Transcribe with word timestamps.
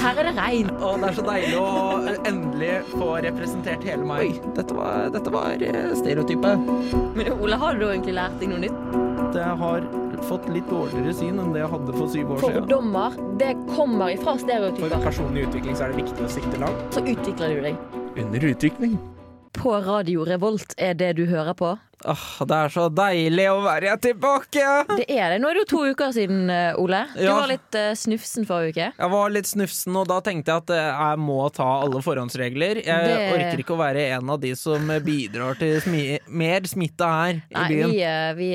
Her 0.00 0.16
er 0.16 0.30
det 0.30 0.32
regn. 0.38 0.68
Og 0.80 1.02
det 1.02 1.10
er 1.10 1.16
så 1.18 1.22
deilig 1.26 1.56
å 1.60 1.70
eh, 2.08 2.20
endelig 2.30 2.70
få 2.94 3.08
representert 3.20 3.84
hele 3.84 4.06
meg. 4.08 4.30
Oi, 4.30 4.52
dette 4.56 4.76
var, 4.76 5.10
dette 5.12 5.32
var 5.34 5.64
eh, 5.66 5.90
stereotypet. 5.98 6.70
Men 7.18 7.28
Ole, 7.36 7.58
har 7.60 7.76
du 7.76 7.84
egentlig 7.90 8.16
lært 8.16 8.38
deg 8.40 8.52
noe 8.54 8.62
nytt? 8.62 8.78
Jeg 9.36 9.58
har 9.60 9.84
fått 10.26 10.48
litt 10.52 10.66
dårligere 10.72 11.12
syn 11.16 11.38
enn 11.40 11.52
det 11.52 11.62
jeg 11.62 11.72
hadde 11.74 11.94
for 11.98 12.12
syv 12.12 12.32
år 12.32 12.40
siden. 12.40 12.56
Fordommer, 12.62 13.20
det 13.40 13.52
kommer 13.74 14.14
ifra 14.14 14.36
For 14.40 14.96
personlig 15.04 15.46
utvikling 15.50 15.76
så 15.76 15.86
er 15.86 15.94
det 15.94 16.02
viktig 16.02 16.24
å 16.24 16.32
sikte 16.32 16.64
langt. 16.64 16.82
Så 16.96 17.04
utvikler 17.04 17.54
du 17.54 17.62
deg. 17.68 17.86
Under 18.24 18.48
utvikling. 18.54 18.96
På 19.60 19.76
Radio 19.84 20.24
Revolt 20.24 20.72
er 20.80 20.96
det 20.96 21.14
du 21.20 21.26
hører 21.28 21.52
på. 21.58 21.76
Åh, 22.08 22.46
det 22.48 22.56
er 22.56 22.70
så 22.72 22.86
deilig 22.88 23.44
å 23.52 23.58
være 23.60 23.92
tilbake! 24.00 24.62
Det 24.96 25.04
er 25.12 25.34
det. 25.34 25.40
Nå 25.42 25.50
er 25.50 25.58
det 25.58 25.64
jo 25.66 25.68
to 25.68 25.80
uker 25.92 26.14
siden, 26.16 26.46
eh, 26.48 26.78
Ole. 26.80 27.02
Du 27.12 27.24
Ja. 27.26 27.34
var 27.36 27.50
litt 27.50 27.76
uh, 27.76 27.90
snufsen 27.92 28.46
forrige 28.48 28.72
uke. 28.72 28.86
Jeg 28.96 29.10
var 29.12 29.28
litt 29.34 29.44
snufsen, 29.50 29.96
og 30.00 30.06
da 30.08 30.20
tenkte 30.24 30.48
jeg 30.48 30.62
at 30.64 30.70
eh, 30.72 30.88
jeg 30.88 31.20
må 31.20 31.36
ta 31.52 31.66
alle 31.82 32.00
forhåndsregler. 32.00 32.80
Jeg 32.86 33.04
Det- 33.10 33.32
orker 33.34 33.60
ikke 33.60 33.76
å 33.76 33.80
være 33.82 34.06
en 34.16 34.30
av 34.32 34.40
de 34.40 34.54
som 34.56 34.88
bidrar 35.04 35.58
til 35.60 35.76
smi 35.84 36.18
mer 36.26 36.60
smitte 36.70 37.04
her 37.04 37.42
i 37.42 37.54
Nei, 37.54 37.68
byen. 37.68 37.92
vi, 37.92 38.00
vi, 38.40 38.50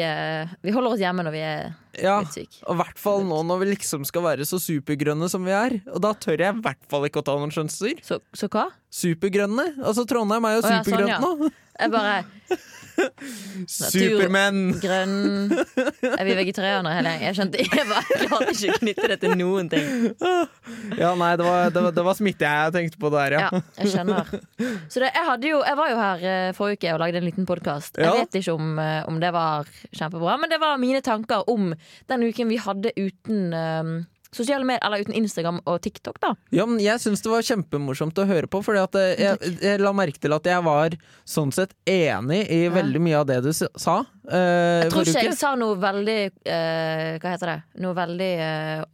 vi 0.65 0.71
holder 0.73 0.91
oss 0.95 0.99
hjemme 1.05 1.23
når 1.27 1.31
vi 1.37 1.43
er 1.45 1.73
Ja, 2.01 2.17
og 2.19 2.73
i 2.73 2.79
hvert 2.81 2.97
fall 2.99 3.21
nå 3.23 3.43
når 3.45 3.59
vi 3.61 3.65
liksom 3.75 4.03
skal 4.09 4.25
være 4.25 4.43
så 4.43 4.57
supergrønne 4.59 5.29
som 5.29 5.45
vi 5.45 5.53
er. 5.55 5.77
Og 5.93 6.01
da 6.01 6.11
tør 6.17 6.41
jeg 6.41 6.57
i 6.57 6.61
hvert 6.65 6.81
fall 6.89 7.05
ikke 7.07 7.21
å 7.21 7.27
ta 7.29 7.37
noen 7.37 7.53
sjanser. 7.53 8.01
Så, 8.03 8.17
så 8.33 8.49
hva? 8.49 8.71
Supergrønne. 8.89 9.77
Altså 9.85 10.03
Trondheim 10.09 10.43
er 10.49 10.57
jo 10.57 10.65
oh, 10.65 10.65
ja, 10.65 10.81
sånn, 10.81 10.89
supergrønt 10.89 11.13
ja. 11.13 11.19
nå. 11.21 11.51
Jeg 11.79 11.91
bare 11.93 12.25
Supermenn! 13.75 14.59
Grønn 14.81 15.15
Er 15.55 16.23
vi 16.27 16.35
vegetarianere 16.37 16.95
hele 16.99 17.11
gjengen? 17.13 17.25
Jeg 17.27 17.37
skjønte 17.39 17.65
Jeg 17.65 17.87
bare 17.89 18.19
klarte 18.25 18.53
ikke 18.55 18.71
å 18.75 18.79
knytte 18.81 19.09
det 19.11 19.17
til 19.23 19.35
noen 19.39 19.69
ting. 19.71 19.89
Ja, 20.99 21.11
nei, 21.17 21.31
det 21.37 21.45
var, 21.45 21.69
det, 21.73 21.81
var, 21.85 21.93
det 21.95 22.03
var 22.05 22.15
smitte 22.17 22.47
jeg 22.47 22.73
tenkte 22.75 22.99
på 23.01 23.09
der, 23.13 23.35
ja. 23.35 23.43
Ja, 23.51 23.61
jeg 23.81 23.91
skjønner. 23.93 24.29
Så 24.91 25.01
det, 25.03 25.09
jeg, 25.13 25.37
jo, 25.49 25.59
jeg 25.65 25.77
var 25.79 25.91
jo 25.91 25.97
her 25.99 26.25
eh, 26.31 26.49
forrige 26.57 26.79
uke 26.79 26.93
og 26.95 27.01
lagde 27.03 27.19
en 27.21 27.27
liten 27.27 27.47
podkast. 27.49 27.99
Jeg 27.99 28.07
Ja. 28.07 28.13
vet 28.21 28.37
ikke 28.39 28.55
om, 28.55 28.73
eh, 28.81 29.01
om 29.09 29.19
det 29.21 29.31
var 29.35 29.69
kjempebra, 29.95 30.37
men 30.41 30.51
det 30.53 30.59
var 30.61 30.77
mine 30.81 31.01
tanker 31.05 31.45
om 31.51 31.73
den 32.09 32.25
uken 32.29 32.49
vi 32.51 32.59
hadde 32.61 32.93
uten 32.97 33.53
eh, 33.53 33.93
sosiale 34.33 34.65
medier, 34.65 34.81
eller 34.87 35.03
uten 35.05 35.13
Instagram 35.15 35.59
og 35.65 35.77
TikTok, 35.85 36.17
da. 36.23 36.33
Ja, 36.51 36.65
men 36.65 36.79
jeg 36.83 36.99
syns 37.03 37.21
det 37.23 37.29
var 37.31 37.41
kjempemorsomt 37.45 38.17
å 38.19 38.25
høre 38.27 38.47
på, 38.51 38.63
for 38.65 38.75
jeg, 38.75 39.19
jeg 39.61 39.79
la 39.79 39.91
merke 39.95 40.19
til 40.19 40.33
at 40.35 40.45
jeg 40.49 40.63
var 40.65 40.95
sånn 41.25 41.53
sett 41.55 41.73
enig 41.85 42.41
i 42.51 42.65
veldig 42.73 43.01
mye 43.05 43.19
av 43.21 43.27
det 43.29 43.41
du 43.45 43.51
sa. 43.53 43.99
eh, 44.27 44.83
Jeg 44.85 44.91
tror 44.91 45.05
ikke 45.05 45.19
uke. 45.19 45.25
jeg 45.29 45.37
sa 45.39 45.55
noe 45.55 45.75
veldig 45.79 46.19
eh, 46.45 47.19
Hva 47.21 47.31
heter 47.35 47.51
det? 47.53 47.59
Noe 47.85 47.93
veldig 47.97 48.31
eh, 48.49 48.85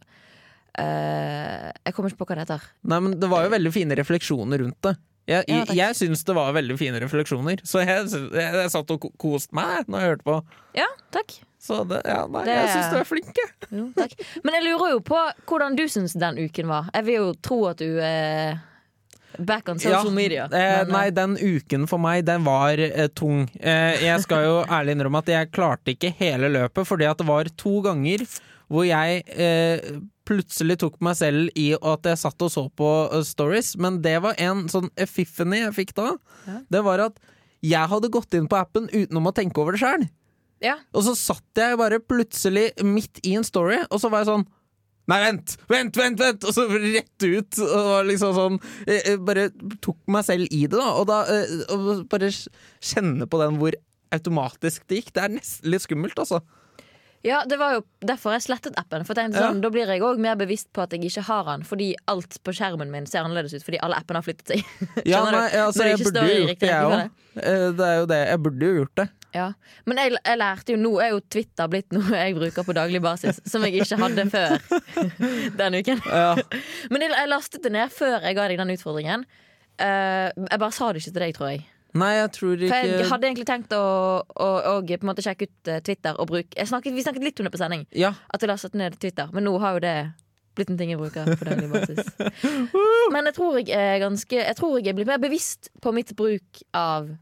eh, 0.78 1.70
Jeg 1.84 1.94
kommer 1.96 2.12
ikke 2.12 2.22
på 2.22 2.28
hva 2.30 2.36
det 2.38 2.44
heter. 2.46 2.66
Nei, 2.92 3.00
men 3.06 3.16
det 3.20 3.30
var 3.32 3.46
jo 3.46 3.52
veldig 3.54 3.72
fine 3.74 3.98
refleksjoner 3.98 4.62
rundt 4.64 4.78
det. 4.86 4.94
Jeg, 5.30 5.44
Ja, 5.46 5.62
jeg, 5.70 5.94
syns 5.94 6.24
det 6.26 6.34
var 6.34 6.50
veldig 6.56 6.74
fine 6.80 6.98
refleksjoner, 7.02 7.60
så 7.68 7.82
jeg, 7.86 8.08
jeg, 8.10 8.54
jeg 8.58 8.70
satt 8.74 8.90
og 8.90 9.04
ko- 9.04 9.12
koste 9.22 9.54
meg 9.54 9.86
når 9.86 10.00
jeg 10.02 10.10
hørte 10.16 10.26
på. 10.26 10.38
Ja, 10.74 10.88
takk. 11.14 11.36
Så 11.62 11.84
det, 11.86 12.00
ja, 12.04 12.24
nei, 12.26 12.40
Det- 12.48 12.56
jeg 12.58 12.68
syns 12.74 12.90
du 12.90 12.96
er 12.98 13.06
flink, 13.06 13.36
jeg. 13.38 13.50
Jo, 13.70 13.84
takk. 13.94 14.12
Men 14.42 14.54
jeg 14.58 14.64
lurer 14.66 14.90
jo 14.96 15.00
på 15.06 15.18
hvordan 15.46 15.76
du 15.78 15.84
syns 15.86 16.16
den 16.18 16.40
uken 16.42 16.66
var. 16.66 16.88
Jeg 16.94 17.04
vil 17.06 17.14
jo 17.20 17.32
tro 17.38 17.58
at 17.70 17.76
du 17.78 18.00
eh, 18.02 18.56
back 19.38 19.68
on 19.70 19.78
social 19.78 20.08
Ja, 20.10 20.10
media. 20.10 20.44
Eh, 20.50 20.82
Men, 20.84 20.90
nei, 20.92 21.04
den 21.14 21.36
uken 21.38 21.86
for 21.88 22.02
meg, 22.02 22.24
den 22.26 22.42
var 22.44 22.80
eh, 22.82 23.06
tung. 23.14 23.44
Eh, 23.60 24.02
jeg 24.02 24.24
skal 24.26 24.42
jo 24.48 24.56
ærlig 24.76 24.96
innrømme 24.96 25.22
at 25.22 25.30
jeg 25.30 25.52
klarte 25.54 25.94
ikke 25.94 26.10
hele 26.18 26.50
løpet, 26.50 26.84
fordi 26.88 27.06
at 27.08 27.18
det 27.22 27.26
var 27.30 27.44
to 27.56 27.76
ganger 27.86 28.26
hvor 28.72 28.86
jeg 28.88 29.22
eh, 29.36 30.00
plutselig 30.26 30.78
tok 30.80 30.94
meg 31.04 31.14
selv 31.18 31.50
i 31.60 31.72
at 31.76 32.06
jeg 32.08 32.18
satt 32.24 32.42
og 32.42 32.50
så 32.50 32.64
på 32.74 32.90
eh, 33.12 33.22
stories, 33.28 33.74
men 33.78 34.00
det 34.02 34.16
var 34.24 34.34
en 34.40 34.64
sånn 34.72 34.90
epiphany 34.96 35.60
jeg 35.62 35.74
fikk 35.78 35.94
da. 35.98 36.16
Ja. 36.48 36.58
Det 36.72 36.82
var 36.86 36.98
at 37.06 37.20
jeg 37.62 37.86
hadde 37.92 38.10
gått 38.10 38.34
inn 38.34 38.48
på 38.50 38.58
appen 38.58 38.88
utenom 38.90 39.28
å 39.30 39.34
tenke 39.36 39.62
over 39.62 39.76
det 39.76 39.82
sjøl. 39.84 40.08
Ja. 40.62 40.76
Og 40.94 41.04
så 41.06 41.14
satt 41.18 41.58
jeg 41.58 41.78
bare 41.80 41.98
plutselig 42.00 42.68
midt 42.86 43.18
i 43.26 43.34
en 43.38 43.44
story, 43.46 43.80
og 43.90 44.00
så 44.02 44.10
var 44.12 44.22
jeg 44.24 44.32
sånn 44.32 44.48
Nei, 45.10 45.16
vent! 45.18 45.56
Vent, 45.66 45.96
vent, 45.98 46.20
vent! 46.22 46.44
Og 46.46 46.54
så 46.54 46.62
rett 46.70 47.24
ut. 47.26 47.56
Og 47.58 47.86
var 47.88 48.04
liksom 48.06 48.36
sånn 48.36 48.58
jeg, 48.86 49.00
jeg 49.02 49.18
Bare 49.26 49.48
tok 49.82 49.98
meg 50.14 50.22
selv 50.28 50.46
i 50.54 50.60
det, 50.70 50.78
da. 50.78 50.92
Og 51.00 51.08
da 51.10 51.16
eh, 51.26 51.56
og 51.74 52.04
bare 52.12 52.28
kjenne 52.30 53.26
på 53.26 53.40
den 53.42 53.58
hvor 53.58 53.74
automatisk 54.14 54.84
det 54.86 55.00
gikk. 55.00 55.10
Det 55.16 55.24
er 55.24 55.32
nesten 55.34 55.72
litt 55.74 55.82
skummelt, 55.82 56.14
altså. 56.22 56.38
ja, 57.26 57.40
det 57.50 57.58
var 57.58 57.74
jo 57.78 57.82
derfor 58.06 58.36
jeg 58.36 58.44
slettet 58.46 58.78
appen. 58.78 59.02
For 59.08 59.18
tenkte 59.18 59.40
Ja. 59.42 59.48
sånn, 59.50 59.60
Da 59.64 59.70
blir 59.74 59.90
jeg 59.90 60.02
òg 60.06 60.22
mer 60.22 60.38
bevisst 60.38 60.70
på 60.72 60.84
at 60.86 60.94
jeg 60.94 61.02
ikke 61.10 61.26
har 61.26 61.44
den, 61.50 61.66
fordi 61.66 61.90
alt 62.06 62.38
på 62.46 62.54
skjermen 62.54 62.90
min 62.94 63.06
ser 63.10 63.24
annerledes 63.26 63.54
ut. 63.58 63.64
Fordi 63.66 63.82
alle 63.82 63.98
appene 63.98 64.22
har 64.22 64.26
flyttet 64.30 64.54
seg. 64.54 64.62
Ja, 65.12 65.24
nei, 65.26 65.48
altså, 65.64 65.82
jeg 65.90 65.98
burde 66.06 66.22
jo 66.30 66.38
gjort 66.46 66.62
det, 66.62 66.70
jeg 66.70 66.86
òg. 66.86 67.10
Det 67.34 67.90
er 67.90 67.98
jo 67.98 68.06
det. 68.14 68.22
Jeg 68.30 68.42
burde 68.46 68.70
jo 68.70 68.78
gjort 68.84 68.96
det. 69.02 69.08
Ja. 69.32 69.48
Men 69.88 70.00
jeg, 70.02 70.14
jeg 70.18 70.38
lærte 70.40 70.74
jo 70.74 70.80
nå 70.80 70.92
er 71.00 71.14
jo 71.14 71.20
Twitter 71.32 71.70
blitt 71.72 71.94
noe 71.94 72.10
jeg 72.12 72.36
bruker 72.36 72.66
på 72.66 72.74
daglig 72.76 73.00
basis, 73.04 73.40
som 73.48 73.64
jeg 73.64 73.80
ikke 73.80 73.98
hadde 74.02 74.26
før 74.32 74.56
den 75.60 75.78
uken. 75.80 76.02
Ja. 76.06 76.34
Men 76.92 77.06
jeg, 77.06 77.14
jeg 77.16 77.30
lastet 77.32 77.64
det 77.64 77.72
ned 77.72 77.94
før 77.94 78.18
jeg 78.20 78.36
ga 78.38 78.48
deg 78.50 78.60
den 78.60 78.74
utfordringen. 78.76 79.24
Uh, 79.80 80.28
jeg 80.36 80.60
bare 80.60 80.74
sa 80.76 80.90
det 80.92 81.00
ikke 81.00 81.14
til 81.14 81.24
deg, 81.24 81.36
tror 81.38 81.54
jeg. 81.54 81.62
Nei, 81.92 82.10
jeg 82.16 82.28
tror 82.32 82.60
For 82.62 82.88
jeg 82.88 83.08
hadde 83.10 83.28
egentlig 83.28 83.48
tenkt 83.48 83.72
å, 83.76 83.84
å, 84.24 84.46
å 84.70 84.74
på 84.80 84.96
en 84.96 85.08
måte 85.10 85.24
sjekke 85.24 85.44
ut 85.44 85.68
eh, 85.68 85.80
Twitter 85.84 86.16
og 86.16 86.30
bruke 86.30 86.64
snakket, 86.64 86.94
Vi 86.96 87.04
snakket 87.04 87.26
litt 87.26 87.40
om 87.42 87.48
det 87.48 87.52
på 87.52 87.60
sending, 87.60 87.82
Ja. 87.92 88.14
at 88.32 88.40
jeg 88.40 88.48
lastet 88.48 88.76
ned 88.80 88.96
Twitter. 88.96 89.28
Men 89.36 89.44
nå 89.44 89.52
har 89.60 89.76
jo 89.76 89.82
det 89.84 89.96
blitt 90.56 90.72
en 90.72 90.78
ting 90.80 90.92
jeg 90.92 91.00
bruker 91.00 91.28
på 91.36 91.48
daglig 91.48 91.68
basis. 91.72 92.08
Men 93.12 93.28
jeg 93.28 93.36
tror 93.36 93.58
jeg 93.60 93.76
er 93.76 94.00
ganske 94.00 94.40
Jeg 94.40 94.56
tror 94.56 94.78
jeg 94.78 94.92
er 94.92 94.96
blitt 94.96 95.10
mer 95.10 95.20
bevisst 95.20 95.68
på 95.84 95.92
mitt 95.92 96.14
bruk 96.16 96.62
av 96.76 97.12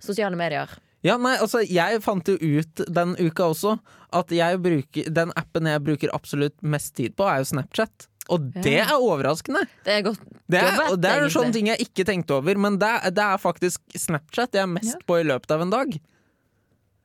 sosiale 0.00 0.36
medier. 0.40 0.72
Ja, 1.04 1.18
nei, 1.20 1.34
altså 1.36 1.60
Jeg 1.68 2.00
fant 2.00 2.28
jo 2.30 2.34
ut 2.40 2.80
den 2.88 3.12
uka 3.20 3.50
også 3.52 3.74
at 4.14 4.30
jeg 4.32 4.60
bruker, 4.62 5.08
den 5.12 5.32
appen 5.36 5.66
jeg 5.68 5.82
bruker 5.84 6.12
absolutt 6.16 6.54
mest 6.62 6.94
tid 6.96 7.16
på, 7.18 7.26
er 7.28 7.42
jo 7.42 7.48
Snapchat. 7.50 8.06
Og 8.32 8.46
det 8.64 8.78
er 8.86 8.92
overraskende! 8.94 9.66
Det 9.84 9.98
er 9.98 10.04
godt 10.06 10.20
Det 10.48 10.60
er, 10.62 10.70
jobbet, 10.78 11.00
det 11.02 11.10
er 11.10 11.24
jo 11.26 11.32
sånne 11.34 11.52
ting 11.52 11.66
jeg 11.68 11.82
ikke 11.84 12.06
tenkte 12.08 12.38
over, 12.38 12.56
men 12.56 12.78
det, 12.80 12.92
det 13.18 13.24
er 13.26 13.42
faktisk 13.42 13.82
Snapchat 14.00 14.56
jeg 14.56 14.62
er 14.64 14.70
mest 14.70 14.94
Ja. 14.94 15.02
på 15.04 15.18
i 15.20 15.26
løpet 15.28 15.50
av 15.52 15.64
en 15.66 15.74
dag. 15.74 15.92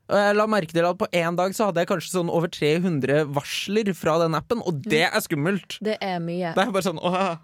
Og 0.10 0.18
jeg 0.18 0.38
la 0.40 0.46
merke 0.50 0.74
til 0.74 0.86
at 0.88 0.98
På 0.98 1.10
én 1.14 1.36
dag 1.38 1.54
så 1.54 1.68
hadde 1.70 1.84
jeg 1.84 1.90
kanskje 1.92 2.14
sånn 2.16 2.32
over 2.34 2.48
300 2.50 3.26
varsler 3.36 3.92
fra 3.98 4.16
den 4.24 4.38
appen, 4.40 4.64
og 4.66 4.80
det 4.88 5.04
er 5.10 5.20
skummelt! 5.26 5.76
Det 5.86 5.98
er 6.02 6.22
mye. 6.24 6.54
Det 6.56 6.64
er 6.64 6.72
bare 6.72 6.88
sånn 6.88 7.02
åh. 7.04 7.36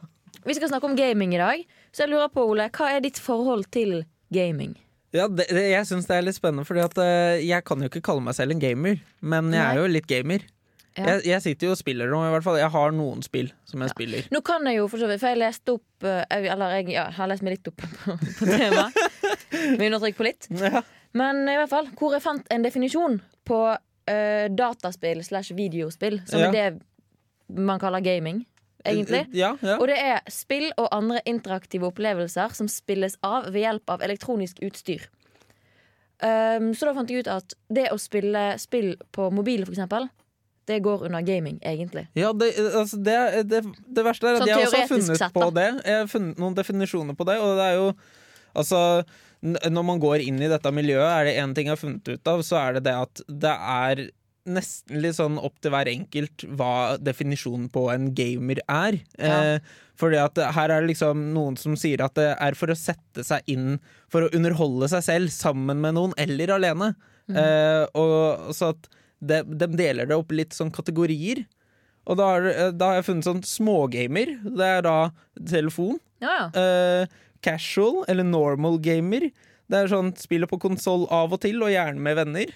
Vi 0.45 0.53
skal 0.55 0.69
snakke 0.71 0.87
om 0.87 0.95
gaming 0.97 1.33
i 1.35 1.41
dag, 1.41 1.61
så 1.91 2.05
jeg 2.05 2.13
lurer 2.13 2.29
på, 2.31 2.45
Ole, 2.47 2.69
hva 2.69 2.93
er 2.95 3.01
ditt 3.05 3.19
forhold 3.21 3.67
til 3.73 4.03
gaming? 4.33 4.75
Ja, 5.15 5.29
det, 5.31 5.45
det, 5.49 5.63
jeg 5.71 5.87
syns 5.87 6.09
det 6.09 6.17
er 6.17 6.25
litt 6.27 6.37
spennende, 6.37 6.65
Fordi 6.67 6.83
at 6.83 6.99
uh, 6.99 7.37
jeg 7.39 7.63
kan 7.67 7.81
jo 7.81 7.87
ikke 7.91 8.03
kalle 8.05 8.23
meg 8.25 8.35
selv 8.37 8.55
en 8.55 8.61
gamer, 8.61 8.99
men 9.23 9.53
jeg 9.55 9.63
er 9.63 9.79
jo 9.79 9.87
litt 9.91 10.09
gamer. 10.09 10.43
Ja. 10.95 11.09
Jeg, 11.09 11.25
jeg 11.27 11.43
sitter 11.43 11.67
jo 11.67 11.73
og 11.75 11.79
spiller 11.79 12.07
nå, 12.11 12.21
i 12.23 12.31
hvert 12.31 12.45
fall. 12.45 12.57
Jeg 12.61 12.71
har 12.71 12.93
noen 12.95 13.23
spill 13.25 13.49
som 13.67 13.81
jeg 13.83 13.91
spiller. 13.91 14.27
Nå 14.31 14.39
kan 14.47 14.63
jeg 14.69 14.77
jo 14.77 14.85
for 14.91 15.01
så 15.01 15.09
vidt, 15.09 15.19
for 15.19 15.33
jeg 15.33 15.41
leste 15.41 15.73
opp 15.75 16.05
eh, 16.07 16.21
Eller 16.39 16.77
jeg 16.77 16.93
ja, 16.93 17.09
har 17.17 17.27
lest 17.27 17.43
meg 17.43 17.57
litt 17.57 17.67
opp 17.67 17.83
på, 17.97 18.15
på 18.39 18.47
temaet. 18.47 18.95
Med 19.75 19.83
undertrykk 19.89 20.15
på 20.21 20.27
litt. 20.29 20.47
Ja. 20.55 20.85
Men 21.15 21.43
i 21.51 21.57
hvert 21.59 21.71
fall, 21.71 21.89
hvor 21.99 22.15
jeg 22.15 22.23
fant 22.23 22.47
en 22.51 22.63
definisjon 22.63 23.19
på 23.47 23.59
uh, 23.75 24.45
dataspill 24.55 25.19
slash 25.27 25.55
videospill, 25.55 26.21
som 26.31 26.45
Ja. 26.45 26.47
er 26.53 26.55
det 26.55 27.59
man 27.59 27.79
kaller 27.79 27.99
gaming, 28.03 28.45
egentlig. 28.85 29.23
Ja, 29.35 29.53
ja. 29.61 29.77
Og 29.79 29.87
det 29.91 29.97
er 29.99 30.21
spill 30.31 30.69
og 30.77 30.89
andre 30.95 31.21
interaktive 31.29 31.89
opplevelser 31.89 32.55
som 32.57 32.69
spilles 32.71 33.17
av 33.25 33.51
ved 33.51 33.65
hjelp 33.65 33.95
av 33.95 34.05
elektronisk 34.05 34.61
utstyr. 34.65 35.07
Um, 36.23 36.71
så 36.71 36.87
da 36.87 36.93
fant 36.95 37.11
jeg 37.11 37.25
ut 37.25 37.31
at 37.31 37.57
det 37.75 37.89
å 37.91 37.97
spille 37.99 38.53
spill 38.61 38.93
på 39.15 39.27
mobil, 39.35 39.65
for 39.67 39.75
eksempel, 39.75 40.07
det 40.65 40.79
går 40.85 41.05
under 41.05 41.21
gaming, 41.21 41.59
egentlig. 41.61 42.07
Ja, 42.17 42.31
det, 42.33 42.53
altså 42.57 42.97
det, 42.97 43.17
det, 43.51 43.61
det 43.85 44.05
verste 44.05 44.31
er 44.31 44.39
at 44.39 44.45
Sånn 44.45 44.49
jeg 44.49 44.69
også 44.69 44.79
har 44.79 44.89
funnet 44.89 45.19
sett, 45.19 45.35
på 45.35 45.49
det. 45.53 45.67
Jeg 45.85 45.99
har 46.01 46.09
funnet 46.09 46.41
noen 46.41 46.55
definisjoner 46.57 47.17
på 47.17 47.27
det, 47.29 47.39
og 47.41 47.59
det 47.59 47.71
er 47.71 47.81
jo 47.81 47.89
Altså, 48.55 49.03
når 49.43 49.83
man 49.83 49.99
går 49.99 50.21
inn 50.23 50.37
i 50.39 50.47
dette 50.47 50.71
miljøet, 50.71 51.09
er 51.11 51.25
det 51.27 51.33
én 51.41 51.51
ting 51.51 51.67
jeg 51.67 51.75
har 51.75 51.81
funnet 51.81 52.07
ut 52.07 52.29
av, 52.31 52.43
så 52.47 52.55
er 52.61 52.77
det 52.77 52.85
det 52.85 52.93
at 52.95 53.21
det 53.27 53.51
er 53.51 54.01
nesten 54.45 55.01
litt 55.03 55.17
sånn 55.17 55.39
opp 55.41 55.57
til 55.63 55.73
hver 55.73 55.89
enkelt 55.89 56.45
hva 56.57 56.95
definisjonen 57.01 57.67
på 57.73 57.87
en 57.93 58.11
gamer 58.17 58.61
er. 58.65 58.99
Ja. 59.17 59.39
Eh, 59.55 59.73
fordi 59.99 60.19
at 60.21 60.39
her 60.57 60.71
er 60.71 60.83
det 60.83 60.91
liksom 60.91 61.29
noen 61.35 61.57
som 61.59 61.77
sier 61.79 62.03
at 62.05 62.17
det 62.19 62.31
er 62.33 62.57
for 62.59 62.71
å 62.71 62.75
sette 62.75 63.23
seg 63.23 63.45
inn 63.47 63.77
For 64.11 64.25
å 64.25 64.31
underholde 64.35 64.89
seg 64.91 65.05
selv 65.05 65.31
sammen 65.31 65.79
med 65.83 65.95
noen, 65.97 66.15
eller 66.19 66.55
alene. 66.55 66.93
Mm. 67.31 67.37
Eh, 67.41 67.83
og 67.97 68.53
så 68.55 68.73
at 68.75 68.89
de, 69.25 69.41
de 69.43 69.69
deler 69.73 70.09
det 70.09 70.17
opp 70.17 70.33
litt 70.35 70.53
sånn 70.55 70.73
kategorier. 70.73 71.45
Og 72.05 72.19
da, 72.19 72.29
er, 72.37 72.73
da 72.77 72.91
har 72.91 72.99
jeg 72.99 73.07
funnet 73.09 73.27
sånn 73.27 73.45
smågamer. 73.47 74.35
Det 74.45 74.67
er 74.77 74.83
da 74.85 74.97
telefon. 75.49 75.97
Ja, 76.23 76.35
ja. 76.43 76.47
Eh, 76.61 77.21
casual, 77.45 78.03
eller 78.09 78.25
normal 78.25 78.79
gamer. 78.83 79.27
Det 79.71 79.77
er 79.81 79.87
sånn 79.89 80.11
spiller 80.21 80.49
på 80.51 80.59
konsoll 80.61 81.07
av 81.09 81.33
og 81.33 81.41
til, 81.41 81.57
og 81.65 81.71
gjerne 81.73 82.01
med 82.05 82.19
venner. 82.19 82.51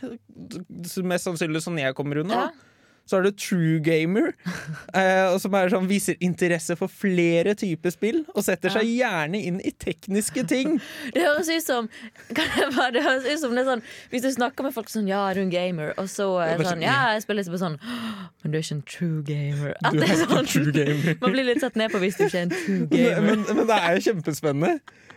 Mest 1.09 1.25
sannsynlig 1.29 1.63
sånn 1.65 1.79
jeg 1.81 1.95
kommer 1.97 2.21
unna. 2.21 2.47
Ja. 2.49 2.65
Så 3.09 3.17
er 3.17 3.23
det 3.25 3.39
True 3.41 3.79
Gamer, 3.81 4.35
eh, 4.93 5.31
som 5.41 5.55
er 5.57 5.71
sånn, 5.73 5.87
viser 5.89 6.13
interesse 6.21 6.75
for 6.77 6.91
flere 6.93 7.55
typer 7.57 7.89
spill. 7.89 8.19
Og 8.37 8.43
setter 8.45 8.69
seg 8.69 8.85
gjerne 8.85 9.39
inn 9.49 9.57
i 9.65 9.71
tekniske 9.73 10.43
ting. 10.51 10.75
Det 11.15 11.23
høres 11.25 11.49
ut 11.49 11.65
som 11.65 11.89
bare, 12.29 12.91
Det 12.93 13.01
høres 13.01 13.25
ut 13.25 13.41
som 13.41 13.55
det 13.57 13.63
er 13.63 13.69
sånn 13.71 13.81
Hvis 14.11 14.27
du 14.27 14.29
snakker 14.35 14.67
med 14.67 14.75
folk 14.75 14.91
sånn 14.93 15.09
Ja, 15.09 15.23
er 15.31 15.39
du 15.39 15.41
en 15.41 15.49
gamer? 15.49 15.95
Og 15.97 16.05
så 16.11 16.27
er 16.45 16.61
sånn 16.61 16.83
Ja, 16.85 17.15
jeg 17.15 17.23
spiller 17.25 17.41
litt 17.41 17.49
på 17.55 17.57
sånn 17.63 17.79
Men 17.81 18.53
du 18.53 18.59
er 18.59 18.61
ikke 18.61 18.77
en 18.77 18.85
true 18.93 19.23
gamer. 19.25 19.73
At 19.81 19.97
Du 19.97 20.03
er 20.03 20.05
er 20.05 20.13
ikke 20.13 20.29
sånn 20.35 20.49
true 20.53 20.75
gamer. 20.77 21.17
Man 21.25 21.33
blir 21.33 21.49
litt 21.49 21.65
satt 21.65 21.81
ned 21.81 21.89
på 21.95 22.03
hvis 22.05 22.19
du 22.21 22.27
ikke 22.27 22.43
er 22.43 22.45
en 22.45 22.53
true 22.53 22.85
Men, 22.93 22.93
gamer. 22.93 23.29
men, 23.31 23.45
men 23.57 23.69
det 23.73 23.79
er 23.81 23.97
jo 23.97 24.05
kjempespennende. 24.11 24.75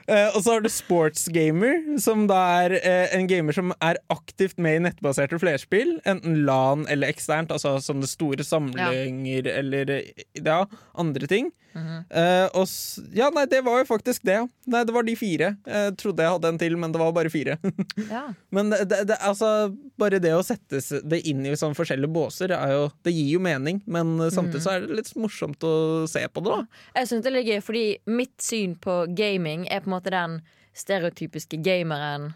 Eh, 0.09 0.29
og 0.35 0.43
så 0.43 0.57
har 0.57 0.65
du 0.65 0.71
sportsgamer, 0.73 1.99
som 2.03 2.27
da 2.31 2.41
er 2.65 2.77
uh, 2.83 3.15
en 3.17 3.29
gamer 3.31 3.57
som 3.57 3.73
er 3.79 4.01
aktivt 4.13 4.59
med 4.63 4.81
i 4.81 4.85
nettbaserte 4.89 5.39
flerspill. 5.43 5.97
Enten 6.09 6.43
LAN 6.47 6.87
eller 6.93 7.13
eksternt, 7.13 7.55
altså 7.55 7.77
sånne 7.83 8.09
store 8.11 8.47
samlinger 8.47 9.51
eller 9.53 9.97
eh, 10.01 10.25
ja, 10.43 10.63
andre 10.99 11.31
ting. 11.31 11.53
Eh, 11.73 12.47
og 12.53 12.67
s 12.69 13.01
ja, 13.17 13.31
nei, 13.33 13.47
det 13.49 13.63
var 13.65 13.81
jo 13.81 13.89
faktisk 13.89 14.25
det. 14.29 14.39
Nei, 14.69 14.83
det 14.87 14.95
var 14.95 15.07
de 15.07 15.15
fire. 15.17 15.55
Jeg 15.65 15.95
trodde 16.01 16.25
jeg 16.25 16.35
hadde 16.35 16.51
en 16.53 16.61
til, 16.61 16.77
men 16.81 16.93
det 16.93 17.01
var 17.01 17.15
bare 17.17 17.33
fire. 17.33 17.59
Ja. 18.13 18.27
men 18.53 18.69
det, 18.73 18.83
det, 18.91 18.99
det, 19.09 19.17
altså, 19.25 19.71
bare 20.01 20.19
det 20.21 20.33
å 20.35 20.43
sette 20.45 20.81
det 21.09 21.21
inn 21.29 21.45
i 21.47 21.55
sånne 21.57 21.77
forskjellige 21.77 22.13
båser, 22.13 22.53
er 22.53 22.73
jo, 22.75 22.83
det 23.07 23.15
gir 23.15 23.31
jo 23.37 23.41
mening. 23.43 23.81
Men 23.87 24.15
samtidig 24.33 24.63
så 24.65 24.75
er 24.75 24.85
det 24.85 24.99
litt 24.99 25.13
morsomt 25.21 25.65
å 25.65 25.73
se 26.11 26.25
på 26.29 26.43
det, 26.45 26.59
da. 26.59 26.83
Jeg 26.99 27.11
synes 27.11 27.25
det 27.27 27.35
ligger 27.37 27.65
fordi 27.65 27.85
mitt 28.11 28.37
syn 28.43 28.75
på 28.83 28.99
gaming 29.17 29.65
er 29.73 29.85
på 29.85 29.92
en 29.93 29.99
måte 29.99 30.13
den 30.15 30.41
stereotypiske 30.77 31.61
gameren. 31.63 32.33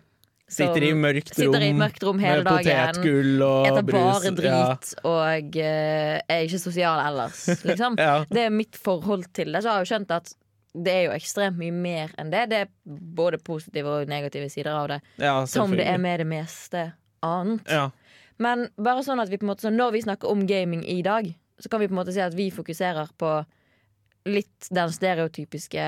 som 0.47 0.69
Sitter 0.69 0.85
i 0.87 0.93
mørkt 0.95 1.33
rom, 1.35 1.41
sitter 1.41 1.63
i 1.67 1.73
mørkt 1.75 2.03
rom 2.07 2.19
hele 2.23 2.45
med 2.45 2.47
dagen. 2.47 2.95
potetgull 2.95 3.43
og 3.43 3.67
Eter 3.67 3.83
brus. 3.83 4.03
bare 4.05 4.31
drit 4.39 4.91
og 5.03 5.57
uh, 5.59 6.21
er 6.31 6.45
ikke 6.47 6.61
sosial 6.63 7.01
ellers, 7.03 7.41
liksom. 7.71 7.97
Ja. 7.99 8.21
Det 8.31 8.45
er 8.47 8.53
mitt 8.55 8.77
forhold 8.79 9.27
til 9.35 9.51
det. 9.53 9.65
Så 9.65 9.73
har 9.73 9.81
jeg 9.81 9.89
jo 9.89 9.95
skjønt 9.95 10.15
at 10.15 10.35
det 10.77 10.93
er 10.93 11.03
jo 11.09 11.17
ekstremt 11.17 11.57
mye 11.59 11.73
mer 11.73 12.13
enn 12.21 12.31
det. 12.31 12.45
Det 12.53 12.61
er 12.67 12.71
både 12.85 13.41
positive 13.43 13.89
og 13.89 14.09
negative 14.13 14.51
sider 14.53 14.71
av 14.77 14.91
det. 14.93 15.01
Ja, 15.17 15.33
ja, 15.33 15.47
Som 15.49 15.73
det 15.75 15.89
er 15.89 15.99
med 15.99 16.21
det 16.21 16.29
meste 16.29 16.93
annet. 17.25 17.65
Ja. 17.73 17.89
Men 18.39 18.69
bare 18.77 19.03
sånn 19.03 19.23
at 19.23 19.33
vi 19.33 19.39
på 19.41 19.49
en 19.49 19.55
måte 19.55 19.65
så 19.65 19.73
når 19.73 19.95
vi 19.97 20.03
snakker 20.05 20.29
om 20.31 20.45
gaming 20.47 20.85
i 20.85 21.01
dag, 21.03 21.33
så 21.59 21.71
kan 21.73 21.81
vi 21.81 21.89
på 21.89 21.97
en 21.97 22.03
måte 22.03 22.13
si 22.13 22.21
at 22.21 22.37
vi 22.37 22.51
fokuserer 22.53 23.09
på 23.19 23.31
litt 24.29 24.69
den 24.75 24.93
stereotypiske 24.93 25.87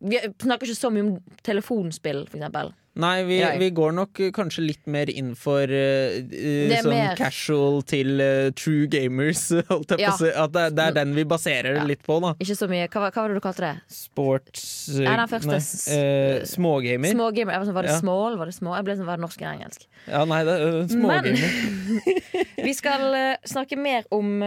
Vi 0.00 0.18
snakker 0.38 0.68
ikke 0.68 0.78
så 0.78 0.90
mye 0.94 1.02
om 1.08 1.16
telefonspill, 1.42 2.26
eksempel. 2.30 2.74
Nei, 2.98 3.22
vi, 3.22 3.36
vi 3.60 3.68
går 3.70 3.92
nok 3.94 4.18
eh, 4.24 4.30
kanskje 4.34 4.62
litt 4.64 4.86
mer 4.90 5.06
inn 5.10 5.28
for 5.38 5.70
er 5.70 6.72
sånn 6.82 6.88
mer- 6.90 7.14
casual 7.18 7.76
til 7.86 8.18
uh, 8.18 8.48
true 8.58 8.88
gamers, 8.90 9.44
holdt 9.70 9.94
jeg 9.94 10.02
Ja. 10.02 10.10
på 10.10 10.16
å 10.16 10.22
si. 10.24 10.32
At 10.34 10.50
det, 10.56 10.64
det 10.74 10.86
er 10.88 10.96
den 10.96 11.12
vi 11.14 11.22
baserer 11.30 11.76
det 11.76 11.82
Ja. 11.84 11.86
litt 11.92 12.02
på, 12.06 12.16
da. 12.24 12.32
Ikke 12.42 12.56
så 12.58 12.66
mye 12.70 12.88
Hva, 12.90 13.04
hva 13.06 13.22
var 13.22 13.28
det 13.30 13.38
du 13.38 13.44
kalte 13.44 13.62
det? 13.68 13.72
Sports 13.86 14.64
Uh, 14.88 15.04
Nei, 15.04 15.14
den 15.20 15.30
første 15.30 15.52
nei, 15.52 16.42
Smågamer. 16.48 17.12
Smågamer. 17.14 17.54
Jeg 17.54 17.60
var, 17.62 17.66
sånn, 17.70 17.76
var 17.78 17.86
det 17.86 17.94
Ja. 17.94 18.00
small? 18.02 18.36
Var 18.40 18.50
det 18.50 18.56
små? 18.58 18.74
Jeg 18.80 18.84
ble 18.88 18.96
sånn, 18.98 19.06
var 19.12 19.16
det 19.20 19.26
norsk 19.28 19.42
eller 19.42 19.54
engelsk? 19.60 19.86
Ja, 20.08 20.24
nei, 20.24 20.42
det 20.48 20.58
er 20.58 20.78
smågamer. 20.90 22.04
Vi 22.68 22.74
skal 22.74 23.06
snakke 23.46 23.78
mer 23.78 24.06
om 24.10 24.42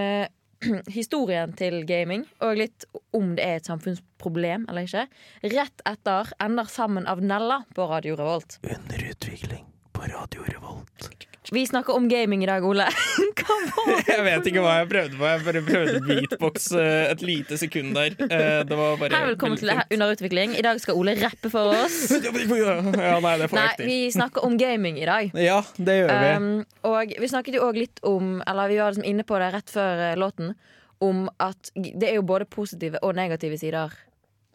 historien 0.99 1.53
til 1.57 1.81
gaming, 1.89 2.25
og 2.43 2.59
litt 2.61 2.85
om 3.17 3.35
det 3.37 3.47
er 3.47 3.59
et 3.61 3.69
samfunnsproblem 3.69 4.67
eller 4.69 4.87
ikke. 4.87 5.07
Rett 5.55 5.85
etter 5.89 6.33
Ender 6.43 6.69
sammen 6.71 7.09
av 7.09 7.23
Nella 7.23 7.63
på 7.75 7.89
Radio 7.91 8.19
Revolt. 8.19 8.59
Under 8.63 9.09
utvikling 9.11 9.67
på 9.95 10.09
Radio 10.11 10.45
Revolt. 10.47 11.30
Vi 11.49 11.65
snakker 11.67 11.95
om 11.95 12.05
gaming 12.09 12.43
i 12.43 12.45
dag, 12.47 12.63
Ole. 12.65 12.85
Jeg 14.07 14.21
vet 14.23 14.45
ikke 14.47 14.61
hva 14.61 14.75
jeg 14.77 14.87
prøvde 14.91 15.17
på. 15.17 15.25
Jeg 15.25 15.41
bare 15.45 15.61
prøvde 15.65 16.01
beatbox 16.05 16.67
eh, 16.77 17.07
et 17.09 17.23
lite 17.25 17.57
sekund 17.57 17.95
der. 17.97 18.13
Eh, 18.27 18.59
Det 18.69 18.77
var 18.77 18.99
bare 19.01 19.09
Her 19.17 19.25
velkommen 19.31 19.57
til 19.57 19.71
veldig 19.71 19.97
Under 19.97 20.13
utvikling. 20.13 20.53
I 20.59 20.61
dag 20.65 20.77
skal 20.83 20.99
Ole 21.01 21.15
rappe 21.17 21.49
for 21.51 21.73
oss. 21.73 21.97
Ja, 22.11 23.17
nei, 23.23 23.33
det 23.41 23.49
får 23.49 23.57
Nei, 23.57 23.65
jeg 23.65 23.73
ikke 23.73 23.81
til. 23.81 23.89
vi 23.89 23.97
snakker 24.13 24.45
om 24.45 24.57
gaming 24.61 24.99
i 25.01 25.07
dag. 25.09 25.33
Ja, 25.41 25.57
det 25.81 25.97
gjør 26.03 26.13
vi. 26.13 26.29
Um, 26.37 26.51
og 26.91 27.15
vi 27.25 27.31
snakket 27.33 27.57
jo 27.57 27.65
òg 27.65 27.79
litt 27.81 27.99
om 28.07 28.37
Eller 28.47 28.69
vi 28.71 28.77
var 28.79 28.93
liksom 28.93 29.07
inne 29.09 29.25
på 29.27 29.41
det 29.41 29.49
rett 29.57 29.73
før 29.73 30.05
eh, 30.11 30.15
låten. 30.21 30.53
Om 31.01 31.25
at 31.41 31.73
det 31.73 32.11
er 32.11 32.19
jo 32.19 32.27
både 32.29 32.45
positive 32.45 33.01
og 33.01 33.17
negative 33.17 33.57
sider 33.57 33.97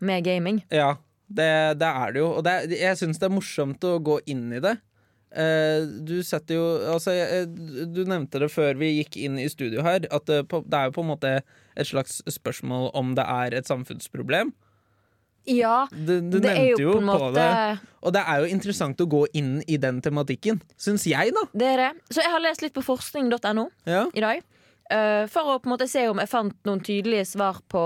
med 0.07 0.23
gaming. 0.25 0.63
Ja, 0.71 0.95
det, 1.27 1.51
det 1.83 1.91
er 1.91 2.15
det 2.15 2.23
jo. 2.23 2.31
Og 2.39 2.45
det, 2.47 2.61
jeg 2.79 2.95
syns 3.03 3.19
det 3.19 3.27
er 3.27 3.35
morsomt 3.35 3.83
å 3.91 3.97
gå 3.99 4.21
inn 4.31 4.47
i 4.55 4.63
det. 4.63 4.77
Eh, 5.37 5.83
du 6.09 6.15
setter 6.25 6.57
jo 6.57 6.65
Altså, 6.95 7.13
du 7.45 8.05
nevnte 8.09 8.41
det 8.41 8.49
før 8.55 8.79
vi 8.81 8.95
gikk 9.03 9.19
inn 9.21 9.37
i 9.43 9.49
studio 9.53 9.83
her, 9.85 10.07
at 10.09 10.25
det, 10.31 10.39
er 10.49 10.87
jo 10.89 10.95
på 10.97 11.03
en 11.05 11.11
måte 11.11 11.33
et 11.77 11.87
slags 11.91 12.23
spørsmål 12.33 12.89
om 12.97 13.13
det 13.19 13.27
er 13.29 13.59
et 13.59 13.69
samfunnsproblem. 13.69 14.55
Ja, 15.47 15.87
Du, 15.93 16.17
du 16.25 16.41
det 16.43 16.51
er 16.51 16.73
jo 16.81 16.97
på 16.97 16.99
en 16.99 17.07
måte 17.07 17.29
det. 17.37 17.79
Og 18.03 18.13
det 18.17 18.23
er 18.27 18.41
jo 18.43 18.49
interessant 18.51 18.99
å 19.01 19.07
gå 19.07 19.21
inn 19.39 19.61
i 19.71 19.77
den 19.79 20.01
tematikken, 20.03 20.59
syns 20.81 21.05
jeg, 21.07 21.31
da. 21.37 21.45
Det 21.55 21.69
er 21.75 21.83
det. 21.85 21.91
Så 22.11 22.25
jeg 22.25 22.33
har 22.33 22.43
lest 22.43 22.65
litt 22.65 22.75
på 22.75 22.83
forskning.no 22.83 23.69
Ja. 23.87 24.07
i 24.15 24.21
dag. 24.25 24.43
eh, 24.91 25.27
for 25.31 25.43
å 25.53 25.59
på 25.61 25.67
en 25.69 25.75
måte 25.77 25.89
se 25.91 26.09
om 26.09 26.19
jeg 26.19 26.29
fant 26.31 26.57
noen 26.67 26.81
tydelige 26.83 27.27
svar 27.27 27.61
på 27.71 27.85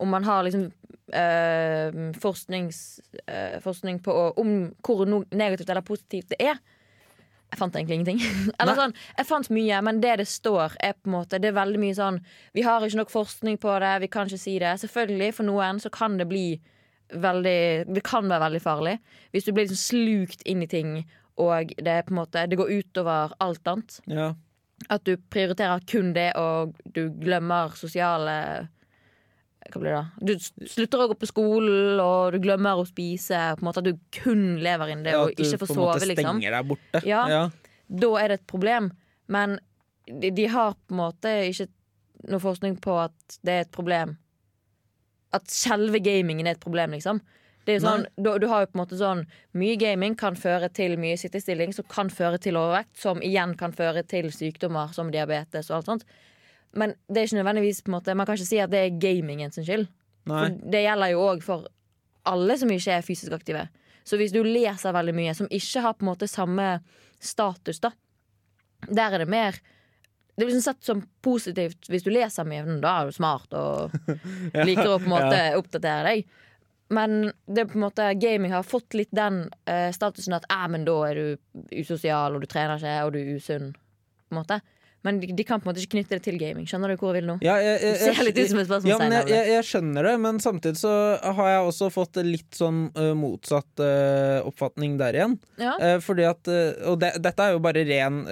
om 0.00 0.08
man 0.08 0.24
har 0.24 0.44
liksom 0.46 0.68
eh, 1.12 2.12
forsknings, 2.20 3.00
eh, 3.26 3.60
forskning 3.60 4.00
på 4.04 4.14
om 4.40 4.52
hvor 4.86 5.06
negativt 5.30 5.68
eller 5.70 5.84
positivt 5.86 6.32
det 6.32 6.40
er. 6.40 6.60
Jeg 7.50 7.58
fant 7.58 7.74
egentlig 7.74 7.96
ingenting. 7.98 8.20
Eller 8.62 8.76
sånn, 8.78 8.92
jeg 9.18 9.26
fant 9.26 9.48
mye, 9.50 9.78
men 9.82 9.98
det 10.02 10.12
det 10.20 10.26
står, 10.30 10.76
er 10.78 10.92
på 10.94 11.10
en 11.10 11.16
måte 11.16 11.40
Det 11.42 11.48
er 11.50 11.56
veldig 11.56 11.80
mye 11.82 11.96
sånn 11.98 12.20
Vi 12.54 12.62
har 12.62 12.84
ikke 12.86 13.00
nok 13.00 13.10
forskning 13.10 13.58
på 13.58 13.72
det, 13.82 13.94
vi 14.04 14.08
kan 14.12 14.30
ikke 14.30 14.38
si 14.38 14.54
det. 14.62 14.76
Selvfølgelig, 14.84 15.32
for 15.34 15.48
noen 15.48 15.80
så 15.82 15.90
kan 15.90 16.14
det 16.20 16.28
bli 16.30 16.44
veldig 17.10 17.90
Det 17.90 18.04
kan 18.06 18.30
være 18.30 18.44
veldig 18.44 18.60
farlig. 18.62 18.94
Hvis 19.34 19.48
du 19.48 19.50
blir 19.50 19.66
liksom 19.66 19.82
slukt 19.82 20.46
inn 20.46 20.62
i 20.62 20.70
ting, 20.70 20.92
og 21.42 21.74
det 21.74 21.96
på 22.06 22.14
en 22.14 22.20
måte 22.20 22.46
Det 22.46 22.60
går 22.60 22.70
utover 22.70 23.34
alt 23.42 23.74
annet. 23.74 23.98
ja. 24.06 24.30
At 24.88 25.04
du 25.04 25.18
prioriterer 25.28 25.82
kun 25.84 26.14
det, 26.16 26.30
og 26.40 26.78
du 26.88 27.10
glemmer 27.20 27.74
sosiale 27.76 28.70
Hva 29.68 29.80
blir 29.82 29.92
det 29.92 29.98
da? 29.98 30.04
Du 30.24 30.68
slutter 30.72 31.02
å 31.04 31.08
gå 31.10 31.16
på 31.20 31.28
skolen, 31.28 32.00
og 32.02 32.34
du 32.34 32.40
glemmer 32.42 32.80
å 32.80 32.86
spise. 32.88 33.38
På 33.58 33.64
en 33.64 33.68
måte 33.68 33.82
At 33.82 33.90
du 33.90 33.98
kun 34.14 34.58
lever 34.64 34.94
inn 34.94 35.04
det 35.04 35.12
Ja, 35.14 35.24
og 35.26 35.34
ikke 35.36 35.60
får 35.62 35.74
sove, 35.74 35.98
liksom. 36.08 36.40
Ja. 37.06 37.24
ja. 37.30 37.42
Da 37.90 38.10
er 38.22 38.32
det 38.32 38.40
et 38.40 38.48
problem. 38.50 38.90
Men 39.30 39.58
de, 40.06 40.32
de 40.34 40.46
har 40.50 40.74
på 40.74 40.96
en 40.96 41.02
måte 41.02 41.34
ikke 41.50 41.68
noe 42.30 42.42
forskning 42.42 42.80
på 42.82 42.96
at 43.04 43.38
det 43.46 43.52
er 43.52 43.66
et 43.66 43.74
problem. 43.74 44.16
At 45.36 45.46
selve 45.52 46.00
gamingen 46.02 46.48
er 46.48 46.56
et 46.56 46.64
problem, 46.64 46.96
liksom. 46.96 47.20
Det 47.68 47.76
er 47.76 47.82
sånn, 47.84 48.06
du, 48.16 48.30
du 48.40 48.46
har 48.48 48.64
jo 48.64 48.70
på 48.70 48.78
en 48.78 48.80
måte 48.80 48.96
sånn 48.98 49.20
Mye 49.60 49.76
gaming 49.78 50.14
kan 50.18 50.34
føre 50.38 50.70
til 50.72 50.96
mye 50.98 51.18
sittestilling, 51.20 51.74
som 51.76 51.84
kan 51.92 52.08
føre 52.10 52.40
til 52.40 52.56
overvekt, 52.56 52.94
som 52.98 53.20
igjen 53.22 53.52
kan 53.60 53.74
føre 53.76 54.02
til 54.08 54.30
sykdommer 54.32 54.94
som 54.96 55.12
diabetes 55.12 55.68
og 55.70 55.80
alt 55.80 55.90
sånt. 55.90 56.06
Men 56.78 56.94
det 57.08 57.18
er 57.18 57.28
ikke 57.28 57.40
nødvendigvis 57.40 57.82
på 57.82 57.90
en 57.90 57.96
måte 57.96 58.14
Man 58.14 58.28
kan 58.28 58.38
ikke 58.38 58.46
si 58.46 58.60
at 58.62 58.70
det 58.70 58.78
er 58.84 58.98
gamingen 59.02 59.50
sin 59.50 59.66
skyld. 59.66 59.88
For 60.28 60.52
det 60.72 60.84
gjelder 60.84 61.12
jo 61.14 61.22
òg 61.26 61.42
for 61.42 61.66
alle 62.30 62.56
som 62.60 62.70
ikke 62.70 62.98
er 62.98 63.06
fysisk 63.06 63.34
aktive. 63.34 63.64
Så 64.06 64.18
hvis 64.20 64.34
du 64.34 64.42
leser 64.44 64.94
veldig 64.94 65.14
mye, 65.16 65.34
som 65.36 65.48
ikke 65.50 65.82
har 65.84 65.96
på 65.96 66.04
en 66.04 66.10
måte 66.12 66.28
samme 66.30 66.68
status, 67.20 67.80
da, 67.82 67.92
der 68.88 69.16
er 69.16 69.24
det 69.24 69.28
mer 69.30 69.58
Det 70.30 70.46
blir 70.46 70.54
liksom 70.54 70.72
sett 70.72 70.86
som 70.86 71.00
positivt 71.20 71.88
hvis 71.90 72.04
du 72.06 72.08
leser 72.14 72.46
mye, 72.48 72.62
da 72.80 72.92
er 73.00 73.10
du 73.10 73.12
smart 73.12 73.52
og 73.58 73.92
liker 74.68 74.94
å 74.94 75.00
på 75.02 75.10
en 75.10 75.12
måte 75.12 75.40
oppdatere 75.58 76.06
deg. 76.06 76.30
Men 76.96 77.32
det 77.46 77.66
på 77.68 77.76
en 77.76 77.84
måte 77.84 78.06
gaming 78.16 78.54
har 78.54 78.64
fått 78.64 78.96
litt 78.96 79.10
den 79.14 79.42
eh, 79.68 79.90
statusen 79.92 80.38
at 80.38 80.46
eh, 80.48 80.64
men 80.72 80.86
da 80.88 80.96
er 81.10 81.18
du 81.20 81.66
usosial, 81.76 82.34
og 82.34 82.42
du 82.42 82.48
trener 82.48 82.80
ikke, 82.80 82.94
og 83.04 83.12
du 83.14 83.20
er 83.20 83.36
usunn. 83.36 83.68
På 83.74 84.34
en 84.34 84.40
måte. 84.40 84.58
Men 85.06 85.20
de, 85.22 85.30
de 85.32 85.44
kan 85.48 85.60
på 85.60 85.68
en 85.68 85.72
måte 85.72 85.80
ikke 85.80 85.94
knytte 85.96 86.18
det 86.18 86.24
til 86.26 86.36
gaming. 86.40 86.66
Skjønner 86.68 86.92
du 86.92 87.00
hvor 87.00 87.14
jeg 87.14 87.22
vil 87.22 87.30
nå? 87.30 87.36
Ja, 87.44 87.54
jeg, 87.62 87.78
jeg, 87.80 87.96
jeg, 88.02 88.16
ser 88.18 88.26
litt 88.26 88.40
ut 88.40 88.50
som 88.50 88.60
et 88.60 88.68
spørsmålstegn 88.68 89.14
Ja, 89.16 89.22
jeg, 89.30 89.46
jeg, 89.54 89.66
skjønner 89.70 90.08
det, 90.10 90.12
men 90.26 90.40
samtidig 90.44 90.80
så 90.82 90.92
har 91.38 91.48
jeg 91.54 91.70
også 91.70 91.88
fått 91.94 92.20
litt 92.26 92.58
sånn 92.58 92.82
uh, 92.98 93.12
motsatt 93.16 93.80
uh, 93.80 94.44
oppfatning 94.48 94.98
der 95.00 95.16
igjen. 95.16 95.38
Ja. 95.60 95.78
Uh, 95.80 95.96
fordi 96.04 96.28
at 96.28 96.52
Og 96.90 97.00
de, 97.00 97.14
dette 97.22 97.46
er 97.46 97.56
jo 97.56 97.62
bare 97.64 97.84
ren 97.88 98.22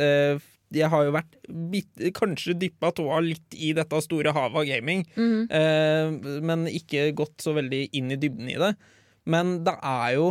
Jeg 0.75 0.90
har 0.92 1.06
jo 1.06 1.14
vært 1.14 1.38
bit, 1.72 1.88
kanskje 2.16 2.56
dyppa 2.60 2.92
tåa 2.96 3.22
litt 3.25 3.56
i 3.56 3.72
dette 3.76 4.02
store 4.04 4.34
havet 4.37 4.60
av 4.60 4.66
gaming, 4.68 5.06
eh, 5.16 6.10
men 6.44 6.66
ikke 6.68 7.06
gått 7.16 7.40
så 7.40 7.54
veldig 7.56 7.87
inn 7.96 8.12
i 8.12 8.18
dybden 8.20 8.50
i 8.52 8.58
det. 8.60 8.75
Men 9.28 9.62
det 9.64 9.75
er 9.80 10.18
jo 10.18 10.26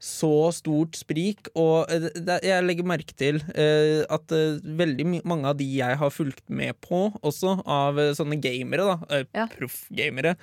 så 0.00 0.48
stort 0.56 0.96
sprik, 0.96 1.50
og 1.60 1.90
eh, 1.92 2.06
jeg 2.46 2.64
legger 2.64 2.86
merke 2.88 3.12
til 3.20 3.36
eh, 3.52 4.00
at 4.08 4.32
eh, 4.32 4.56
veldig 4.80 5.04
mange 5.28 5.50
av 5.50 5.58
de 5.58 5.66
jeg 5.76 5.98
har 6.00 6.14
fulgt 6.14 6.46
med 6.48 6.78
på, 6.80 7.02
også 7.20 7.58
av 7.68 8.00
sånne 8.16 8.38
gamere, 8.40 8.86
da, 8.94 9.20
Ja. 9.36 9.44
proffgamere, 9.52 10.36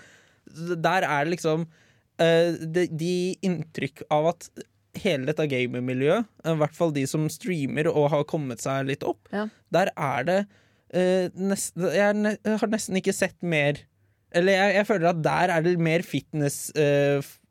der 0.78 1.04
er 1.10 1.26
det 1.26 1.34
liksom 1.38 1.66
de, 2.18 3.16
inntrykk 3.46 4.02
av 4.10 4.32
at 4.32 4.48
hele 4.98 5.28
dette 5.30 5.46
gamermiljøet, 5.52 6.26
i 6.50 6.54
hvert 6.58 6.74
fall 6.78 6.94
de 6.96 7.04
som 7.10 7.28
streamer 7.30 7.90
og 7.92 8.08
har 8.14 8.24
kommet 8.30 8.62
seg 8.64 8.88
litt 8.90 9.04
opp, 9.06 9.28
Ja. 9.34 9.48
der 9.74 9.92
er 9.98 10.24
det 10.30 10.40
jeg, 10.94 12.38
har 12.48 12.70
nesten 12.72 12.96
ikke 12.96 13.12
sett 13.12 13.36
mer 13.44 13.76
Eller 14.32 14.54
jeg, 14.56 14.76
jeg 14.78 14.88
føler 14.88 15.10
at 15.10 15.20
der 15.26 15.52
er 15.52 15.66
det 15.66 15.74
mer 15.84 16.00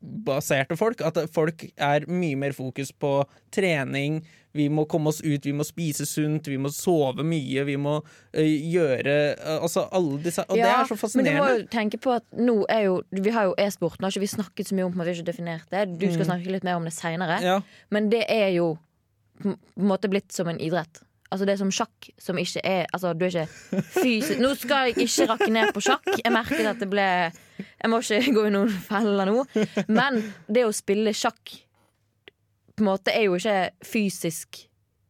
fitness-baserte 0.01 0.77
folk. 0.77 1.01
At 1.01 1.17
folk 1.33 1.65
er 1.77 2.05
mye 2.07 2.35
mer 2.37 2.51
fokus 2.53 2.91
på 2.91 3.25
trening. 3.51 4.21
Vi 4.53 4.69
må 4.69 4.85
komme 4.89 5.09
oss 5.09 5.21
ut, 5.21 5.45
vi 5.45 5.53
må 5.53 5.63
spise 5.63 6.05
sunt, 6.05 6.47
vi 6.47 6.57
må 6.57 6.69
sove 6.73 7.23
mye, 7.23 7.63
vi 7.67 7.75
må 7.77 7.99
eh, 8.33 8.47
gjøre 8.71 9.35
Altså 9.61 9.83
alle 9.93 10.17
disse 10.23 10.41
Og 10.49 10.55
det 10.57 10.65
er 10.65 10.87
så 10.87 10.95
Men 10.95 10.97
du 10.97 11.01
fascinerende. 11.01 11.43
må 11.43 11.49
jo 11.59 11.67
tenke 11.69 11.97
på 12.01 12.15
at 12.15 12.23
nå 12.33 12.65
er 12.69 12.87
jo 12.87 13.03
Vi 13.11 13.29
har 13.29 13.45
jo 13.51 13.53
e-sporten, 13.57 14.03
har 14.03 14.09
ikke 14.09 14.23
vi 14.25 14.31
snakket 14.31 14.67
så 14.71 14.75
mye 14.75 14.85
om 14.87 14.91
det, 14.95 14.97
vi 14.97 15.11
har 15.11 15.19
ikke 15.19 15.31
definert 15.31 15.69
det. 15.69 15.99
Du 15.99 16.07
skal 16.11 16.25
snakke 16.31 16.49
litt 16.51 16.65
mer 16.65 16.79
om 16.79 16.87
det 16.87 16.93
seinere. 16.95 17.41
Ja, 17.43 17.59
Men 17.91 18.09
det 18.09 18.23
er 18.29 18.49
jo 18.55 18.77
på 19.43 19.53
en 19.53 19.85
måte 19.91 20.09
blitt 20.09 20.31
som 20.33 20.47
en 20.49 20.57
idrett. 20.59 21.03
Altså 21.27 21.47
Det 21.47 21.53
er 21.55 21.59
som 21.59 21.71
sjakk, 21.75 22.09
som 22.21 22.37
ikke 22.39 22.61
er 22.63 22.85
Altså 22.95 23.11
du 23.17 23.25
er 23.27 23.33
ikke 23.33 23.81
fysisk 23.97 24.39
Nå 24.43 24.53
skal 24.59 24.91
jeg 24.91 25.07
ikke 25.07 25.27
rakke 25.33 25.49
ned 25.51 25.73
på 25.75 25.83
sjakk. 25.83 26.07
Jeg 26.15 26.33
merket 26.33 26.69
at 26.69 26.81
det 26.83 26.89
ble 26.91 27.07
Jeg 27.07 27.91
må 27.91 28.01
ikke 28.03 28.35
gå 28.37 28.45
i 28.47 28.53
noen 28.55 28.71
feller 28.87 29.31
nå. 29.31 29.43
Men 29.89 30.21
det 30.47 30.67
å 30.67 30.75
spille 30.75 31.15
sjakk 31.17 31.57
på 32.77 32.85
en 32.85 32.91
måte 32.91 33.09
er 33.09 33.25
jo 33.25 33.37
ikke 33.39 33.87
fysisk 33.89 34.59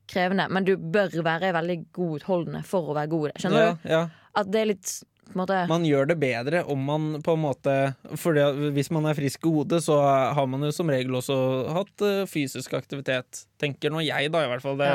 krevende, 0.08 0.46
men 0.48 0.64
du 0.64 0.78
bør 0.80 1.12
være 1.20 1.52
veldig 1.52 1.78
godholdende 1.96 2.62
for 2.64 2.94
å 2.94 2.96
være 2.96 3.12
god 3.12 3.26
i 3.26 3.32
det. 3.34 3.42
Skjønner 3.44 3.66
ja, 3.66 3.72
du? 3.74 3.90
ja. 3.92 4.02
At 4.40 4.52
det 4.54 4.62
er 4.62 4.70
litt 4.70 4.92
på 5.28 5.36
en 5.36 5.42
måte 5.42 5.58
Man 5.68 5.84
gjør 5.84 6.08
det 6.08 6.16
bedre 6.22 6.62
om 6.72 6.84
man 6.88 7.08
på 7.26 7.34
en 7.36 7.42
måte 7.44 7.74
For 8.16 8.38
hvis 8.72 8.92
man 8.96 9.10
er 9.10 9.18
frisk 9.18 9.44
i 9.44 9.52
hodet, 9.52 9.82
så 9.84 9.98
har 10.38 10.48
man 10.48 10.64
jo 10.64 10.72
som 10.72 10.88
regel 10.92 11.20
også 11.20 11.38
hatt 11.76 12.06
eh, 12.06 12.22
fysisk 12.30 12.78
aktivitet. 12.78 13.44
Tenker 13.60 13.92
nå 13.92 14.06
jeg, 14.06 14.32
da, 14.32 14.46
i 14.46 14.52
hvert 14.54 14.64
fall. 14.64 14.80
Det, 14.80 14.92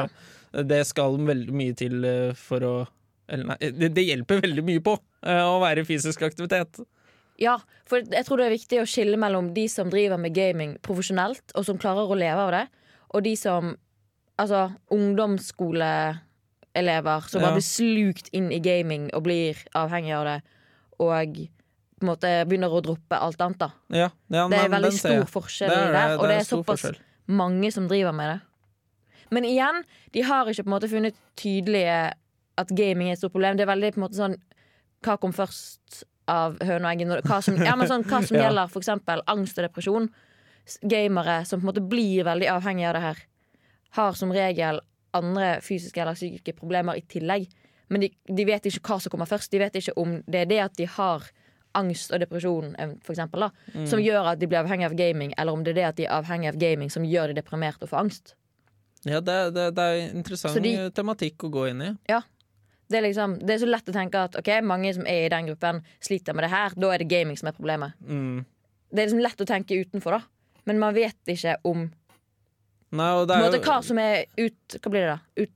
det 0.52 0.82
skal 0.87 1.16
veldig 1.26 1.54
mye 1.56 1.75
til 1.78 2.04
eh, 2.04 2.35
for 2.37 2.61
å 2.68 2.75
Eller 3.32 3.47
nei, 3.49 3.56
det, 3.73 3.88
det 3.97 4.02
hjelper 4.04 4.42
veldig 4.44 4.62
mye 4.66 4.80
på 4.85 4.92
eh, 5.25 5.40
å 5.47 5.56
være 5.62 5.80
i 5.80 5.85
fysisk 5.88 6.21
aktivitet. 6.26 6.82
Ja, 7.40 7.54
for 7.88 8.02
jeg 8.04 8.26
tror 8.26 8.37
det 8.42 8.47
er 8.47 8.52
viktig 8.59 8.80
å 8.82 8.87
skille 8.87 9.16
mellom 9.16 9.54
de 9.56 9.64
som 9.73 9.88
driver 9.90 10.18
med 10.21 10.35
gaming 10.37 10.75
profesjonelt, 10.85 11.40
og 11.56 11.64
som 11.64 11.78
klarer 11.80 12.11
å 12.12 12.18
leve 12.18 12.40
av 12.44 12.50
det, 12.52 12.66
og 13.14 13.23
de 13.25 13.32
som 13.38 13.73
Altså 14.40 14.73
ungdomsskoleelever 14.90 17.21
som 17.28 17.40
Ja. 17.40 17.47
bare 17.47 17.54
blir 17.61 17.62
slukt 17.62 18.28
inn 18.32 18.50
i 18.52 18.59
gaming 18.61 19.11
og 19.14 19.23
blir 19.25 19.54
avhengig 19.75 20.12
av 20.16 20.25
det, 20.25 20.42
og 20.99 21.35
på 21.37 21.49
en 22.02 22.06
måte 22.09 22.44
begynner 22.49 22.71
å 22.73 22.80
droppe 22.82 23.18
alt 23.21 23.40
annet. 23.40 23.59
da 23.59 23.71
Ja, 23.90 24.09
ja, 24.30 24.49
Det 24.49 24.59
er 24.59 24.68
veldig 24.68 24.92
stor 24.92 25.25
forskjell 25.26 25.68
Det 25.68 25.76
er 25.76 25.92
det, 25.92 25.92
det, 25.92 26.18
og 26.18 26.28
det 26.28 26.37
er 26.37 26.44
stor 26.44 26.56
såpass 26.64 26.80
forskjell. 26.82 26.97
mange 27.28 27.71
som 27.73 27.88
driver 27.88 28.12
med 28.12 28.28
det. 28.30 28.40
Men 29.32 29.46
igjen, 29.48 29.82
de 30.12 30.22
har 30.28 30.46
ikke 30.50 30.64
på 30.66 30.70
en 30.70 30.74
måte 30.76 30.90
funnet 30.92 31.16
tydelige 31.40 32.12
at 32.60 32.72
gaming 32.76 33.08
er 33.08 33.16
et 33.16 33.22
stort 33.22 33.32
problem. 33.32 33.56
Det 33.56 33.64
er 33.64 33.70
veldig 33.72 33.92
på 33.94 34.00
en 34.02 34.04
måte 34.06 34.18
sånn 34.20 34.36
Hva 35.02 35.16
kom 35.18 35.32
først 35.34 36.02
av 36.30 36.58
høna 36.62 36.86
og 36.86 36.92
eggen 36.92 37.08
Hva 37.26 37.40
som, 37.42 37.56
ja, 37.58 37.72
men 37.76 37.88
sånn, 37.90 38.04
hva 38.06 38.20
som 38.22 38.36
Ja. 38.38 38.44
gjelder 38.50 38.76
eksempel 38.78 39.22
angst 39.32 39.58
og 39.58 39.64
depresjon. 39.66 40.10
Gamere 40.86 41.40
som 41.48 41.58
på 41.60 41.64
en 41.66 41.70
måte 41.72 41.82
blir 41.88 42.24
veldig 42.28 42.46
avhengige 42.52 42.88
av 42.92 42.94
det 42.94 43.02
her, 43.02 43.22
har 43.98 44.12
som 44.14 44.30
regel 44.32 44.78
andre 45.12 45.56
fysiske 45.60 46.00
eller 46.00 46.14
psykiske 46.16 46.54
problemer 46.56 46.96
i 46.96 47.02
tillegg. 47.02 47.48
Men 47.92 48.00
de, 48.06 48.12
de 48.28 48.44
vet 48.48 48.64
ikke 48.70 48.80
hva 48.86 49.00
som 49.02 49.10
kommer 49.12 49.28
først. 49.28 49.50
De 49.52 49.58
vet 49.60 49.74
ikke 49.76 49.96
om 50.00 50.20
det 50.24 50.44
er 50.44 50.46
det 50.52 50.60
at 50.64 50.76
de 50.78 50.86
har 50.88 51.26
angst 51.76 52.12
og 52.12 52.20
depresjon 52.22 52.74
for 53.02 53.12
eksempel, 53.16 53.46
da, 53.46 53.50
Mm. 53.74 53.86
som 53.88 54.00
gjør 54.00 54.30
at 54.34 54.38
de 54.40 54.46
blir 54.46 54.60
avhengig 54.62 54.86
av 54.86 54.94
gaming, 54.96 55.32
eller 55.38 55.52
om 55.52 55.62
det 55.64 55.72
er 55.72 55.80
det 55.80 55.84
at 55.88 55.96
de 55.96 56.04
er 56.06 56.14
avhengig 56.20 56.48
av 56.52 56.58
gaming 56.60 56.90
som 56.92 57.02
gjør 57.04 57.32
de 57.32 57.40
deprimert 57.40 57.82
og 57.82 57.88
får 57.88 57.98
angst. 58.04 58.34
Ja, 59.09 59.21
det, 59.25 59.38
det, 59.56 59.64
det 59.75 59.87
er 59.88 60.02
interessant 60.14 60.62
de- 60.62 60.90
tematikk 60.94 61.47
å 61.49 61.50
gå 61.52 61.66
inn 61.73 61.82
i. 61.82 61.90
Det 62.92 62.99
er, 62.99 63.06
liksom, 63.06 63.38
det 63.40 63.54
er 63.54 63.62
så 63.62 63.68
lett 63.71 63.88
å 63.88 63.94
tenke 63.94 64.21
at 64.21 64.35
ok, 64.37 64.50
mange 64.68 64.90
som 64.92 65.06
er 65.09 65.25
i 65.25 65.30
den 65.32 65.47
gruppen, 65.49 65.78
sliter 66.04 66.37
med 66.37 66.44
det 66.44 66.50
her. 66.52 66.75
Da 66.76 66.90
er 66.92 67.00
det 67.00 67.09
gaming 67.09 67.38
som 67.40 67.49
er 67.49 67.56
problemet. 67.56 67.97
Mm. 68.04 68.42
Det 68.92 69.00
er 69.00 69.09
liksom 69.09 69.23
lett 69.25 69.40
å 69.40 69.49
tenke 69.49 69.78
utenfor, 69.80 70.18
da. 70.18 70.59
Men 70.68 70.78
man 70.82 70.94
vet 70.94 71.32
ikke 71.32 71.56
om 71.66 71.87
Nei, 72.92 73.09
er 73.25 73.47
måte, 73.47 73.62
hva 73.64 73.78
som 73.80 73.97
er 74.02 74.26
ut, 74.37 74.76
Hva 74.76 74.90
blir 74.92 75.06
det, 75.06 75.14
da? 75.14 75.18
Ut, 75.40 75.54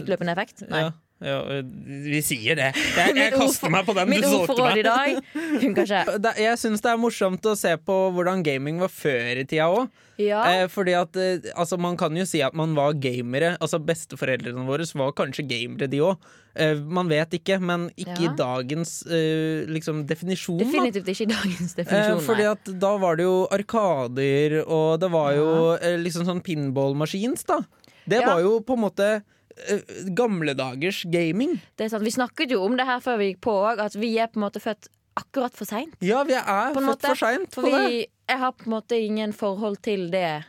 utløpende 0.00 0.34
effekt? 0.34 0.64
Nei. 0.66 0.80
Ja, 0.82 0.90
ja, 1.22 1.62
vi 2.10 2.20
sier 2.26 2.56
det. 2.58 2.72
Jeg, 2.98 3.14
jeg 3.16 3.32
kaster 3.36 3.70
meg 3.72 3.86
på 3.86 3.94
den 3.96 4.10
du 4.10 4.22
solgte 4.26 4.62
meg. 4.64 4.82
dag 4.84 5.14
ikke. 5.62 6.34
Jeg 6.44 6.58
syns 6.60 6.82
det 6.84 6.90
er 6.90 6.98
morsomt 7.00 7.46
å 7.46 7.54
se 7.56 7.76
på 7.78 7.96
hvordan 8.16 8.42
gaming 8.44 8.80
var 8.82 8.90
før 8.92 9.40
i 9.40 9.44
tida 9.46 9.68
òg. 9.70 9.88
Ja, 10.18 10.42
Eh, 10.46 10.68
fordi 10.70 10.92
at 10.94 11.16
eh, 11.18 11.42
altså, 11.58 11.74
Man 11.80 11.96
kan 11.98 12.14
jo 12.14 12.22
si 12.28 12.38
at 12.44 12.54
man 12.54 12.74
var 12.76 12.92
gamere. 12.94 13.56
Altså 13.58 13.80
Besteforeldrene 13.82 14.62
våre 14.68 14.84
var 14.94 15.10
kanskje 15.18 15.42
gamere, 15.50 15.88
de 15.90 15.98
òg. 16.06 16.18
Eh, 16.54 16.78
man 16.78 17.08
vet 17.10 17.34
ikke, 17.40 17.56
men 17.58 17.88
ikke 17.98 18.20
Ja. 18.22 18.30
i 18.30 18.36
dagens 18.38 18.92
eh, 19.10 19.64
liksom, 19.66 20.04
definisjon. 20.06 20.58
definitivt 20.62 21.08
ikke 21.10 21.26
i 21.26 21.32
dagens 21.32 21.72
Eh, 21.74 21.82
definisjon. 21.82 22.22
fordi 22.28 22.44
at 22.52 22.70
da 22.78 22.92
var 23.02 23.16
det 23.18 23.24
jo 23.26 23.48
arkader, 23.50 24.60
og 24.66 25.00
det 25.02 25.10
var 25.10 25.32
jo 25.34 25.48
eh, 25.80 25.96
liksom 25.98 26.26
sånn 26.28 26.42
pinball-machines, 26.46 27.42
da. 27.46 27.62
Det 28.06 28.20
Ja. 28.20 28.34
var 28.34 28.40
jo 28.44 28.60
på 28.60 28.74
en 28.76 28.80
måte 28.84 29.22
eh, 29.68 29.82
gamle 30.16 30.54
gaming. 30.54 31.60
Det 31.76 31.86
er 31.86 31.92
sant. 31.94 32.04
Vi 32.04 32.14
snakket 32.14 32.50
jo 32.54 32.62
om 32.64 32.76
det 32.76 32.86
her 32.86 33.00
før 33.04 33.18
vi 33.20 33.32
gikk 33.32 33.42
på 33.46 33.54
òg, 33.64 33.82
at 33.84 33.96
vi 33.98 34.16
er 34.18 34.30
på 34.32 34.40
en 34.40 34.46
måte 34.46 34.62
født 34.62 34.88
akkurat 35.18 35.54
for 35.54 35.68
seint. 35.68 35.94
Ja, 36.02 36.24
vi 36.26 36.34
er 36.34 36.72
På 36.74 36.80
født 36.80 36.88
måte, 36.88 37.12
for 37.12 37.20
seint 37.20 37.54
For 37.54 37.68
vi, 37.68 37.70
det. 37.72 38.08
jeg 38.28 38.38
har 38.38 38.52
på 38.52 38.66
en 38.66 38.74
måte 38.74 38.98
ingen 38.98 39.32
forhold 39.32 39.78
til 39.84 40.08
det. 40.10 40.44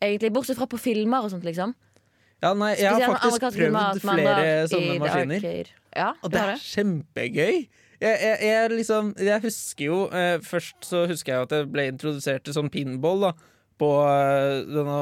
Egentlig, 0.00 0.32
Bortsett 0.32 0.58
fra 0.58 0.68
på 0.70 0.78
filmer 0.78 1.26
og 1.26 1.32
sånt, 1.32 1.44
liksom. 1.44 1.74
Ja, 2.38 2.52
nei, 2.54 2.76
jeg 2.78 2.94
har 2.94 3.18
faktisk 3.18 3.42
prøvd 3.50 4.00
flere 4.04 4.68
sånne 4.70 4.98
maskiner. 5.02 5.72
Ja, 5.96 6.12
Og 6.22 6.30
det 6.30 6.38
er 6.44 6.60
kjempegøy. 6.62 7.56
Jeg, 7.98 8.18
jeg, 8.22 8.36
jeg, 8.46 8.70
liksom, 8.70 9.08
jeg 9.18 9.42
husker 9.42 9.84
jo 9.88 9.96
eh, 10.14 10.36
Først 10.46 10.86
så 10.86 11.00
husker 11.10 11.32
jeg 11.32 11.46
at 11.48 11.54
jeg 11.56 11.66
ble 11.72 11.88
introdusert 11.90 12.44
til 12.46 12.54
sånn 12.54 12.68
pinball 12.70 13.24
da, 13.24 13.32
på 13.82 13.88
eh, 14.06 14.60
denne 14.70 15.00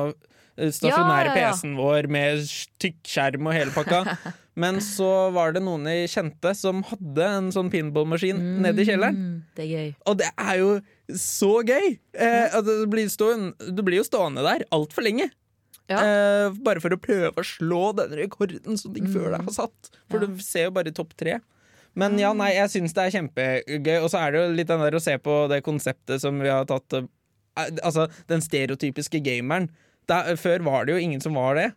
stasjonære 0.57 1.31
Ja, 1.31 1.37
ja, 1.37 1.45
ja. 1.47 1.53
PC-en 1.53 1.77
vår 1.79 2.09
med 2.13 2.45
tykkskjerm 2.83 3.49
og 3.49 3.57
hele 3.57 3.75
pakka. 3.75 4.19
Men 4.61 4.81
så 4.81 5.29
var 5.37 5.53
det 5.53 5.61
noen 5.65 5.85
jeg 5.91 6.09
kjente 6.09 6.55
som 6.57 6.81
hadde 6.89 7.25
en 7.29 7.51
sånn 7.53 7.69
pinballmaskin 7.73 8.39
nede 8.65 8.81
i 8.81 8.87
kjelleren. 8.89 9.19
Mm, 9.19 9.35
det 9.59 9.67
er 9.67 9.73
gøy. 9.73 9.91
Og 10.09 10.17
det 10.23 10.31
er 10.33 10.55
jo 10.63 10.71
så 11.13 11.51
gøy! 11.61 11.91
Eh, 12.17 12.47
at 12.57 12.65
du, 12.65 12.87
blir 12.89 13.11
stående, 13.13 13.53
du 13.77 13.83
blir 13.85 14.01
jo 14.01 14.07
stående 14.09 14.47
der 14.47 14.65
altfor 14.73 15.05
lenge. 15.05 15.29
Ja. 15.93 16.01
Eh, 16.01 16.57
bare 16.65 16.81
for 16.83 16.97
å 16.97 16.99
prøve 16.99 17.37
å 17.37 17.45
slå 17.47 17.93
den 18.01 18.17
rekorden 18.17 18.81
som 18.81 18.97
de 18.97 19.05
før 19.13 19.29
deg 19.37 19.45
har 19.45 19.55
satt. 19.55 19.93
For 20.09 20.25
du 20.25 20.41
ser 20.43 20.71
jo 20.71 20.75
bare 20.79 20.95
topp 20.95 21.13
tre. 21.21 21.37
Men 21.97 22.19
ja, 22.21 22.33
nei, 22.37 22.51
jeg 22.57 22.73
syns 22.73 22.97
det 22.97 23.07
er 23.07 23.15
kjempegøy. 23.15 23.99
Og 24.01 24.11
så 24.13 24.25
er 24.25 24.33
det 24.33 24.41
jo 24.41 24.57
litt 24.57 24.73
den 24.73 24.83
der 24.85 24.97
å 24.97 25.05
se 25.05 25.17
på 25.21 25.37
det 25.53 25.63
konseptet 25.69 26.25
som 26.25 26.41
vi 26.41 26.53
har 26.53 26.65
tatt 26.69 26.97
eh, 26.99 27.13
Altså 27.57 28.09
den 28.29 28.43
stereotypiske 28.45 29.23
gameren. 29.25 29.71
Da, 30.07 30.23
før 30.39 30.63
var 30.67 30.87
det 30.87 30.95
jo 30.97 31.03
ingen 31.03 31.21
som 31.21 31.35
var 31.35 31.59
det. 31.59 31.71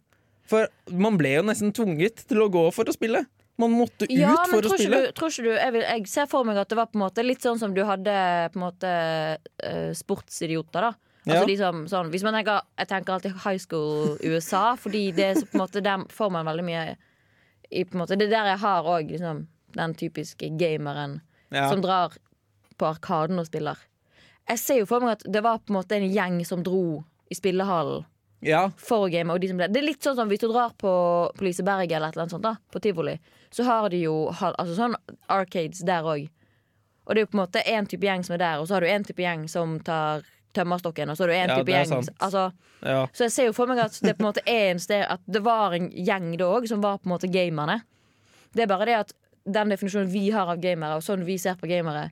For 0.50 0.68
man 0.92 1.18
ble 1.18 1.36
jo 1.38 1.44
nesten 1.46 1.74
tvunget 1.76 2.24
til 2.30 2.42
å 2.44 2.50
gå 2.54 2.64
for 2.74 2.90
å 2.90 2.94
spille. 2.94 3.24
Man 3.60 3.74
måtte 3.76 4.06
ut 4.08 4.14
Ja, 4.14 4.32
men 4.48 4.54
for 4.54 4.66
å 4.70 4.78
spille. 4.78 5.00
du, 5.10 5.12
tror 5.18 5.30
ikke 5.34 5.44
du 5.44 5.52
jeg, 5.52 5.72
vil, 5.76 5.82
jeg 5.84 6.08
ser 6.08 6.30
for 6.32 6.48
meg 6.48 6.58
at 6.62 6.70
det 6.72 6.78
var 6.80 6.88
på 6.88 6.96
en 6.98 7.04
måte 7.04 7.26
litt 7.26 7.44
sånn 7.44 7.60
som 7.60 7.74
du 7.76 7.82
hadde 7.84 8.14
på 8.54 8.60
en 8.60 8.64
måte 8.64 8.92
uh, 9.66 9.92
sportsidioter, 10.00 10.88
da. 10.90 10.94
Altså 11.30 11.42
Ja. 11.44 11.48
liksom, 11.50 11.82
sånn, 11.92 12.08
hvis 12.14 12.24
man 12.24 12.34
tenker, 12.38 12.62
Jeg 12.80 12.88
tenker 12.88 13.14
alltid 13.14 13.36
high 13.44 13.60
school 13.60 14.16
USA, 14.24 14.76
fordi 14.84 15.12
det 15.14 15.34
så 15.38 15.46
på 15.50 15.58
en 15.60 15.64
måte 15.66 15.84
der 15.84 16.06
får 16.10 16.32
man 16.32 16.48
veldig 16.48 16.64
mye 16.66 16.86
i, 17.70 17.84
måte, 17.94 18.16
Det 18.18 18.30
er 18.30 18.32
der 18.38 18.48
jeg 18.54 18.62
har 18.64 18.88
òg 18.88 19.12
liksom, 19.12 19.44
den 19.76 19.94
typiske 20.00 20.50
gameren 20.58 21.20
Ja. 21.52 21.68
som 21.70 21.82
drar 21.82 22.16
på 22.80 22.86
Arkaden 22.88 23.38
og 23.40 23.46
spiller. 23.50 23.76
Jeg 24.48 24.58
ser 24.60 24.80
jo 24.80 24.86
for 24.90 25.02
meg 25.04 25.18
at 25.20 25.28
det 25.28 25.44
var 25.44 25.60
på 25.60 25.74
en 25.74 25.82
måte 25.82 25.98
en 26.00 26.08
gjeng 26.10 26.40
som 26.48 26.64
dro 26.64 27.04
i 27.30 27.36
spillehallen 27.36 28.06
ja. 28.46 28.64
for 28.78 29.08
å 29.08 29.12
game. 29.12 29.36
De 29.42 29.52
det 29.60 29.82
er 29.82 29.86
litt 29.86 30.06
sånn 30.06 30.18
som 30.18 30.32
hvis 30.32 30.42
du 30.42 30.48
drar 30.50 30.74
på, 30.80 30.92
på 31.36 31.46
Liseberg 31.46 31.92
eller 31.92 32.10
et 32.10 32.18
eller 32.18 32.28
annet 32.28 32.36
sånt, 32.36 32.46
da, 32.46 32.56
på 32.72 32.82
tivoli, 32.84 33.18
så 33.54 33.66
har 33.68 33.90
de 33.92 34.04
jo 34.04 34.16
altså 34.32 34.76
sånn 34.78 34.98
arcades 35.32 35.84
der 35.86 36.08
òg. 36.08 36.28
Og 37.06 37.16
det 37.16 37.22
er 37.22 37.26
jo 37.26 37.32
på 37.32 37.40
en 37.40 37.44
måte 37.44 37.64
én 37.66 37.88
type 37.90 38.06
gjeng 38.06 38.26
som 38.26 38.36
er 38.38 38.44
der, 38.44 38.60
og 38.62 38.70
så 38.70 38.78
har 38.78 38.86
du 38.86 38.92
én 38.92 39.06
type 39.06 39.24
gjeng 39.24 39.48
som 39.50 39.80
tar 39.86 40.26
tømmerstokken, 40.54 41.10
og 41.10 41.18
så 41.18 41.26
har 41.26 41.32
du 41.32 41.38
én 41.38 41.50
Ja, 41.50 41.58
type 41.58 41.74
er 41.74 41.86
gjeng 41.86 42.10
altså, 42.18 42.50
ja. 42.86 43.00
Så 43.14 43.26
jeg 43.26 43.34
ser 43.34 43.50
jo 43.50 43.56
for 43.58 43.70
meg 43.70 43.82
at 43.84 43.98
det 44.02 44.16
på 44.18 44.24
en 44.24 44.30
måte 44.30 44.44
er 44.48 44.70
en 44.72 44.80
sted 44.80 45.02
At 45.04 45.20
det 45.28 45.42
var 45.44 45.74
en 45.76 45.90
gjeng 45.92 46.30
da 46.40 46.48
òg 46.48 46.68
som 46.70 46.84
var 46.84 47.02
på 47.02 47.10
en 47.10 47.16
måte 47.16 47.28
gamerne. 47.28 47.82
Det 48.56 48.64
er 48.64 48.70
bare 48.72 48.88
det 48.88 48.96
at 49.02 49.12
den 49.50 49.74
definisjonen 49.74 50.10
vi 50.12 50.30
har 50.34 50.50
av 50.52 50.62
gamere, 50.62 51.00
og 51.00 51.06
sånn 51.06 51.26
vi 51.26 51.38
ser 51.42 51.58
på 51.58 51.70
gamere, 51.70 52.10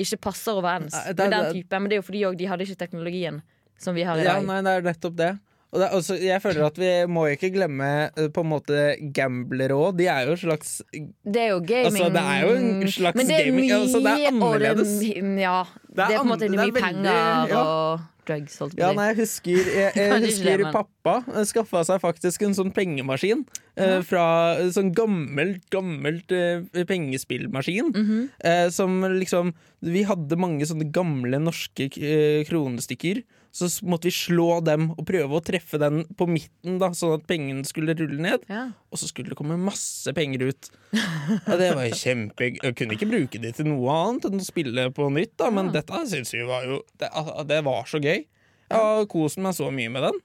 ikke 0.00 0.18
passer 0.30 0.58
overens 0.58 0.96
med 1.06 1.18
den 1.20 1.52
typen. 1.54 1.82
Men 1.82 1.90
det 1.90 1.96
er 1.96 2.02
jo 2.02 2.06
fordi 2.06 2.24
de 2.40 2.48
hadde 2.50 2.66
ikke 2.66 2.80
teknologien 2.80 3.40
som 3.80 3.94
vi 3.96 4.04
har 4.06 4.18
i 4.18 4.24
dag. 4.26 4.40
Ja, 4.40 4.46
nei, 4.46 4.60
det 4.66 4.74
er 4.80 4.86
nettopp 4.86 5.16
det. 5.18 5.30
Og 5.70 5.78
det 5.78 5.88
også, 5.94 6.16
jeg 6.18 6.42
føler 6.42 6.64
at 6.66 6.78
vi 6.82 6.88
må 7.06 7.28
ikke 7.30 7.52
glemme 7.54 7.88
eh, 8.10 8.26
på 8.34 8.42
en 8.42 8.48
måte 8.50 8.78
gamblere 9.14 9.76
òg. 9.78 9.92
De 10.00 10.08
er 10.10 10.26
jo 10.26 10.34
en 10.34 10.40
slags 10.40 10.72
Det 10.90 11.44
er 11.44 11.52
jo 11.52 11.60
gaming 11.62 11.86
Altså, 11.92 12.08
det 12.10 12.24
er 12.24 12.40
jo 12.42 12.54
en 12.58 12.90
slags 12.90 13.28
gaming, 13.30 13.70
altså, 13.76 14.00
det 14.02 14.14
er 14.16 14.34
og 14.34 14.58
det 14.58 14.66
annerledes. 14.66 14.96
ja, 15.44 15.60
det 15.96 16.04
er, 16.06 16.16
på 16.16 16.22
en 16.22 16.28
måte 16.30 16.46
det 16.46 16.50
mye 16.54 16.66
veldig- 16.70 16.82
penger 16.82 17.48
ja. 17.50 17.60
og 17.60 18.00
drugs, 18.30 18.58
holdt 18.62 18.76
Ja, 18.78 18.92
nei, 18.94 19.08
jeg 19.10 19.16
husker, 19.24 19.56
jeg, 19.74 19.92
jeg 19.96 20.22
husker 20.26 20.64
pappa 20.70 21.16
eh, 21.34 21.42
skaffa 21.48 21.82
seg 21.88 21.98
faktisk 22.04 22.44
en 22.46 22.54
sånn 22.54 22.70
pengemaskin. 22.76 23.42
eh, 23.76 23.98
Fra 24.06 24.26
sånn 24.70 24.92
gammelt, 24.94 25.64
gammelt 25.74 26.30
eh, 26.30 26.62
pengespillmaskin. 26.86 27.90
Mhm. 27.94 28.30
eh, 28.44 28.68
som 28.70 29.00
liksom 29.18 29.52
Vi 29.82 30.02
hadde 30.04 30.36
mange 30.36 30.66
sånne 30.68 30.90
gamle 30.92 31.38
norske 31.40 31.88
eh, 31.96 32.44
kronestykker. 32.44 33.22
Så 33.50 33.66
måtte 33.82 34.06
vi 34.06 34.12
slå 34.14 34.60
dem 34.62 34.90
og 34.92 35.00
prøve 35.08 35.34
å 35.34 35.42
treffe 35.42 35.78
den 35.80 36.04
på 36.14 36.28
midten, 36.30 36.76
da 36.78 36.92
sånn 36.94 37.16
at 37.16 37.24
pengene 37.26 37.64
skulle 37.66 37.96
rulle 37.98 38.20
ned. 38.22 38.44
Ja. 38.46 38.68
Og 38.92 39.00
så 39.00 39.08
skulle 39.10 39.32
det 39.32 39.38
komme 39.40 39.56
masse 39.58 40.12
penger 40.14 40.44
ut. 40.52 40.68
Ja, 40.94 41.56
det 41.58 41.72
var 41.74 41.88
kjempegøy. 41.90 41.96
kjempe 41.98 42.46
Jeg 42.68 42.76
kunne 42.78 42.94
ikke 42.94 43.08
bruke 43.10 43.40
det 43.42 43.56
til 43.56 43.66
noe 43.72 43.90
annet 43.90 44.28
enn 44.28 44.38
å 44.38 44.46
spille 44.46 44.84
på 44.94 45.08
nytt, 45.10 45.32
da, 45.40 45.50
men 45.50 45.72
Ja. 45.72 45.79
Dette 45.80 46.02
syns 46.12 46.34
vi 46.36 46.44
var 46.46 46.66
jo 46.68 46.80
det, 47.00 47.08
det 47.50 47.60
var 47.66 47.88
så 47.90 48.00
gøy. 48.02 48.26
Jeg 48.70 48.78
har 48.78 49.06
kost 49.10 49.40
meg 49.42 49.56
så 49.58 49.70
mye 49.74 49.90
med 49.90 50.06
den. 50.10 50.20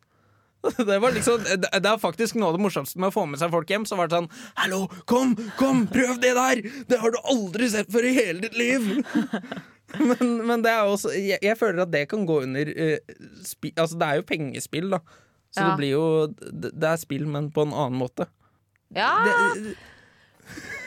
Det, 0.90 0.96
var 0.98 1.14
liksom, 1.14 1.44
det 1.46 1.70
det 1.70 1.90
er 1.92 2.00
faktisk 2.02 2.40
noe 2.40 2.48
av 2.50 2.56
det 2.56 2.64
morsomste 2.64 2.98
med 2.98 3.12
å 3.12 3.14
få 3.14 3.28
med 3.30 3.38
seg 3.38 3.52
folk 3.54 3.70
hjem. 3.70 3.84
Så 3.86 3.98
var 4.00 4.10
det 4.10 4.18
sånn 4.18 4.30
Hallo, 4.58 4.80
kom, 5.06 5.36
kom, 5.60 5.84
prøv 5.94 6.18
det 6.24 6.32
der! 6.34 6.62
Det 6.90 6.98
har 7.04 7.14
du 7.14 7.20
aldri 7.30 7.68
sett 7.70 7.92
før 7.94 8.08
i 8.10 8.16
hele 8.18 8.42
ditt 8.48 8.58
liv! 8.58 8.88
Men, 9.96 10.32
men 10.44 10.64
det 10.66 10.72
er 10.74 10.90
også 10.90 11.12
jeg, 11.14 11.38
jeg 11.46 11.56
føler 11.60 11.84
at 11.86 11.92
det 11.94 12.02
kan 12.12 12.24
gå 12.28 12.40
under 12.44 12.68
uh, 12.74 13.14
spi, 13.46 13.70
Altså, 13.78 13.96
det 14.02 14.08
er 14.10 14.18
jo 14.18 14.26
pengespill, 14.28 14.90
da. 14.92 14.98
Så 15.54 15.62
Ja. 15.62 15.68
det 15.70 15.78
blir 15.80 15.92
jo 15.94 16.08
det, 16.34 16.72
det 16.74 16.90
er 16.90 16.98
spill, 17.00 17.28
men 17.32 17.52
på 17.54 17.64
en 17.64 17.72
annen 17.72 18.02
måte. 18.02 18.26
ja. 18.98 19.12
Det, 19.24 19.76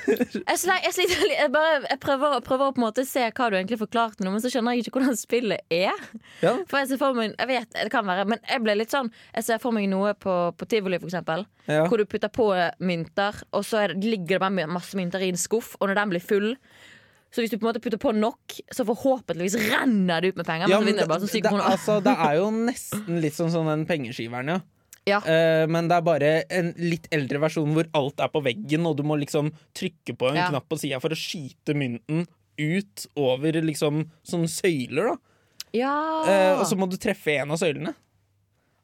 Jeg, 0.08 0.58
sliter, 0.58 0.80
jeg, 0.84 0.94
sliter 0.96 1.32
jeg, 1.32 1.50
bare, 1.54 1.78
jeg 1.84 2.00
prøver, 2.02 2.38
prøver 2.46 2.70
å 2.70 2.74
på 2.74 2.82
en 2.82 2.86
måte 2.86 3.04
se 3.08 3.24
hva 3.28 3.48
du 3.50 3.58
egentlig 3.58 3.80
forklarte 3.80 4.24
nå, 4.24 4.32
men 4.34 4.42
så 4.42 4.50
skjønner 4.52 4.76
jeg 4.76 4.86
ikke 4.86 4.98
hvordan 4.98 5.18
spillet 5.18 5.74
er. 5.74 6.04
ja. 6.44 6.54
For 6.70 6.80
jeg 6.80 6.92
ser 6.92 7.00
for 7.00 7.16
meg 7.18 7.34
Jeg 7.34 7.50
vet, 7.50 7.70
det 7.76 7.92
kan 7.92 8.06
være, 8.08 8.26
men 8.32 8.42
jeg 8.42 8.64
ble 8.64 8.76
litt 8.78 8.92
sånn 8.94 9.10
Jeg 9.34 9.46
ser 9.46 9.62
for 9.62 9.74
meg 9.76 9.88
noe 9.90 10.14
på, 10.18 10.36
på 10.58 10.68
tivoli, 10.70 11.00
for 11.00 11.10
eksempel. 11.10 11.46
Ja. 11.68 11.84
Hvor 11.88 12.00
du 12.00 12.06
putter 12.08 12.32
på 12.32 12.50
mynter, 12.80 13.42
og 13.52 13.66
så 13.66 13.84
er 13.84 13.94
det, 13.94 14.06
ligger 14.08 14.38
det 14.38 14.44
bare 14.46 14.70
masse 14.78 14.98
mynter 14.98 15.24
i 15.24 15.32
en 15.32 15.40
skuff, 15.40 15.74
og 15.78 15.90
når 15.90 16.02
den 16.02 16.16
blir 16.16 16.24
full 16.24 16.54
så 17.28 17.42
hvis 17.42 17.52
du 17.52 17.58
på 17.58 17.66
en 17.66 17.68
måte 17.68 17.80
putter 17.84 18.00
på 18.00 18.14
nok, 18.16 18.54
så 18.72 18.86
forhåpentligvis 18.88 19.58
renner 19.68 20.24
det 20.24 20.32
ut 20.32 20.38
med 20.40 20.46
penger. 20.48 20.70
Ja, 20.72 20.78
men 20.80 20.88
så 20.88 20.94
men 20.94 21.02
det 21.02 21.08
bare 21.10 21.26
sånn 21.26 21.34
det, 21.34 21.50
det, 21.52 21.64
altså, 21.74 21.96
det 22.00 22.14
er 22.24 22.38
jo 22.38 22.46
nesten 22.56 23.18
litt 23.20 23.36
sånn 23.36 23.52
som 23.52 23.68
den 23.68 23.84
pengeskiveren, 23.88 24.54
ja. 24.54 24.62
Ja. 25.08 25.18
Uh, 25.24 25.64
men 25.70 25.88
det 25.90 25.96
er 25.98 26.04
bare 26.06 26.32
en 26.54 26.72
litt 26.78 27.08
eldre 27.14 27.40
versjon 27.42 27.72
hvor 27.76 27.88
alt 27.98 28.20
er 28.20 28.30
på 28.32 28.42
veggen, 28.44 28.84
og 28.88 28.98
du 28.98 29.04
må 29.06 29.16
liksom 29.20 29.50
trykke 29.76 30.14
på 30.18 30.30
en 30.30 30.36
Ja. 30.42 30.48
knapp 30.52 30.68
på 30.68 30.78
sida 30.80 31.00
for 31.02 31.14
å 31.14 31.18
skyte 31.18 31.74
mynten 31.78 32.26
ut 32.58 33.06
over 33.16 33.52
liksom 33.62 34.04
sånne 34.26 34.50
søyler, 34.50 35.12
da. 35.12 35.16
Ja. 35.76 35.94
Uh, 36.24 36.60
og 36.60 36.66
så 36.66 36.76
må 36.80 36.88
du 36.90 36.96
treffe 37.00 37.38
en 37.40 37.52
av 37.54 37.60
søylene. 37.60 37.94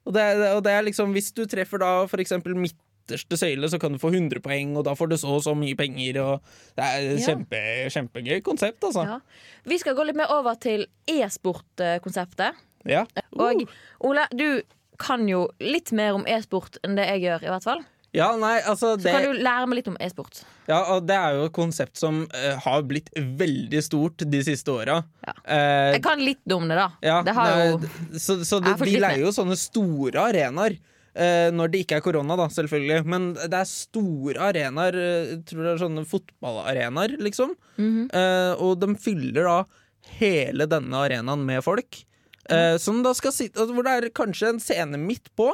Og 0.04 0.12
det, 0.12 0.24
og 0.52 0.62
det 0.66 0.72
er 0.76 0.82
liksom, 0.84 1.14
hvis 1.16 1.30
du 1.32 1.46
treffer 1.48 1.80
da 1.80 1.92
for 2.10 2.20
eksempel 2.20 2.52
midterste 2.60 3.38
søyle, 3.40 3.70
så 3.72 3.78
kan 3.80 3.94
du 3.94 3.98
få 3.98 4.10
100 4.12 4.42
poeng, 4.44 4.74
og 4.76 4.84
da 4.84 4.92
får 4.98 5.08
du 5.10 5.16
så 5.16 5.32
og 5.38 5.42
så 5.46 5.54
mye 5.56 5.76
penger, 5.78 6.18
og 6.20 6.42
det 6.76 6.84
er 6.84 7.08
et 7.14 7.24
kjempe, 7.24 7.62
kjempegøy 7.94 8.42
konsept, 8.44 8.84
altså. 8.84 9.06
ja. 9.08 9.18
Vi 9.64 9.78
skal 9.80 9.96
gå 9.96 10.04
litt 10.04 10.18
mer 10.20 10.28
over 10.34 10.58
til 10.60 10.84
e-sport-konseptet. 11.08 12.60
Ja. 12.84 13.06
Og 13.40 13.64
Ole, 14.04 14.26
du 14.36 14.60
kan 15.00 15.26
jo 15.28 15.48
litt 15.62 15.92
mer 15.96 16.14
om 16.16 16.24
e-sport 16.28 16.78
enn 16.84 16.96
det 16.98 17.06
jeg 17.14 17.26
gjør, 17.26 17.44
i 17.46 17.52
hvert 17.52 17.66
fall. 17.66 17.82
ja, 18.14 18.28
nei, 18.38 18.60
altså 18.62 18.94
Så 18.94 19.10
kan 19.10 19.24
du 19.26 19.40
lære 19.42 19.66
meg 19.66 19.80
litt 19.80 19.90
om 19.90 19.98
e-sport. 20.00 20.44
Ja, 20.68 20.80
og 20.94 21.04
det 21.08 21.16
er 21.18 21.34
jo 21.34 21.48
et 21.48 21.54
konsept 21.56 21.98
som 21.98 22.22
uh, 22.30 22.54
har 22.62 22.84
blitt 22.86 23.10
veldig 23.14 23.82
stort 23.82 24.22
de 24.30 24.40
siste 24.46 24.70
åra. 24.70 25.00
Ja. 25.26 25.34
Uh, 25.42 25.92
Jeg 25.96 26.02
kan 26.06 26.22
litt 26.22 26.54
om 26.54 26.68
det, 26.70 26.78
da. 26.78 26.88
ja, 27.02 27.20
det 27.26 27.34
har 27.36 27.54
jo 27.58 27.78
så 28.14 28.38
så 28.46 28.60
det, 28.62 28.76
de, 28.80 28.98
leier 29.02 29.24
jo 29.26 29.34
sånne 29.34 29.58
store 29.58 30.28
arenaer. 30.30 30.78
Uh, 31.14 31.50
når 31.54 31.70
det 31.70 31.84
ikke 31.84 32.00
er 32.00 32.06
korona, 32.06 32.38
da, 32.38 32.48
selvfølgelig. 32.50 33.02
Men 33.06 33.28
det 33.34 33.58
er 33.60 33.68
store 33.70 34.48
arenaer. 34.48 34.96
tror 35.46 35.66
det 35.66 35.74
er 35.74 35.82
sånne 35.84 36.06
fotballarenaer, 36.10 37.18
liksom. 37.22 37.54
Mhm. 37.76 38.08
Eh, 38.14 38.62
og 38.62 38.78
de 38.82 38.94
fyller 38.98 39.46
da 39.46 39.58
hele 40.18 40.66
denne 40.70 41.04
arenaen 41.06 41.44
med 41.46 41.62
folk. 41.66 42.04
Eh, 42.50 42.76
som 42.78 43.02
da 43.02 43.12
skal 43.14 43.32
sitte 43.32 43.60
altså, 43.60 43.74
Hvor 43.74 43.84
det 43.84 43.92
er 44.04 44.10
kanskje 44.10 44.48
en 44.54 44.60
scene 44.60 44.98
midt 44.98 45.30
på, 45.37 45.50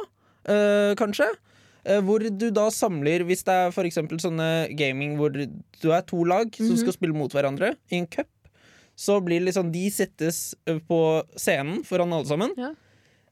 uh, 0.49 0.93
kanskje. 0.95 1.29
Uh, 1.87 1.99
hvor 2.05 2.19
du 2.21 2.49
da 2.51 2.67
samler, 2.69 3.23
hvis 3.25 3.43
det 3.43 3.53
er 3.53 3.71
for 3.71 3.83
eksempel 3.83 4.19
sånne 4.21 4.69
gaming 4.77 5.15
hvor 5.17 5.31
du 5.33 5.91
er 5.91 6.01
to 6.05 6.23
lag 6.23 6.51
som 6.55 6.67
Mhm. 6.75 6.77
skal 6.83 6.93
spille 6.93 7.13
mot 7.17 7.31
hverandre 7.33 7.75
i 7.91 7.97
en 7.97 8.05
cup, 8.07 8.27
så 8.95 9.19
blir 9.23 9.41
liksom 9.41 9.71
De 9.71 9.89
settes 9.89 10.53
på 10.87 11.23
scenen 11.35 11.83
foran 11.83 12.13
alle 12.13 12.25
sammen. 12.25 12.51
Ja. 12.57 12.73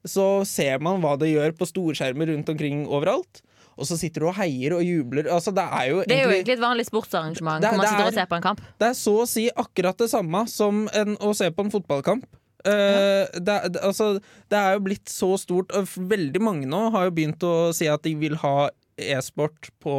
Så 0.05 0.45
ser 0.47 0.79
man 0.79 1.01
hva 1.01 1.17
det 1.19 1.29
gjør 1.35 1.51
på 1.59 1.67
storskjermer 1.67 2.31
rundt 2.33 2.49
omkring 2.49 2.87
overalt. 2.87 3.41
Og 3.77 3.85
så 3.85 3.95
sitter 3.99 4.21
du 4.21 4.27
og 4.27 4.35
heier 4.35 4.73
og 4.75 4.81
jubler. 4.83 5.27
Altså, 5.31 5.53
det 5.55 5.63
er 5.63 5.85
jo 5.89 6.03
Det 6.07 6.11
er 6.17 6.23
jo 6.25 6.31
egentlig 6.35 6.53
et 6.57 6.59
vanlig 6.59 6.85
sportsarrangement 6.87 7.61
Det- 7.61 7.69
hvor 7.69 7.77
man 7.77 7.85
det 7.85 7.89
sitter 7.89 8.03
og 8.03 8.11
er- 8.11 8.15
ser 8.17 8.25
på 8.25 8.35
en 8.35 8.41
kamp. 8.41 8.61
det 8.79 8.87
er 8.87 8.93
så 8.97 9.13
å 9.21 9.27
si 9.27 9.49
akkurat 9.55 9.97
det 9.97 10.09
samme 10.09 10.47
som 10.49 10.89
en, 10.93 11.15
å 11.17 11.35
se 11.35 11.49
på 11.51 11.59
en 11.63 11.71
fotballkamp. 11.71 12.23
Eh, 12.67 13.39
det, 13.39 13.55
det, 13.71 13.79
altså, 13.85 14.17
det 14.51 14.57
er 14.59 14.75
jo 14.75 14.83
blitt 14.89 15.09
så 15.11 15.33
stort. 15.39 15.71
Veldig 15.95 16.41
mange 16.43 16.67
nå 16.69 16.89
har 16.95 17.07
jo 17.07 17.15
begynt 17.15 17.43
å 17.47 17.71
si 17.75 17.87
at 17.87 18.03
de 18.03 18.15
vil 18.19 18.35
ha 18.41 18.69
e-sport 18.99 19.69
på 19.79 19.95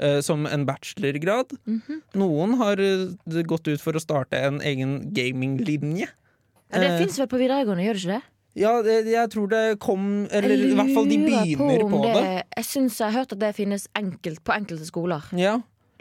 eh, 0.00 0.20
som 0.24 0.46
en 0.48 0.66
bachelorgrad. 0.68 1.52
Mhm. 1.68 2.02
Noen 2.22 2.56
har 2.62 2.80
eh, 2.80 3.42
gått 3.48 3.68
ut 3.68 3.80
for 3.82 3.98
å 3.98 4.02
starte 4.02 4.40
en 4.40 4.60
egen 4.64 5.00
gaminglinje. 5.12 6.08
Ja, 6.72 6.78
det 6.80 6.88
Eh, 6.94 7.00
fins 7.02 7.18
vel 7.20 7.28
på 7.28 7.36
videregående, 7.40 7.84
gjør 7.84 7.98
det 7.98 8.02
ikke 8.06 8.14
det? 8.14 8.22
Ja, 8.62 8.70
det, 8.84 8.94
jeg 9.08 9.28
tror 9.32 9.46
det 9.48 9.60
kom 9.80 10.26
Eller 10.28 10.60
i 10.60 10.74
hvert 10.76 10.90
fall 10.92 11.06
de 11.08 11.16
begynner 11.22 11.84
om 11.86 11.92
på 11.94 12.00
det. 12.04 12.24
Jeg 12.56 12.66
syns 12.68 12.98
jeg 13.00 13.06
har 13.08 13.22
hørt 13.22 13.32
at 13.32 13.40
det 13.40 13.52
finnes 13.56 13.86
enkelt 13.96 14.42
på 14.44 14.52
enkelte 14.52 14.84
skoler. 14.88 15.24
Ja. 15.36 15.54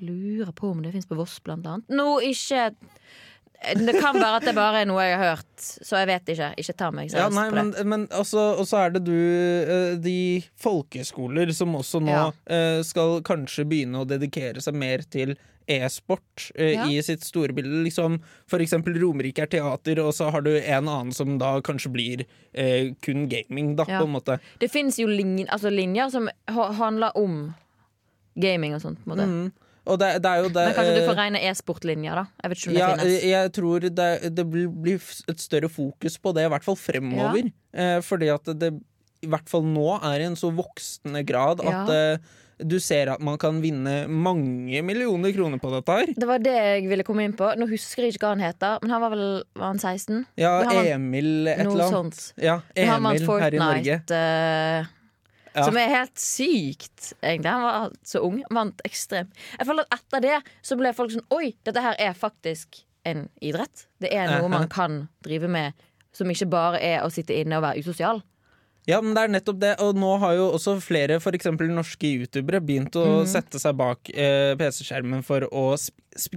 Lurer 0.04 0.52
på 0.56 0.72
om 0.72 0.82
det 0.84 0.92
fins 0.96 1.08
på 1.08 1.16
Voss, 1.16 1.38
blant 1.44 1.68
annet. 1.68 1.88
Nå, 1.92 2.08
ikke 2.28 2.72
Det 3.62 3.94
kan 4.02 4.16
være 4.18 4.40
at 4.40 4.46
det 4.48 4.56
bare 4.58 4.80
er 4.82 4.88
noe 4.90 5.04
jeg 5.06 5.18
har 5.22 5.36
hørt, 5.36 5.52
så 5.62 6.00
jeg 6.02 6.08
vet 6.10 6.30
ikke. 6.34 6.48
Ikke 6.58 6.74
ta 6.80 6.88
meg 6.92 7.12
Ja, 7.12 7.28
seriøst 7.28 7.36
nei, 7.38 7.44
på 7.52 7.56
det. 7.78 7.86
men, 7.86 8.08
altså, 8.10 8.46
og 8.58 8.66
så 8.66 8.80
er 8.88 8.96
det 8.96 9.04
du 9.06 9.14
eh, 9.14 9.96
De 10.02 10.16
folkeskoler 10.58 11.52
som 11.54 11.76
også 11.78 12.02
nå 12.02 12.10
Ja. 12.10 12.24
eh, 12.50 12.82
skal 12.82 13.22
kanskje 13.22 13.68
begynne 13.70 14.02
å 14.02 14.08
dedikere 14.10 14.62
seg 14.66 14.74
mer 14.74 15.04
til 15.14 15.36
e-sport 15.70 16.50
eh, 16.56 16.72
Ja. 16.74 16.88
i 16.90 16.98
sitt 17.06 17.22
store 17.24 17.54
bilde. 17.54 17.84
Liksom, 17.86 18.18
for 18.50 18.60
eksempel 18.66 18.98
Romerike 19.00 19.44
er 19.46 19.52
teater, 19.54 20.00
og 20.04 20.12
så 20.18 20.32
har 20.34 20.42
du 20.42 20.56
en 20.58 20.88
annen 20.90 21.14
som 21.14 21.38
da 21.38 21.60
kanskje 21.62 21.92
blir 21.94 22.26
eh, 22.56 22.96
kun 23.06 23.28
gaming, 23.30 23.76
da, 23.78 23.86
Ja. 23.88 24.00
på 24.02 24.10
en 24.10 24.16
måte. 24.18 24.40
Det 24.60 24.72
fins 24.72 24.98
jo 24.98 25.06
lin 25.08 25.46
altså 25.48 25.70
linjer 25.70 26.10
som 26.10 26.28
handler 26.50 27.14
om 27.16 27.54
gaming 28.36 28.74
og 28.74 28.82
sånt. 28.82 28.98
På 29.06 29.12
en 29.12 29.18
måte. 29.18 29.28
Mm. 29.30 29.52
Og 29.92 30.00
det, 30.00 30.10
det 30.24 30.30
er 30.32 30.44
jo 30.46 30.52
det 30.56 30.66
Men 30.70 30.76
kanskje 30.78 30.94
du 30.96 31.02
eh, 31.02 31.08
får 31.10 31.20
regne 31.20 31.42
e-sportlinjer, 31.50 32.22
da. 32.22 32.26
Jeg 32.46 32.52
vet 32.54 32.62
ikke 32.62 32.70
om 32.72 32.76
det 32.78 32.82
ja, 32.84 32.92
finnes. 32.96 33.26
jeg 33.32 33.54
tror 33.58 33.88
det, 34.02 34.10
det 34.40 34.46
blir 34.52 35.10
et 35.34 35.44
større 35.44 35.70
fokus 35.72 36.16
på 36.22 36.34
det, 36.38 36.46
i 36.48 36.52
hvert 36.54 36.68
fall 36.68 36.80
fremover. 36.80 37.50
Eh, 37.76 37.98
fordi 38.06 38.30
at 38.34 38.54
det 38.62 38.72
i 39.22 39.30
hvert 39.30 39.50
fall 39.52 39.66
nå 39.68 39.90
er 40.02 40.24
i 40.24 40.30
en 40.32 40.38
så 40.40 40.50
voksende 40.56 41.22
grad 41.28 41.60
at 41.62 41.76
Ja. 41.92 42.14
eh, 42.16 42.38
du 42.62 42.76
ser 42.80 43.10
at 43.10 43.22
man 43.26 43.40
kan 43.42 43.58
vinne 43.62 44.04
mange 44.06 44.84
millioner 44.86 45.32
kroner 45.34 45.58
på 45.58 45.72
dette 45.74 45.96
her. 45.98 46.12
Det 46.14 46.28
var 46.30 46.38
det 46.46 46.54
jeg 46.54 46.84
ville 46.92 47.06
komme 47.08 47.24
inn 47.26 47.34
på. 47.34 47.48
Nå 47.58 47.66
husker 47.72 48.06
jeg 48.06 48.14
ikke 48.14 48.28
hva 48.28 48.36
han 48.36 48.44
heter, 48.46 48.78
men 48.84 48.94
han 48.94 49.02
var 49.02 49.14
vel 49.16 49.24
var 49.58 49.72
han 49.72 49.80
16? 49.82 50.20
Ja, 50.38 50.52
Emil 50.94 51.48
et 51.50 51.64
eller 51.64 51.88
annet. 51.88 51.90
sånt. 51.90 52.34
Ja, 52.38 52.60
Emil 52.78 53.26
her 53.42 53.58
i 53.58 53.62
Norge. 53.64 53.98
Eh, 54.14 54.92
Ja. 55.56 55.66
som 55.68 55.76
er 55.78 55.90
helt 55.92 56.20
sykt, 56.22 57.12
egentlig. 57.20 57.52
Han 57.52 57.66
var 57.66 57.96
så 58.08 58.22
ung. 58.24 58.40
Vant 58.54 58.82
ekstremt. 58.88 59.36
Jeg 59.58 59.68
føler 59.68 59.88
at 59.90 60.00
etter 60.00 60.24
det 60.24 60.38
så 60.64 60.78
ble 60.80 60.94
folk 60.96 61.12
sånn 61.12 61.28
Oi, 61.36 61.54
dette 61.68 61.84
her 61.84 61.98
er 62.00 62.16
faktisk 62.18 62.84
en 63.08 63.26
idrett. 63.44 63.88
Det 64.00 64.12
er 64.14 64.30
noe 64.32 64.52
man 64.52 64.70
kan 64.72 65.06
drive 65.26 65.50
med 65.52 65.74
som 66.16 66.30
ikke 66.32 66.50
bare 66.52 66.80
er 66.84 67.04
å 67.04 67.12
sitte 67.12 67.36
inne 67.40 67.60
og 67.60 67.66
være 67.66 67.84
usosial. 67.84 68.22
Ja, 68.90 68.98
men 69.02 69.14
det 69.14 69.22
er 69.24 69.32
nettopp 69.36 69.60
det. 69.62 69.72
Og 69.84 69.98
nå 70.00 70.10
har 70.24 70.36
jo 70.38 70.48
også 70.56 70.76
flere, 70.82 71.20
eksempel 71.22 71.70
norske 71.70 72.10
youtubere, 72.10 72.62
begynt 72.66 72.96
å 72.98 73.06
mm. 73.22 73.30
sette 73.30 73.62
seg 73.62 73.78
bak 73.80 74.10
eh, 74.14 74.54
PC-skjermen 74.60 75.22
for 75.28 75.46
å 75.54 75.66
sp 75.80 75.98
sp 76.12 76.34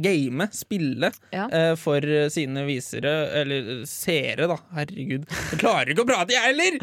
game, 0.00 0.46
spille, 0.56 1.10
Ja. 1.34 1.44
eh, 1.52 1.74
for 1.76 2.00
sine 2.32 2.62
visere, 2.64 3.10
eller 3.42 3.82
seere, 3.84 4.46
da. 4.48 4.56
Herregud. 4.78 5.26
Jeg 5.28 5.60
klarer 5.60 5.92
ikke 5.92 6.06
å 6.06 6.08
prate, 6.08 6.32
jeg 6.32 6.46
heller! 6.46 6.78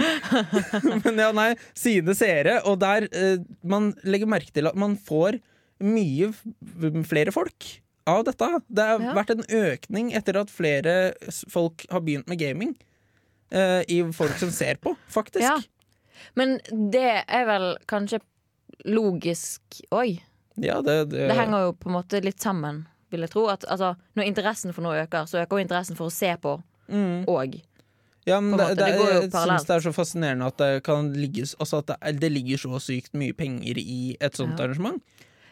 men 1.02 1.18
ja, 1.24 1.32
nei, 1.34 1.48
sine 1.74 2.14
seere. 2.14 2.60
Og 2.70 2.78
der 2.84 3.08
eh, 3.10 3.40
man 3.66 3.90
legger 4.06 4.30
merke 4.30 4.54
til 4.54 4.70
at 4.70 4.78
man 4.78 4.94
får 5.02 5.40
mye 5.82 6.30
flere 7.10 7.34
folk 7.34 7.72
av 8.08 8.24
dette. 8.30 8.48
Det 8.70 8.86
har 8.86 9.02
Ja. 9.02 9.14
vært 9.18 9.34
en 9.34 9.44
økning 9.50 10.14
etter 10.16 10.38
at 10.40 10.54
flere 10.54 11.14
folk 11.50 11.86
har 11.90 12.06
begynt 12.06 12.30
med 12.30 12.40
gaming. 12.40 12.76
Eh, 13.52 13.82
I 13.88 14.02
folk 14.14 14.38
som 14.40 14.52
ser 14.52 14.80
på, 14.82 14.96
faktisk. 15.14 15.44
Ja. 15.46 15.58
Men 16.36 16.58
det 16.72 17.24
er 17.28 17.46
vel 17.48 17.70
kanskje 17.90 18.20
logisk 18.86 19.82
Oi. 19.96 20.20
Ja, 20.58 20.82
det, 20.82 21.12
det, 21.12 21.28
Det 21.30 21.38
henger 21.38 21.68
jo 21.68 21.74
på 21.78 21.90
en 21.90 21.98
måte 22.00 22.22
litt 22.24 22.42
sammen, 22.42 22.86
vil 23.14 23.26
jeg 23.26 23.34
tro. 23.34 23.46
At, 23.54 23.66
altså, 23.70 23.94
når 24.18 24.30
interessen 24.32 24.74
for 24.74 24.86
noe 24.86 25.04
øker, 25.04 25.28
så 25.30 25.44
øker 25.44 25.60
jo 25.60 25.66
interessen 25.66 25.98
for 26.00 26.10
å 26.10 26.14
se 26.14 26.32
på 26.42 26.58
mm. 26.90 27.28
Ja, 28.28 28.42
men 28.44 28.58
det, 28.60 28.74
det, 28.76 28.88
jeg 28.92 29.30
syns 29.32 29.68
det 29.70 29.76
er 29.78 29.84
så 29.86 29.94
fascinerende 29.96 30.50
at 30.50 30.58
det 30.60 30.82
kan 30.84 31.14
ligges, 31.16 31.54
Altså 31.64 31.80
at 31.80 31.94
det, 31.94 32.18
det 32.20 32.32
ligger 32.34 32.60
så 32.60 32.82
sykt 32.84 33.14
mye 33.16 33.36
penger 33.38 33.80
i 33.80 34.18
et 34.20 34.36
sånt 34.36 34.58
Ja. 34.60 34.66
arrangement. 34.66 35.00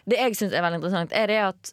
Det 0.05 0.19
jeg 0.19 0.36
syns 0.38 0.53
er 0.53 0.65
veldig 0.65 0.81
interessant, 0.81 1.13
er 1.15 1.31
det 1.31 1.38
at 1.45 1.71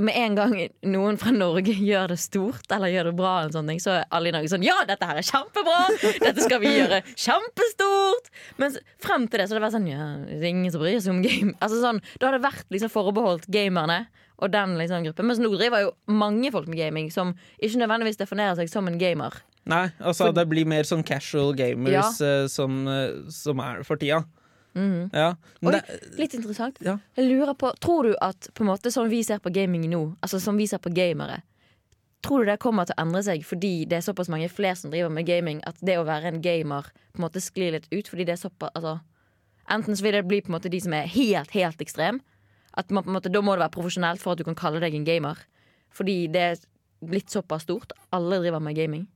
med 0.00 0.16
en 0.16 0.36
gang 0.38 0.54
noen 0.88 1.18
fra 1.20 1.32
Norge 1.34 1.74
gjør 1.90 2.14
det 2.14 2.18
stort 2.22 2.70
eller 2.72 2.92
gjør 2.92 3.10
det 3.10 3.14
bra, 3.18 3.32
ting, 3.52 3.80
så 3.82 3.98
er 3.98 4.06
alle 4.14 4.30
i 4.30 4.34
Norge 4.34 4.52
sånn 4.52 4.64
Ja, 4.64 4.78
dette 4.88 5.08
her 5.08 5.20
er 5.20 5.26
kjempebra! 5.26 5.82
Dette 6.22 6.46
skal 6.46 6.62
vi 6.62 6.72
gjøre 6.78 7.02
kjempestort! 7.12 8.32
Mens 8.62 8.80
frem 9.02 9.28
til 9.28 9.42
det 9.42 9.48
så 9.48 9.56
har 9.56 9.60
det 9.60 9.66
vært 9.66 9.76
sånn 9.76 9.90
Ja, 9.90 10.08
det 10.30 10.40
er 10.40 10.50
ingen 10.50 10.72
som 10.72 10.82
bryr 10.82 10.98
seg 11.02 11.14
om 11.14 11.22
game. 11.24 11.54
Altså 11.60 11.82
sånn, 11.82 12.02
Da 12.18 12.30
har 12.30 12.38
det 12.38 12.44
vært 12.46 12.68
liksom 12.72 12.92
forbeholdt 12.92 13.48
gamerne 13.52 14.06
og 14.42 14.50
den 14.50 14.74
liksom 14.74 15.04
gruppen. 15.06 15.28
Mens 15.28 15.38
nå 15.38 15.52
driver 15.54 15.84
jo 15.84 15.90
mange 16.10 16.50
folk 16.50 16.66
med 16.66 16.80
gaming 16.80 17.12
som 17.14 17.34
ikke 17.62 17.78
nødvendigvis 17.78 18.18
definerer 18.18 18.56
seg 18.58 18.70
som 18.72 18.88
en 18.90 18.98
gamer. 18.98 19.36
Nei, 19.70 19.84
altså 20.00 20.26
For- 20.26 20.34
det 20.34 20.48
blir 20.50 20.66
mer 20.66 20.88
sånn 20.88 21.04
casual 21.06 21.52
gamers 21.54 22.18
ja. 22.18 22.48
som, 22.50 22.80
eh, 22.90 23.20
som 23.30 23.60
er 23.62 23.84
for 23.86 24.00
tida. 24.00 24.24
Ja. 25.12 25.34
Oi, 25.60 25.74
litt 26.16 26.34
interessant. 26.34 26.78
Ja. 26.80 26.98
Jeg 27.18 27.28
lurer 27.28 27.54
på, 27.58 27.72
Tror 27.80 28.08
du 28.08 28.14
at 28.24 28.48
på 28.54 28.64
en 28.64 28.70
måte 28.70 28.92
sånn 28.94 29.10
vi 29.12 29.22
ser 29.26 29.42
på 29.42 29.52
gaming 29.52 29.84
nå, 29.90 30.02
altså 30.24 30.40
som 30.40 30.56
vi 30.56 30.66
ser 30.70 30.80
på 30.82 30.92
gamere 30.94 31.42
Tror 32.22 32.44
du 32.44 32.50
det 32.52 32.60
kommer 32.62 32.86
til 32.86 32.94
å 32.94 33.02
endre 33.02 33.22
seg 33.26 33.42
fordi 33.44 33.84
det 33.90 33.98
er 33.98 34.04
såpass 34.06 34.30
mange 34.30 34.48
flere 34.48 34.78
som 34.78 34.92
driver 34.92 35.10
med 35.10 35.26
gaming, 35.26 35.62
at 35.66 35.80
det 35.82 35.96
å 35.98 36.04
være 36.06 36.30
en 36.30 36.42
gamer 36.42 36.86
på 37.12 37.18
en 37.18 37.24
måte 37.24 37.42
sklir 37.42 37.74
litt 37.74 37.88
ut? 37.90 38.06
Fordi 38.06 38.26
det 38.28 38.36
er 38.36 38.44
såpass 38.44 38.70
altså, 38.78 39.00
Enten 39.70 39.96
så 39.96 40.04
vil 40.04 40.14
det 40.16 40.26
bli 40.26 40.40
på 40.42 40.50
en 40.50 40.56
måte 40.56 40.70
de 40.70 40.80
som 40.82 40.94
er 40.94 41.10
helt, 41.10 41.50
helt 41.54 41.82
ekstrem. 41.82 42.20
At 42.78 42.90
man 42.90 43.04
på 43.04 43.10
en 43.10 43.16
måte, 43.18 43.30
Da 43.32 43.40
må 43.42 43.54
det 43.54 43.62
være 43.62 43.74
profesjonelt 43.74 44.22
for 44.22 44.32
at 44.32 44.38
du 44.38 44.44
kan 44.44 44.58
kalle 44.58 44.80
deg 44.82 44.94
en 44.94 45.06
gamer. 45.06 45.38
Fordi 45.90 46.26
det 46.32 46.42
er 46.42 46.62
blitt 47.02 47.30
såpass 47.30 47.62
stort. 47.66 47.92
Alle 48.12 48.40
driver 48.42 48.60
med 48.60 48.76
gaming. 48.76 49.06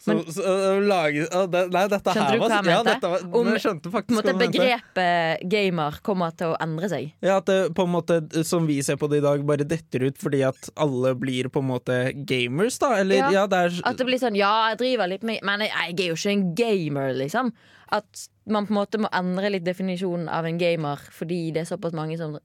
Så, 0.00 0.14
så, 0.32 0.42
å 0.44 0.80
lage, 0.82 1.26
det, 1.52 1.60
Nei, 1.74 1.82
dette 1.92 2.14
Skjønte 2.14 2.24
her 2.26 2.38
du 2.38 2.42
hva 2.42 2.48
var 2.48 2.64
jeg 2.64 2.72
ja, 2.72 2.82
dette 2.86 3.10
var, 3.12 3.24
Om- 3.40 3.50
skjønte 3.60 3.92
faktisk 3.92 4.16
måte 4.16 4.34
mente. 4.34 4.58
Begrepet 4.58 5.44
gamer 5.52 5.98
kommer 6.06 6.32
til 6.36 6.54
å 6.54 6.56
endre 6.64 6.88
seg. 6.90 7.10
Ja, 7.22 7.36
at 7.42 7.46
det 7.50 7.58
på 7.76 7.84
en 7.86 7.92
måte, 7.92 8.20
som 8.48 8.66
vi 8.70 8.78
ser 8.86 8.96
på 9.00 9.10
det 9.12 9.20
i 9.20 9.24
dag, 9.26 9.44
bare 9.46 9.66
detter 9.68 10.06
ut 10.08 10.18
fordi 10.20 10.40
at 10.48 10.70
alle 10.80 11.12
blir 11.20 11.50
på 11.52 11.60
en 11.62 11.68
måte 11.70 11.98
gamers, 12.26 12.78
da? 12.82 12.94
Eller, 13.02 13.20
ja, 13.26 13.30
Ja. 13.42 13.46
det 13.46 13.58
er 13.66 13.80
At 13.84 13.96
det 14.00 14.06
blir 14.08 14.18
sånn, 14.22 14.36
ja, 14.38 14.70
jeg 14.72 14.78
driver 14.82 15.08
litt 15.12 15.22
med 15.22 15.40
Men 15.44 15.60
jeg, 15.60 15.70
jeg 15.70 16.00
er 16.00 16.08
jo 16.14 16.18
ikke 16.18 16.32
en 16.36 16.54
gamer, 16.54 17.12
liksom. 17.14 17.52
At 17.92 18.28
man 18.46 18.66
på 18.66 18.70
en 18.72 18.78
måte 18.80 18.98
må 19.02 19.08
endre 19.12 19.50
litt 19.50 19.64
definisjonen 19.66 20.28
av 20.30 20.46
en 20.46 20.58
gamer 20.58 20.98
fordi 21.14 21.52
det 21.54 21.64
er 21.64 21.70
såpass 21.76 21.92
mange 21.94 22.16
som 22.18 22.38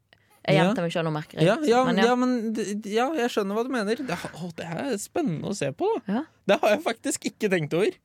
Jeg 0.46 0.60
gjentar 0.60 0.86
meg 0.86 0.94
sjøl 0.94 1.10
og 1.10 1.14
merker 1.16 1.42
ja, 1.42 1.56
ja, 1.66 1.82
men 1.88 2.00
ja. 2.02 2.16
men 2.20 2.34
ja, 2.86 3.08
jeg 3.18 3.32
skjønner 3.34 3.58
hva 3.58 3.64
du 3.66 3.72
mener. 3.74 4.02
Det, 4.06 4.18
å, 4.38 4.50
det 4.58 4.68
er 4.70 4.98
spennende 5.02 5.50
å 5.50 5.58
se 5.58 5.72
på. 5.74 5.90
Ja. 6.06 6.26
Det 6.46 6.60
har 6.62 6.76
jeg 6.76 6.84
faktisk 6.86 7.26
ikke 7.32 7.50
tenkt 7.54 7.74
over. 7.78 7.96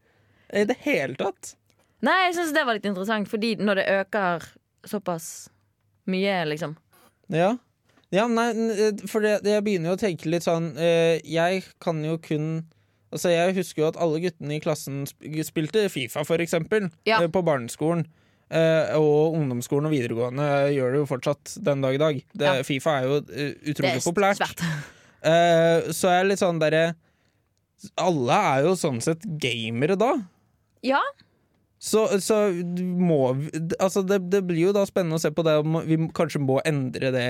I 0.51 0.65
det 0.67 0.79
hele 0.83 1.15
tatt. 1.21 1.55
Nei, 2.03 2.17
jeg 2.27 2.39
syns 2.39 2.55
det 2.57 2.65
var 2.67 2.79
litt 2.79 2.89
interessant, 2.89 3.29
fordi 3.31 3.53
når 3.61 3.83
det 3.83 3.89
øker 4.01 4.47
såpass 4.89 5.27
mye, 6.11 6.39
liksom. 6.49 6.75
Ja. 7.31 7.53
ja 8.11 8.25
nei, 8.27 8.49
for 9.07 9.23
det, 9.23 9.37
jeg 9.47 9.65
begynner 9.67 9.93
jo 9.93 9.99
å 9.99 10.01
tenke 10.01 10.31
litt 10.33 10.43
sånn 10.43 10.73
eh, 10.83 11.21
Jeg 11.23 11.61
kan 11.79 12.01
jo 12.03 12.17
kun 12.19 12.49
Altså 13.15 13.31
Jeg 13.31 13.55
husker 13.55 13.85
jo 13.85 13.91
at 13.93 13.99
alle 14.03 14.19
guttene 14.25 14.57
i 14.57 14.63
klassen 14.63 15.05
spilte 15.07 15.85
Fifa, 15.93 16.25
for 16.27 16.43
eksempel, 16.43 16.89
Ja. 17.07 17.21
eh, 17.21 17.31
på 17.31 17.43
barneskolen. 17.47 18.07
Eh, 18.51 18.97
og 18.99 19.37
ungdomsskolen 19.39 19.87
og 19.87 19.93
videregående 19.95 20.47
gjør 20.75 20.91
det 20.97 20.99
jo 21.03 21.07
fortsatt 21.07 21.53
den 21.63 21.81
dag 21.85 21.95
i 21.95 22.01
dag. 22.03 22.17
Det, 22.35 22.47
Ja. 22.49 22.63
Fifa 22.67 22.91
er 22.99 23.05
jo 23.07 23.17
eh, 23.21 23.25
Det 23.55 23.75
utrolig 23.77 23.97
er 24.01 24.07
populært. 24.09 24.65
Eh, 25.21 25.91
så 25.93 26.09
er 26.09 26.15
jeg 26.23 26.29
litt 26.31 26.41
sånn 26.41 26.57
derre 26.63 26.95
Alle 28.01 28.33
er 28.33 28.63
jo 28.65 28.71
sånn 28.81 29.03
sett 29.05 29.21
gamere 29.37 29.93
da. 30.01 30.15
Ja, 30.83 31.03
Så, 31.79 32.07
så 32.25 32.39
må 32.57 33.35
vi- 33.37 33.51
Altså, 33.79 34.01
det, 34.03 34.31
det 34.33 34.41
blir 34.49 34.63
jo 34.71 34.73
da 34.73 34.87
spennende 34.89 35.17
å 35.19 35.21
se 35.21 35.29
på 35.31 35.45
det 35.45 35.59
om 35.61 35.77
vi 35.85 35.99
kanskje 36.17 36.41
må 36.41 36.57
endre 36.65 37.11
det 37.13 37.27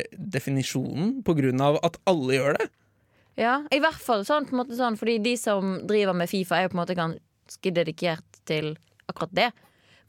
gamer-definisjonen 0.00 1.22
på 1.24 1.34
grunn 1.38 1.60
av 1.60 1.78
at 1.84 1.98
alle 2.08 2.32
gjør 2.38 2.56
det. 2.58 2.68
ja, 3.40 3.58
i 3.72 3.78
hvert 3.80 4.00
fall 4.00 4.24
sånn, 4.24 4.48
måte 4.56 4.76
sånn, 4.76 4.96
fordi 5.00 5.18
de 5.22 5.36
som 5.40 5.78
driver 5.88 6.12
med 6.16 6.28
Fifa, 6.28 6.56
er 6.58 6.62
jo 6.66 6.72
på 6.72 6.76
en 6.78 6.82
måte 6.82 6.96
ganske 6.98 7.72
dedikert 7.72 8.40
til 8.48 8.74
akkurat 9.10 9.34
det. 9.36 9.50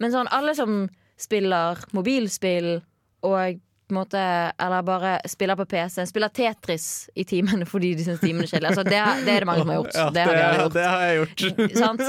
Men 0.01 0.13
sånn, 0.13 0.29
alle 0.33 0.55
som 0.57 0.85
spiller 1.21 1.81
mobilspill 1.93 2.79
og 3.27 3.59
måte, 3.91 4.21
eller 4.57 4.81
bare 4.87 5.11
spiller 5.29 5.55
på 5.59 5.65
PC, 5.65 6.05
spiller 6.07 6.31
Tetris 6.33 7.09
i 7.15 7.25
timene 7.27 7.67
fordi 7.67 7.91
de 7.99 8.05
syns 8.07 8.21
timene 8.23 8.47
er 8.47 8.53
kjedelige. 8.53 8.71
Altså, 8.71 8.85
det, 8.87 9.01
det 9.27 9.35
er 9.35 9.43
det 9.43 9.49
mange 9.49 9.65
som 9.65 9.73
har 9.73 9.81
gjort. 9.81 9.97
Ja, 9.99 10.07
det 10.15 10.25
har 10.27 10.71
det 10.73 10.87
har 10.87 11.03
jeg 11.05 11.19
gjort. 11.19 11.45
Sant? 11.83 12.03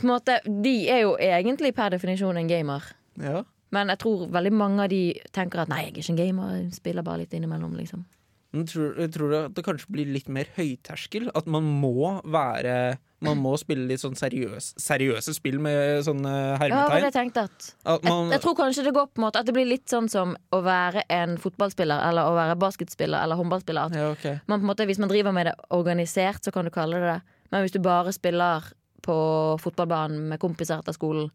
På 0.00 0.06
en 0.06 0.10
måte, 0.10 0.40
de 0.48 0.74
er 0.90 1.04
jo 1.04 1.14
egentlig 1.20 1.74
per 1.76 1.94
definisjon 1.96 2.40
en 2.40 2.50
gamer. 2.50 2.90
ja. 3.22 3.44
Men 3.68 3.90
jeg 3.92 4.00
tror 4.00 4.30
veldig 4.32 4.50
mange 4.56 4.84
av 4.86 4.88
de 4.88 5.02
tenker 5.36 5.60
at 5.60 5.68
nei, 5.68 5.82
jeg 5.82 5.90
er 5.90 5.98
ikke 6.00 6.12
en 6.14 6.18
gamer, 6.22 6.52
jeg 6.56 6.76
spiller 6.78 7.04
bare 7.04 7.20
litt 7.20 7.34
innimellom. 7.36 7.74
liksom 7.76 8.06
Men 8.54 8.64
tror, 8.64 8.94
tror 9.12 9.28
du 9.30 9.36
at 9.42 9.56
det 9.58 9.64
kanskje 9.66 9.90
blir 9.92 10.08
litt 10.08 10.28
mer 10.32 10.48
høyterskel? 10.56 11.28
At 11.36 11.48
man 11.50 11.66
må 11.68 12.14
være 12.24 12.96
Man 13.24 13.40
må 13.42 13.52
spille 13.60 13.84
litt 13.90 14.00
sånn 14.00 14.16
seriøs, 14.16 14.70
seriøse 14.80 15.34
spill 15.36 15.58
med 15.60 16.04
sånne 16.06 16.32
Ja, 16.32 16.54
det 16.54 16.70
hermetegn? 16.70 17.04
jeg 17.08 17.14
tenkte 17.16 17.44
at 17.48 17.68
At 17.96 18.06
man, 18.06 18.32
jeg 18.32 18.40
tror 18.44 18.56
kanskje 18.56 18.86
det 18.86 18.94
går 18.96 19.10
på 19.10 19.20
en 19.20 19.26
måte 19.26 19.42
At 19.42 19.50
det 19.50 19.56
blir 19.56 19.68
litt 19.68 19.90
sånn 19.90 20.08
som 20.08 20.32
å 20.54 20.62
være 20.64 21.04
en 21.12 21.36
fotballspiller 21.42 22.06
eller 22.08 22.30
å 22.30 22.36
være 22.38 22.56
basketspiller 22.62 23.20
eller 23.20 23.36
håndballspiller. 23.40 23.98
Ja, 23.98 24.12
okay. 24.14 24.38
man 24.48 24.64
måte, 24.64 24.86
hvis 24.88 25.00
man 25.02 25.10
driver 25.12 25.34
med 25.34 25.50
det 25.50 25.54
organisert, 25.74 26.40
så 26.44 26.54
kan 26.54 26.64
du 26.64 26.72
kalle 26.72 27.02
det 27.02 27.10
det. 27.10 27.36
Men 27.52 27.64
hvis 27.64 27.74
du 27.74 27.82
bare 27.84 28.14
spiller 28.16 28.70
på 29.04 29.18
fotballbanen 29.60 30.28
med 30.30 30.40
kompiser 30.40 30.80
etter 30.80 30.96
skolen, 30.96 31.28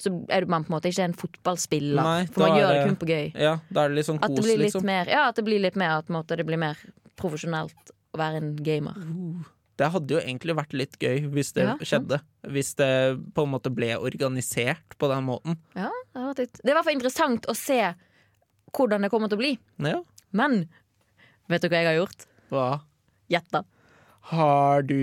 så 0.00 0.10
er 0.32 0.46
man 0.48 0.64
på 0.64 0.72
en 0.72 0.76
måte 0.78 0.90
ikke 0.90 1.04
en 1.10 1.14
fotballspiller. 1.18 2.00
Nei, 2.00 2.26
for 2.32 2.46
man 2.46 2.56
gjør 2.58 2.70
det 2.72 2.82
kun 2.88 2.98
på 3.02 3.08
gøy. 3.10 3.26
Ja, 3.36 3.54
da 3.68 3.84
er 3.84 3.92
det 3.92 3.98
litt 4.00 4.08
sånn 4.08 4.20
At 4.22 4.32
det 4.32 4.40
kos, 4.40 4.46
blir 4.48 4.56
litt 4.60 4.70
liksom. 4.70 4.86
mer 4.88 5.10
Ja, 5.12 5.22
at 5.28 5.36
det 5.36 5.44
blir 5.46 5.60
litt 5.60 5.76
mer 5.80 5.98
At 5.98 6.08
måte, 6.12 6.38
det 6.40 6.46
blir 6.48 6.60
mer 6.60 6.78
profesjonelt 7.20 7.92
å 8.16 8.20
være 8.20 8.40
en 8.40 8.52
gamer. 8.64 8.96
Det 9.80 9.88
hadde 9.94 10.12
jo 10.16 10.20
egentlig 10.20 10.56
vært 10.58 10.74
litt 10.76 10.96
gøy 11.00 11.26
hvis 11.32 11.52
det 11.56 11.64
Ja, 11.66 11.74
ja. 11.76 11.88
skjedde. 11.88 12.18
Hvis 12.52 12.74
det 12.80 12.90
på 13.36 13.44
en 13.46 13.52
måte 13.52 13.72
ble 13.72 13.92
organisert 14.00 14.96
på 15.00 15.08
den 15.12 15.24
måten. 15.28 15.56
Ja, 15.76 15.88
det, 16.14 16.24
vært 16.24 16.42
litt. 16.44 16.60
det 16.62 16.68
er 16.68 16.74
i 16.74 16.78
hvert 16.78 16.88
fall 16.88 16.98
interessant 16.98 17.48
å 17.48 17.56
se 17.56 17.80
hvordan 18.76 19.04
det 19.04 19.10
kommer 19.12 19.28
til 19.30 19.38
å 19.38 19.42
bli. 19.42 19.52
Ja. 19.84 20.00
Men 20.36 20.62
vet 21.50 21.64
du 21.64 21.68
hva 21.72 21.80
jeg 21.80 21.90
har 21.92 22.00
gjort? 22.00 22.26
Hva? 22.52 22.66
Gjett, 23.30 23.48
da. 23.54 23.62
Har 24.30 24.82
du 24.86 24.94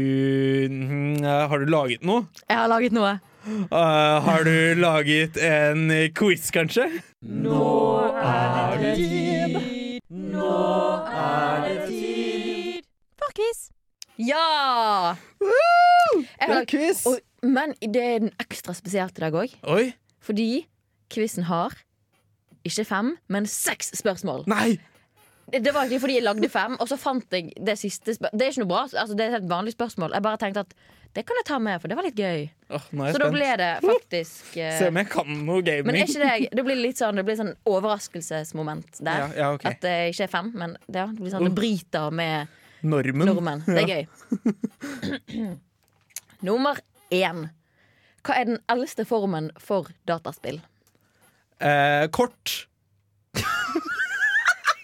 mm, 0.69 1.23
Har 1.49 1.59
du 1.59 1.65
laget 1.71 2.03
noe? 2.05 2.27
Jeg 2.47 2.59
har 2.59 2.69
laget 2.71 2.93
noe. 2.95 3.17
Eh, 3.47 4.21
har 4.27 4.43
du 4.43 4.75
laget 4.75 5.37
en 5.37 5.87
quiz, 6.15 6.49
kanskje? 6.51 6.87
Nå 7.23 7.61
er 8.19 8.77
det 8.81 8.95
tid. 8.99 9.55
Nå 10.09 10.57
er 11.07 11.63
det 11.67 11.77
tid. 11.87 12.83
For 13.19 13.31
quiz. 13.37 13.69
Ja! 14.19 15.15
Woo! 15.39 16.25
har 16.41 16.65
quiz! 16.67 17.05
Og, 17.07 17.19
men 17.45 17.71
det 17.79 18.03
er 18.03 18.19
den 18.25 18.33
ekstra 18.41 18.75
spesielt 18.75 19.15
i 19.19 19.23
dag 19.23 19.39
òg. 19.39 19.55
Fordi 20.19 20.65
quizen 21.13 21.47
har 21.47 21.77
ikke 22.67 22.83
fem, 22.89 23.15
men 23.31 23.47
seks 23.47 23.93
spørsmål. 23.95 24.43
Nei! 24.51 24.75
Det 25.47 25.71
var 25.71 25.87
ikke 25.87 26.01
fordi 26.03 26.17
jeg 26.19 26.23
lagde 26.27 26.49
fem, 26.51 26.73
og 26.79 26.87
så 26.91 26.97
fant 26.99 27.31
jeg 27.31 27.53
det 27.63 27.77
siste 27.79 28.13
spør 28.17 28.33
Det 28.35 28.43
er 28.43 28.51
ikke 28.51 28.63
noe 28.65 28.71
bra, 28.73 28.81
altså, 28.91 29.15
det 29.15 29.23
er 29.23 29.29
et 29.31 29.35
helt 29.37 29.49
vanlig 29.51 29.71
spørsmål. 29.77 30.11
Jeg 30.17 30.25
bare 30.25 30.39
tenkte 30.41 30.63
at 30.65 30.73
det 31.15 31.23
kan 31.25 31.37
jeg 31.39 31.45
ta 31.47 31.57
med, 31.63 31.79
for 31.81 31.87
det 31.89 31.95
var 31.97 32.03
litt 32.05 32.17
gøy. 32.19 32.41
Åh, 32.75 32.83
nå 32.91 33.03
er 33.05 33.07
jeg 33.07 33.15
Så 33.15 33.21
da 33.21 33.27
spent. 33.29 33.37
ble 33.37 33.45
det 33.61 33.69
faktisk 33.85 34.57
eh, 34.59 34.73
Se 34.81 34.89
om 34.91 34.99
jeg 34.99 35.07
kan 35.09 35.31
noe 35.47 35.63
gaming. 35.65 35.87
Men 35.87 35.95
er 36.01 36.03
ikke 36.11 36.27
det 36.27 36.49
Det 36.59 36.65
blir 36.67 36.77
litt 36.77 36.99
sånn 36.99 37.17
Det 37.17 37.23
blir 37.25 37.37
sånn 37.39 37.53
overraskelsesmoment 37.71 38.99
der. 38.99 39.23
Ja, 39.23 39.29
ja, 39.39 39.47
ok. 39.55 39.65
At 39.71 39.79
det 39.87 39.95
ikke 40.11 40.27
er 40.27 40.33
fem, 40.35 40.51
men 40.59 40.75
det, 40.85 40.99
ja, 40.99 41.07
det 41.07 41.23
blir 41.23 41.33
sånn 41.33 41.47
det 41.47 41.53
bryter 41.57 42.11
med 42.13 42.53
Normen. 42.83 43.25
nordmenn. 43.31 43.63
Det 43.65 43.81
er 43.81 43.89
gøy. 43.95 44.03
Nummer 46.47 46.77
én. 47.09 47.47
Hva 48.27 48.35
er 48.41 48.49
den 48.51 48.59
eldste 48.69 49.07
formen 49.07 49.49
for 49.57 49.87
dataspill? 50.05 50.59
Eh, 51.63 52.05
kort. 52.13 52.67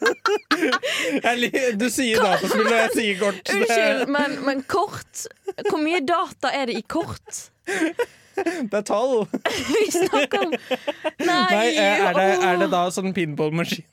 du 1.82 1.86
sier 1.92 2.20
dataspill, 2.24 2.66
og 2.68 2.76
jeg 2.78 2.90
sier 2.96 3.22
kort. 3.22 3.42
Unnskyld, 3.56 4.04
men, 4.12 4.36
men 4.48 4.64
kort 4.70 5.26
Hvor 5.70 5.80
mye 5.82 6.02
data 6.06 6.52
er 6.56 6.72
det 6.72 6.80
i 6.80 6.84
kort? 6.88 7.46
Det, 8.34 8.74
er 8.74 8.82
tall. 8.82 9.28
Vi 9.70 9.84
snakker 9.94 10.48
om 10.48 10.54
Nei! 10.54 11.50
Nei, 11.54 11.68
er 11.78 12.16
det, 12.18 12.24
er 12.42 12.62
det 12.64 12.70
da 12.74 12.82
sånn 12.94 13.14
pinballmaskin 13.14 13.86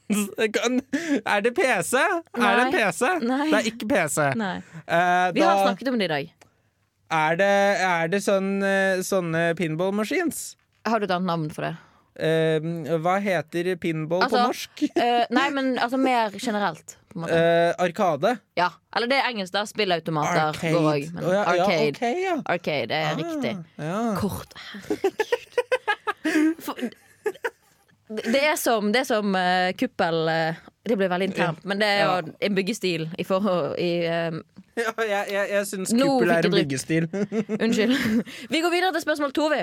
Er 1.20 1.44
det 1.44 1.52
PC? 1.58 2.00
Er 2.00 2.56
det 2.56 2.64
en 2.64 2.72
PC? 2.72 3.10
Nei. 3.26 3.42
Det 3.50 3.58
er 3.60 3.68
ikke 3.72 3.90
PC. 3.90 4.30
Nei. 4.40 4.54
Eh, 4.86 5.26
Vi 5.36 5.44
har 5.44 5.60
snakket 5.66 5.92
om 5.92 6.00
det 6.00 6.08
i 6.08 6.14
dag. 6.14 6.32
er 7.20 7.36
det, 7.42 7.52
er 7.90 8.10
det 8.14 8.22
sånn, 8.24 8.50
eh, 8.64 9.04
sånne 9.04 9.50
pinballmaskines? 9.60 10.42
Har 10.88 11.02
du 11.02 11.04
et 11.04 11.12
annet 11.12 11.28
navn 11.28 11.48
for 11.52 11.68
det? 11.68 11.74
Eh, 12.20 12.96
Hva 13.02 13.16
heter 13.24 13.72
pinball 13.80 14.20
på 14.22 14.28
Altså, 14.28 14.42
norsk? 14.50 14.82
Eh, 14.94 15.24
nei, 15.34 15.48
men 15.56 15.72
altså 15.78 15.98
mer 16.00 16.30
generelt. 16.38 16.96
På. 17.10 17.24
Eh, 17.26 17.72
arkade? 17.82 18.36
ja. 18.56 18.68
Eller 18.96 19.06
det 19.10 19.16
er 19.18 19.28
engelsk, 19.32 19.52
da. 19.54 19.64
Spillautomater 19.66 20.40
Arcade. 20.52 20.74
går. 20.74 21.12
Men 21.14 21.24
oh, 21.24 21.32
ja, 21.34 21.42
ja, 21.54 21.64
arcade. 21.64 21.90
ok, 21.90 22.02
ja. 22.22 22.36
Arcade 22.54 22.94
er 22.94 23.16
riktig. 23.18 23.56
Ah, 23.78 23.84
ja. 23.88 24.00
Kort. 24.18 24.54
Herregud. 26.24 26.60
For, 26.62 26.76
det 28.10 28.40
er 28.42 28.56
som, 28.58 28.90
det 28.92 29.04
er 29.04 29.06
som 29.08 29.34
uh, 29.38 29.70
kuppel 29.78 30.16
uh, 30.28 30.58
Det 30.86 30.96
blir 30.98 31.08
veldig 31.12 31.28
internt, 31.30 31.60
men 31.64 31.78
det 31.80 31.86
er 31.86 32.00
jo 32.02 32.10
Ja. 32.10 32.32
en 32.48 32.54
byggestil 32.58 33.04
i 33.18 33.24
forhold 33.24 33.78
i 33.78 33.90
eh, 34.10 34.40
ja 34.80 34.92
jeg, 34.98 35.24
jeg, 35.30 35.46
jeg 35.52 35.66
syns 35.68 35.92
kuppel 35.94 36.30
er 36.34 36.46
en 36.48 36.54
byggestil. 36.56 37.06
Unnskyld. 37.62 37.94
Vi 38.50 38.60
går 38.64 38.70
videre 38.74 38.92
til 38.96 39.02
spørsmål 39.04 39.32
to, 39.36 39.46
vi. 39.52 39.60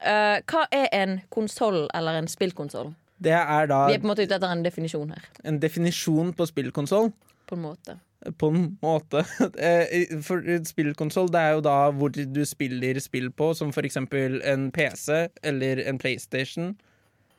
Eh, 0.00 0.40
hva 0.46 0.66
er 0.72 0.88
en 0.92 1.20
konsoll 1.30 1.86
eller 1.94 2.18
en 2.20 2.28
spillkonsoll? 2.28 2.94
Vi 3.18 3.30
er 3.32 3.66
på 3.66 3.94
en 3.94 4.10
måte 4.10 4.26
ute 4.26 4.34
etter 4.36 4.50
en 4.52 4.62
definisjon 4.62 5.10
her. 5.10 5.22
en 5.44 5.58
definisjon 5.60 6.34
på 6.36 6.46
spillkonsoll. 6.46 7.12
På 7.46 7.54
en 7.56 7.62
måte. 7.62 7.98
På 8.38 8.48
en 8.52 8.76
måte. 8.82 9.22
Eh, 9.58 10.20
For 10.22 10.42
spillkonsoll 10.64 11.30
det 11.32 11.40
er 11.40 11.52
jo 11.56 11.60
da 11.64 11.90
hvor 11.92 12.10
du 12.12 12.44
spiller 12.44 12.98
spill 13.00 13.30
på, 13.30 13.54
som 13.56 13.72
for 13.72 13.82
eksempel 13.88 14.42
en 14.44 14.70
PC 14.70 15.28
eller 15.42 15.80
en 15.88 15.98
PlayStation. 15.98 16.76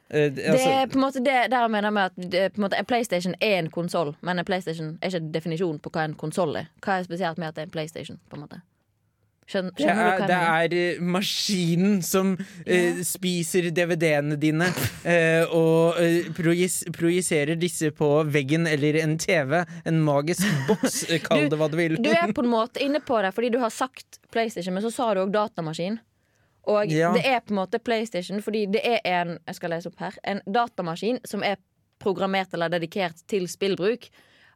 Eh, 0.10 0.32
det- 0.32 0.36
Det 0.36 0.46
altså, 0.48 0.70
er 0.70 0.88
på 0.88 0.96
en 0.96 1.02
måte 1.02 1.24
det 1.24 1.52
der 1.52 1.60
jeg 1.62 1.72
mener 1.72 1.90
med 1.92 2.04
at 2.06 2.32
det, 2.32 2.58
måte, 2.58 2.80
en 2.80 2.86
PlayStation 2.86 3.36
er 3.42 3.60
en 3.60 3.70
konsoll, 3.70 4.16
men 4.22 4.40
en 4.40 4.46
PlayStation 4.46 4.98
er 5.02 5.08
ikke 5.12 5.18
en 5.22 5.32
definisjon 5.32 5.80
på 5.80 5.90
hva 5.92 6.06
en 6.06 6.14
konsoll 6.16 6.56
er. 6.56 6.66
Hva 6.82 6.98
er 7.00 7.04
spesielt 7.04 7.38
med 7.38 7.48
at 7.48 7.56
det 7.56 7.62
er 7.62 7.66
en 7.66 7.72
PlayStation? 7.72 8.20
på 8.30 8.36
en 8.38 8.42
måte 8.48 8.62
Skjønner, 9.48 9.72
det 9.80 9.88
er, 10.36 10.66
det 10.68 10.80
er 10.98 11.04
maskinen 11.08 12.02
som 12.04 12.34
eh, 12.66 12.98
spiser 13.08 13.70
DVD-ene 13.72 14.36
dine, 14.42 14.68
uh, 15.06 15.54
og 15.56 16.02
uh, 16.02 16.28
projis 16.36 16.82
projiserer 16.92 17.56
disse 17.56 17.94
på 17.96 18.10
veggen 18.28 18.68
eller 18.68 19.00
en 19.00 19.16
TV. 19.16 19.62
En 19.88 20.02
magisk 20.04 20.44
boks, 20.68 21.00
eh, 21.10 21.24
kall 21.24 21.48
det 21.48 21.62
hva 21.62 21.72
du 21.72 21.80
vil. 21.80 21.96
Du 21.96 22.12
er 22.12 22.36
på 22.36 22.44
en 22.44 22.52
måte 22.52 22.84
inne 22.84 23.00
på 23.00 23.22
det 23.24 23.32
fordi 23.38 23.54
du 23.56 23.62
har 23.64 23.72
sagt 23.72 24.20
PlayStation, 24.36 24.76
men 24.76 24.84
så 24.84 24.92
sa 24.92 25.14
du 25.16 25.24
òg 25.24 25.32
datamaskin. 25.32 26.02
Og 26.68 26.92
Ja. 26.92 27.14
det 27.16 27.24
er 27.24 27.40
på 27.40 27.56
en 27.56 27.62
måte 27.62 27.80
PlayStation 27.80 28.44
fordi 28.44 28.66
det 28.68 28.84
er 28.84 29.00
en 29.08 29.38
Jeg 29.48 29.56
skal 29.56 29.72
lese 29.72 29.88
opp 29.88 30.02
her 30.04 30.18
En 30.28 30.42
datamaskin 30.44 31.22
som 31.24 31.40
er 31.40 31.56
programmert 32.04 32.52
eller 32.52 32.68
dedikert 32.68 33.24
til 33.32 33.48
spillbruk. 33.48 34.10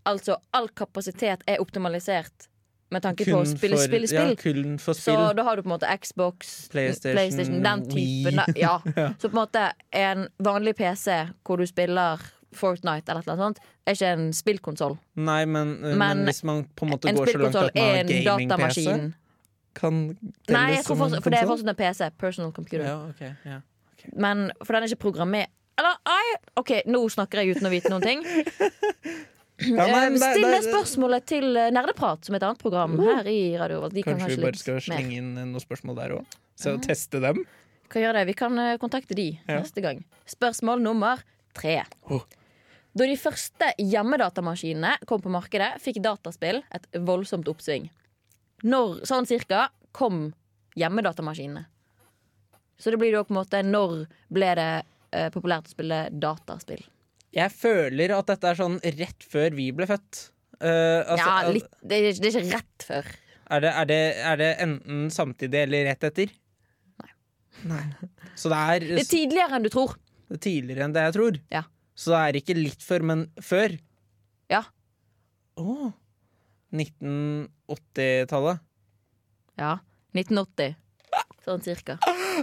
Altså 0.03 0.35
all 0.51 0.67
kapasitet 0.75 1.47
er 1.47 1.63
optimalisert 1.63 2.50
med 2.91 3.03
tanke 3.05 3.25
på 3.25 3.37
å 3.39 3.45
spille 3.47 3.77
for- 3.77 3.87
spill, 3.87 4.07
spill. 4.07 4.33
Ja, 4.33 4.35
kun 4.39 4.77
for 4.83 4.93
Så 4.97 5.15
da 5.37 5.43
har 5.47 5.55
du 5.55 5.63
på 5.63 5.69
en 5.71 5.75
måte 5.77 5.89
Xbox, 6.01 6.67
PlayStation, 6.73 7.61
den 7.63 7.85
typen. 7.89 8.35
Da, 8.41 8.45
Ja. 8.65 8.75
Så 9.19 9.29
på 9.29 9.35
en 9.35 9.41
måte 9.41 9.71
en 9.95 10.27
vanlig 10.43 10.75
PC 10.77 11.15
hvor 11.47 11.57
du 11.61 11.65
spiller 11.69 12.19
Fortnite 12.51 13.07
eller 13.13 13.23
noe 13.23 13.37
sånt, 13.39 13.59
er 13.87 13.95
ikke 13.95 14.09
en 14.11 14.25
spillkonsoll. 14.35 14.97
Nei, 15.15 15.45
men, 15.47 15.77
eh, 15.79 15.95
men, 15.95 15.97
Men 15.99 16.25
hvis 16.27 16.43
man 16.43 16.65
på 16.75 16.83
en 16.83 16.91
måte 16.91 17.13
går 17.15 17.31
så 17.31 17.39
langt 17.39 17.55
at 17.55 17.75
man 17.75 17.83
har 17.83 17.95
en 18.01 18.07
gaming-PC, 18.11 18.49
datamaskin. 18.51 19.13
telles 19.73 20.17
Nei, 20.51 20.65
jeg 20.75 20.83
tror 20.83 20.97
for, 20.99 21.21
for 21.23 21.29
det 21.31 21.39
er 21.39 21.47
fortsatt 21.47 21.71
en 21.71 21.79
PC. 21.79 22.09
Personal 22.19 22.51
computer. 22.51 22.83
Ja, 22.85 22.97
okay, 23.07 23.31
ja. 23.47 23.61
Men 24.17 24.51
For 24.65 24.73
den 24.73 24.83
er 24.83 24.87
ikke 24.89 25.03
programmert 25.11 25.47
Eller 25.77 25.93
I, 26.09 26.35
OK, 26.57 26.71
nå 26.89 27.03
snakker 27.13 27.39
jeg 27.39 27.55
uten 27.55 27.69
å 27.69 27.71
vite 27.71 27.89
noen 27.93 28.01
ting. 28.03 28.23
Ja, 29.61 29.85
nei, 29.85 30.09
nei, 30.15 30.31
Still 30.35 30.47
det 30.49 30.61
spørsmålet 30.65 31.25
til 31.29 31.57
eh, 31.59 31.71
Nerdeprat, 31.73 32.25
som 32.25 32.37
et 32.37 32.43
annet 32.45 32.61
program 32.61 32.95
her 33.01 33.27
i 33.29 33.55
Radio 33.59 33.79
Revolt. 33.79 33.95
De 33.95 34.03
kan 34.05 34.17
Kanskje 34.17 34.37
vi 34.39 34.45
bare 34.45 34.59
skal 34.59 34.79
slenge 34.83 35.17
inn 35.19 35.33
noen 35.37 35.61
spørsmål 35.63 35.99
der 35.99 36.15
òg? 36.17 36.37
Så 36.59 36.75
teste 36.83 37.21
dem? 37.23 37.43
Kan 37.91 38.05
gjøre 38.05 38.21
det. 38.21 38.29
Vi 38.31 38.37
kan 38.39 38.57
eh, 38.61 38.77
kontakte 38.81 39.17
de 39.17 39.29
Ja. 39.47 39.59
neste 39.59 39.83
gang. 39.83 40.03
Spørsmål 40.29 40.81
nummer 40.81 41.21
tre. 41.57 41.81
Oh. 42.09 42.23
Da 42.97 43.07
de 43.07 43.15
første 43.19 43.71
hjemmedatamaskinene 43.79 44.97
kom 45.07 45.21
på 45.23 45.31
markedet, 45.31 45.73
fikk 45.83 46.01
dataspill 46.03 46.61
et 46.75 46.87
voldsomt 47.07 47.47
oppsving. 47.47 47.89
Når, 48.67 49.05
sånn 49.07 49.27
cirka, 49.29 49.69
kom 49.95 50.33
hjemmedatamaskinene. 50.79 51.65
Så 52.81 52.91
det 52.91 52.99
blir 52.99 53.13
jo 53.13 53.23
på 53.27 53.33
en 53.35 53.37
måte 53.37 53.59
Når 53.61 54.07
ble 54.33 54.49
det 54.57 54.71
uh, 54.81 55.29
populært 55.33 55.69
å 55.69 55.73
spille 55.73 55.99
dataspill? 56.11 56.81
Jeg 57.35 57.53
føler 57.55 58.11
at 58.17 58.27
dette 58.27 58.49
er 58.49 58.59
sånn 58.59 58.77
rett 58.83 59.25
før 59.31 59.55
vi 59.55 59.69
ble 59.75 59.87
født. 59.87 60.21
Uh, 60.61 61.01
altså, 61.07 61.25
ja, 61.25 61.35
litt, 61.55 61.69
det, 61.81 61.97
er, 61.97 62.17
det 62.21 62.29
er 62.29 62.35
ikke 62.35 62.57
rett 62.57 62.85
før. 62.85 63.07
er, 63.55 63.63
det, 63.63 63.71
er, 63.71 63.85
det, 63.89 63.99
er 64.31 64.41
det 64.41 64.49
enten 64.65 65.05
samtidig 65.13 65.63
eller 65.63 65.87
rett 65.89 66.09
etter? 66.11 66.33
Nei. 67.67 67.81
Så 68.35 68.49
det 68.51 68.57
er, 68.57 68.85
Det 68.97 69.03
er 69.03 69.09
tidligere 69.09 69.57
enn 69.57 69.65
du 69.65 69.71
tror. 69.73 69.95
Det 70.29 70.39
er 70.39 70.43
tidligere 70.47 70.87
enn 70.87 70.95
det 70.95 71.05
jeg 71.07 71.15
tror. 71.17 71.39
Ja. 71.53 71.63
Så 71.97 72.13
det 72.13 72.21
er 72.21 72.39
ikke 72.41 72.57
litt 72.57 72.85
før, 72.85 73.05
men 73.11 73.25
før. 73.43 73.75
Ja. 74.51 74.63
Åh. 75.61 75.89
1980-tallet. 76.71 78.63
Ja. 79.59 79.75
1980. 80.17 80.77
Sånn 81.45 81.63
cirka. 81.65 81.97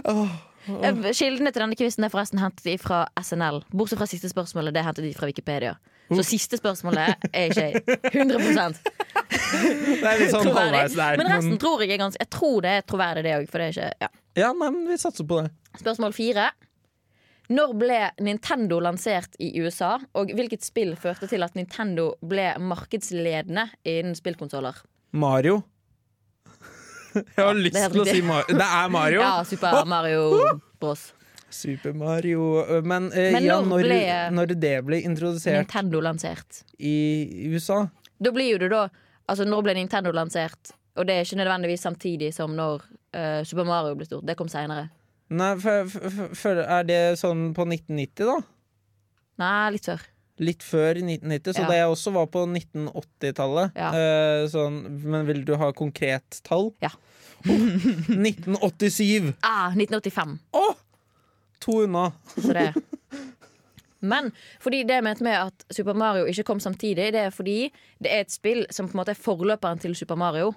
Åh. 0.09 0.37
Eh, 0.67 1.11
Kildene 1.15 1.53
til 1.53 1.63
denne 1.63 1.77
quizen 1.79 2.05
er 2.05 2.11
forresten 2.13 2.41
hentet 2.41 2.81
fra 2.83 3.05
SNL. 3.21 3.61
Bortsett 3.71 4.01
fra 4.01 4.07
siste 4.09 4.29
spørsmålet, 4.31 4.75
det 4.75 4.81
er 4.83 4.89
hentet 4.89 5.07
de 5.07 5.13
fra 5.17 5.29
Wikipedia. 5.29 5.75
Så 6.09 6.23
siste 6.25 6.57
spørsmålet 6.57 7.27
er 7.29 7.51
ikke 7.51 7.97
100 8.15 8.39
Det 9.49 10.05
er 10.05 10.17
litt 10.17 10.31
sånn 10.33 10.49
halvveis 10.53 10.95
der. 10.97 11.19
Men 11.21 11.29
resten 11.29 11.59
tror 11.61 11.83
jeg 11.83 11.93
er 11.93 12.01
ganske 12.01 12.21
Jeg 12.21 12.31
tror 12.33 12.63
det 12.65 12.71
er 12.79 12.87
troverdig, 12.89 13.23
det 13.27 13.35
òg. 13.37 13.45
For 13.51 13.61
det 13.61 13.67
er 13.67 13.75
ikke 13.75 14.07
ja. 14.07 14.09
Ja, 14.39 14.49
nei, 14.57 14.71
men 14.73 14.87
vi 14.89 14.97
satser 14.97 15.27
på 15.29 15.43
det. 15.45 15.51
Spørsmål 15.77 16.15
fire. 16.17 16.49
Når 17.49 17.73
ble 17.81 17.99
Nintendo 18.21 18.77
lansert 18.81 19.33
i 19.41 19.49
USA, 19.61 19.95
og 20.17 20.33
hvilket 20.37 20.65
spill 20.65 20.93
førte 21.01 21.29
til 21.29 21.41
at 21.45 21.55
Nintendo 21.57 22.11
ble 22.21 22.51
markedsledende 22.61 23.65
innen 23.89 24.17
spillkonsoller? 24.17 24.77
Mario. 25.17 25.63
Jeg 27.35 27.43
har 27.45 27.55
lyst 27.57 27.77
til 27.93 28.01
å 28.03 28.05
si. 28.07 28.21
Mario. 28.25 28.57
Det 28.59 28.67
er 28.67 28.91
Mario! 28.93 29.21
Ja, 29.23 29.31
Super 29.47 29.85
Mario 29.93 30.23
Bros. 30.79 31.07
Super 31.49 31.93
Mario. 31.97 32.41
Men, 32.85 33.07
eh, 33.11 33.31
Men 33.33 33.43
ja, 33.47 33.59
når 33.61 33.69
når, 33.69 33.85
ble- 33.87 34.31
når 34.37 34.53
det 34.53 34.73
ble 34.85 34.99
introdusert 35.07 35.63
Nintendo 35.63 36.01
lansert. 36.05 36.63
i 36.77 37.49
USA 37.49 37.87
Da 38.21 38.31
blir 38.35 38.51
jo 38.53 38.59
det 38.61 38.69
da 38.73 38.83
Altså, 39.29 39.45
når 39.45 39.61
ble 39.65 39.73
Nintendo 39.77 40.11
lansert? 40.13 40.71
Og 40.97 41.05
det 41.05 41.15
er 41.15 41.25
ikke 41.25 41.37
nødvendigvis 41.37 41.83
samtidig 41.85 42.31
som 42.33 42.55
når 42.57 42.81
uh, 43.15 43.41
Super 43.45 43.65
Mario 43.67 43.93
ble 43.95 44.07
stort. 44.07 44.25
Det 44.25 44.35
kom 44.39 44.49
seinere. 44.49 44.87
Nei, 45.29 45.51
for, 45.61 45.85
for, 45.93 46.31
for, 46.33 46.61
Er 46.65 46.87
det 46.89 47.01
sånn 47.21 47.51
på 47.53 47.65
1990, 47.67 48.25
da? 48.25 48.39
Nei, 49.39 49.69
litt 49.75 49.85
før. 49.85 50.01
Litt 50.39 50.63
før 50.63 50.95
1990, 51.01 51.53
så 51.57 51.65
Ja. 51.65 51.71
jeg 51.81 51.91
også 51.91 52.13
var 52.15 52.27
på 52.31 52.45
1980-tallet. 52.47 53.73
Ja. 53.75 53.89
Uh, 53.91 54.47
sånn, 54.47 54.77
men 55.03 55.25
vil 55.27 55.43
du 55.47 55.55
ha 55.59 55.71
konkret 55.75 56.39
tall? 56.47 56.71
Ja. 56.83 56.93
Oh, 57.47 57.65
1987! 58.07 59.33
Ah, 59.43 59.71
1985. 59.75 60.37
Å! 60.55 60.63
To 61.63 61.81
unna. 61.83 62.11
Så 62.37 62.53
det 62.55 62.69
Men 63.99 64.29
fordi 64.63 64.85
det 64.87 64.95
jeg 64.95 65.03
mente 65.03 65.25
med 65.27 65.35
at 65.35 65.65
Super 65.75 65.93
Mario 65.97 66.23
ikke 66.31 66.45
kom 66.47 66.59
samtidig, 66.63 67.09
det 67.11 67.25
er 67.27 67.33
fordi 67.35 67.57
det 67.99 68.11
er 68.13 68.23
et 68.23 68.31
spill 68.31 68.63
som 68.71 68.87
på 68.87 68.95
en 68.95 69.01
måte 69.01 69.11
er 69.11 69.19
forløperen 69.19 69.81
til 69.83 69.95
Super 69.95 70.15
Mario. 70.19 70.53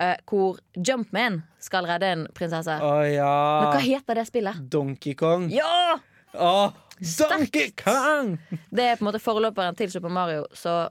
Uh, 0.00 0.14
hvor 0.30 0.60
Jumpman 0.78 1.42
skal 1.60 1.84
redde 1.90 2.08
en 2.08 2.22
prinsesse. 2.32 2.72
Å 2.72 2.92
Men 3.02 3.12
ja. 3.18 3.32
hva 3.74 3.82
heter 3.82 4.16
det 4.16 4.28
spillet? 4.30 4.62
Donkey 4.72 5.12
Kong. 5.18 5.50
Ja! 5.52 5.98
Å, 6.30 6.70
Donkey 7.00 7.70
Kong! 7.80 8.34
Det 8.70 8.84
er 8.92 8.96
på 8.96 9.04
en 9.04 9.10
måte 9.12 9.20
forløperen 9.22 9.76
til 9.78 9.90
Super 9.92 10.12
Mario, 10.12 10.44
så 10.56 10.88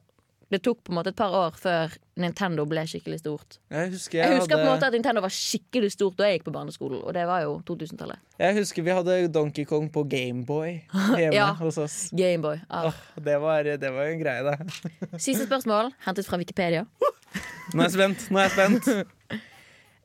det 0.50 0.64
tok 0.66 0.80
på 0.82 0.90
en 0.90 0.98
måte 0.98 1.12
et 1.12 1.18
par 1.20 1.30
år 1.38 1.54
før 1.62 1.92
Nintendo 2.18 2.64
ble 2.66 2.82
skikkelig 2.90 3.20
stort. 3.22 3.60
Jeg 3.70 3.92
husker, 3.92 4.18
Jeg 4.18 4.32
jeg 4.32 4.40
husker 4.40 4.58
på 4.58 4.64
en 4.66 4.72
måte 4.72 4.88
at 4.90 4.96
Nintendo 4.98 5.22
var 5.22 5.30
skikkelig 5.36 5.92
stort 5.94 6.16
da 6.18 6.26
jeg 6.26 6.40
gikk 6.40 6.48
på 6.48 6.54
barneskolen, 6.56 7.04
og 7.06 7.14
det 7.14 7.28
var 7.30 7.44
jo 7.46 7.52
2000-tallet. 7.68 8.18
jeg 8.42 8.56
husker 8.58 8.82
vi 8.88 8.96
hadde 8.98 9.18
Donkey 9.36 9.66
Kong 9.70 9.92
på 9.94 10.04
Gameboy 10.10 10.72
hjemme 11.20 11.36
Ja. 11.38 11.52
hos 11.62 11.78
oss. 11.78 12.00
Gameboy. 12.18 12.58
Ah. 12.70 12.90
Det, 13.16 13.38
var, 13.42 13.64
det 13.78 13.94
var 13.94 14.10
en 14.10 14.20
greie, 14.24 14.44
det. 14.44 15.22
Siste 15.22 15.46
spørsmål, 15.46 15.94
hentet 16.08 16.26
fra 16.26 16.38
Wikipedia. 16.42 16.86
Nå 17.76 17.84
er 17.86 17.86
jeg 17.86 17.94
spent. 18.00 18.26
Nå 18.34 18.42
er 18.42 18.50
jeg 18.50 18.56
spent. 18.58 18.90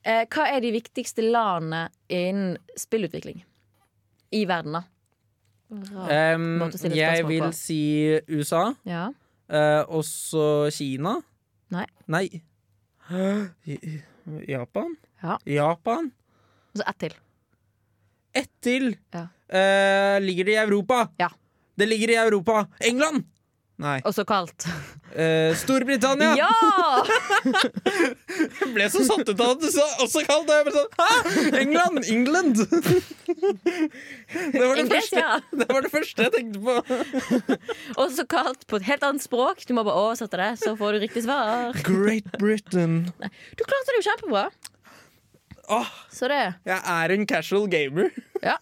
Eh, 0.04 0.26
hva 0.28 0.44
er 0.52 0.60
de 0.60 0.74
viktigste 0.76 1.24
landene 1.24 1.86
innen 2.12 2.58
spillutvikling 2.76 3.40
i 4.36 4.44
verden, 4.44 4.76
da? 4.76 4.82
Um, 5.74 6.70
jeg 6.94 7.26
vil 7.26 7.46
si 7.56 7.80
USA. 8.30 8.70
Ja. 8.86 9.08
Uh, 9.50 9.82
også 9.98 10.70
Kina. 10.72 11.18
Nei. 11.74 11.86
Nei. 12.06 12.26
Japan? 14.54 14.94
Ja. 15.22 15.36
Japan? 15.46 16.12
Og 16.72 16.80
så 16.80 16.86
ett 16.88 17.00
til. 17.04 17.16
Ett 18.34 18.50
til! 18.64 18.94
Ja. 19.14 19.26
Uh, 19.54 20.16
ligger 20.24 20.48
det 20.48 20.56
i 20.56 20.62
Europa? 20.62 21.04
Ja. 21.20 21.28
Det 21.74 21.88
ligger 21.88 22.14
i 22.14 22.18
Europa. 22.22 22.64
England! 22.80 23.26
Nei. 23.82 23.96
Også 24.06 24.22
kalt 24.28 24.66
Eh, 25.14 25.50
Storbritannia! 25.58 26.32
Ja! 26.34 26.50
Jeg 27.44 28.70
ble 28.74 28.86
så 28.90 29.02
satt 29.06 29.28
ut 29.28 29.38
av 29.42 29.52
at 29.52 29.60
du 29.62 29.68
sa 29.70 29.84
også 30.02 30.24
kalt 30.26 30.48
Og 30.50 30.56
Jeg 30.56 30.64
ble 30.66 30.72
sånn, 30.74 30.90
Hæ? 30.98 31.10
England! 31.60 32.00
England! 32.10 32.56
Det 32.64 34.62
var 34.62 34.74
det, 34.78 34.86
første, 34.90 35.24
det 35.54 35.68
var 35.70 35.86
det 35.86 35.92
første 35.92 36.26
jeg 36.26 36.34
tenkte 36.34 36.62
på. 36.64 36.74
Også 38.04 38.26
kalt 38.30 38.66
på 38.70 38.78
et 38.80 38.86
helt 38.88 39.06
annet 39.06 39.22
språk. 39.26 39.62
Du 39.68 39.74
må 39.78 39.84
bare 39.86 40.02
oversette 40.08 40.38
det, 40.40 40.50
så 40.62 40.74
får 40.78 40.96
du 40.98 41.02
riktig 41.04 41.22
svar. 41.26 41.74
Great 41.86 42.26
Britain. 42.42 43.04
Du 43.54 43.62
klarte 43.66 43.94
det 43.94 44.00
jo 44.00 44.06
kjempebra. 44.10 44.44
Oh, 45.72 45.88
Så 46.12 46.28
det 46.28 46.42
jeg 46.68 46.76
er 46.76 47.14
en 47.14 47.26
casual 47.30 47.68
gamer. 47.72 48.10
Ja. 48.44 48.58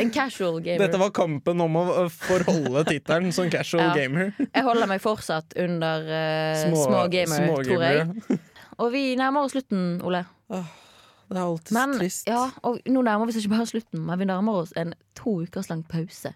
En 0.00 0.10
casual 0.10 0.60
gamer. 0.64 0.78
Dette 0.86 0.98
var 1.00 1.10
kampen 1.14 1.60
om 1.60 1.76
å 1.80 1.84
forholde 2.12 2.84
tittelen 2.88 3.32
som 3.32 3.50
casual 3.52 3.84
Ja. 3.90 3.94
gamer. 3.94 4.32
Jeg 4.40 4.62
holder 4.66 4.86
meg 4.90 5.00
fortsatt 5.04 5.54
under 5.60 6.06
uh, 6.08 6.62
små, 6.64 7.08
gamer, 7.12 7.46
små 7.46 7.58
tror 7.66 7.84
jeg. 7.84 8.40
Og 8.82 8.90
vi 8.92 9.04
nærmer 9.16 9.44
oss 9.46 9.52
slutten, 9.54 10.00
Ole. 10.02 10.24
Det 10.50 11.38
er 11.38 11.44
alltid 11.44 11.72
Men, 11.74 11.92
trist. 11.98 12.26
ja, 12.28 12.50
og 12.62 12.80
nå 12.90 13.00
nærmer 13.06 13.26
vi 13.26 13.32
oss 13.32 13.38
ikke 13.40 13.54
bare 13.54 13.66
slutten, 13.70 14.02
men 14.06 14.18
vi 14.20 14.26
nærmer 14.28 14.58
oss 14.60 14.72
en 14.76 14.92
to 15.16 15.38
ukers 15.46 15.70
lang 15.70 15.82
pause. 15.88 16.34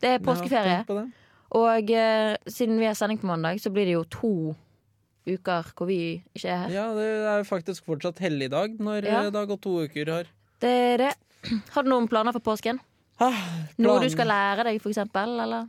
Det 0.00 0.12
er 0.14 0.18
påskeferie, 0.22 0.76
Ja, 0.78 0.84
på 0.86 0.94
det. 1.00 1.06
og 1.58 1.90
uh, 1.90 2.36
siden 2.46 2.78
vi 2.78 2.86
har 2.86 2.94
sending 2.94 3.18
på 3.18 3.26
mandag, 3.26 3.58
så 3.60 3.72
blir 3.74 3.88
det 3.88 3.96
jo 3.96 4.04
to 4.04 4.32
uker 5.28 5.72
hvor 5.76 5.88
vi 5.90 6.22
ikke 6.36 6.48
er 6.48 6.60
her. 6.62 6.70
Ja, 6.76 6.84
det 6.96 7.08
er 7.34 7.42
faktisk 7.48 7.84
fortsatt 7.88 8.20
helligdag 8.24 8.78
når 8.80 9.04
Ja. 9.04 9.18
eh, 9.24 9.30
det 9.32 9.40
har 9.42 9.46
gått 9.50 9.62
to 9.66 9.74
uker 9.84 10.06
her. 10.12 10.30
Det 10.60 10.70
er 10.70 10.96
det. 11.02 11.10
Har 11.74 11.82
du 11.84 11.90
noen 11.90 12.08
planer 12.08 12.32
for 12.32 12.40
påsken? 12.40 12.80
Ah, 13.20 13.38
Noe 13.82 13.98
du 14.04 14.08
skal 14.12 14.28
lære 14.30 14.64
deg, 14.68 14.80
for 14.82 14.92
eksempel? 14.92 15.32
Eller? 15.42 15.66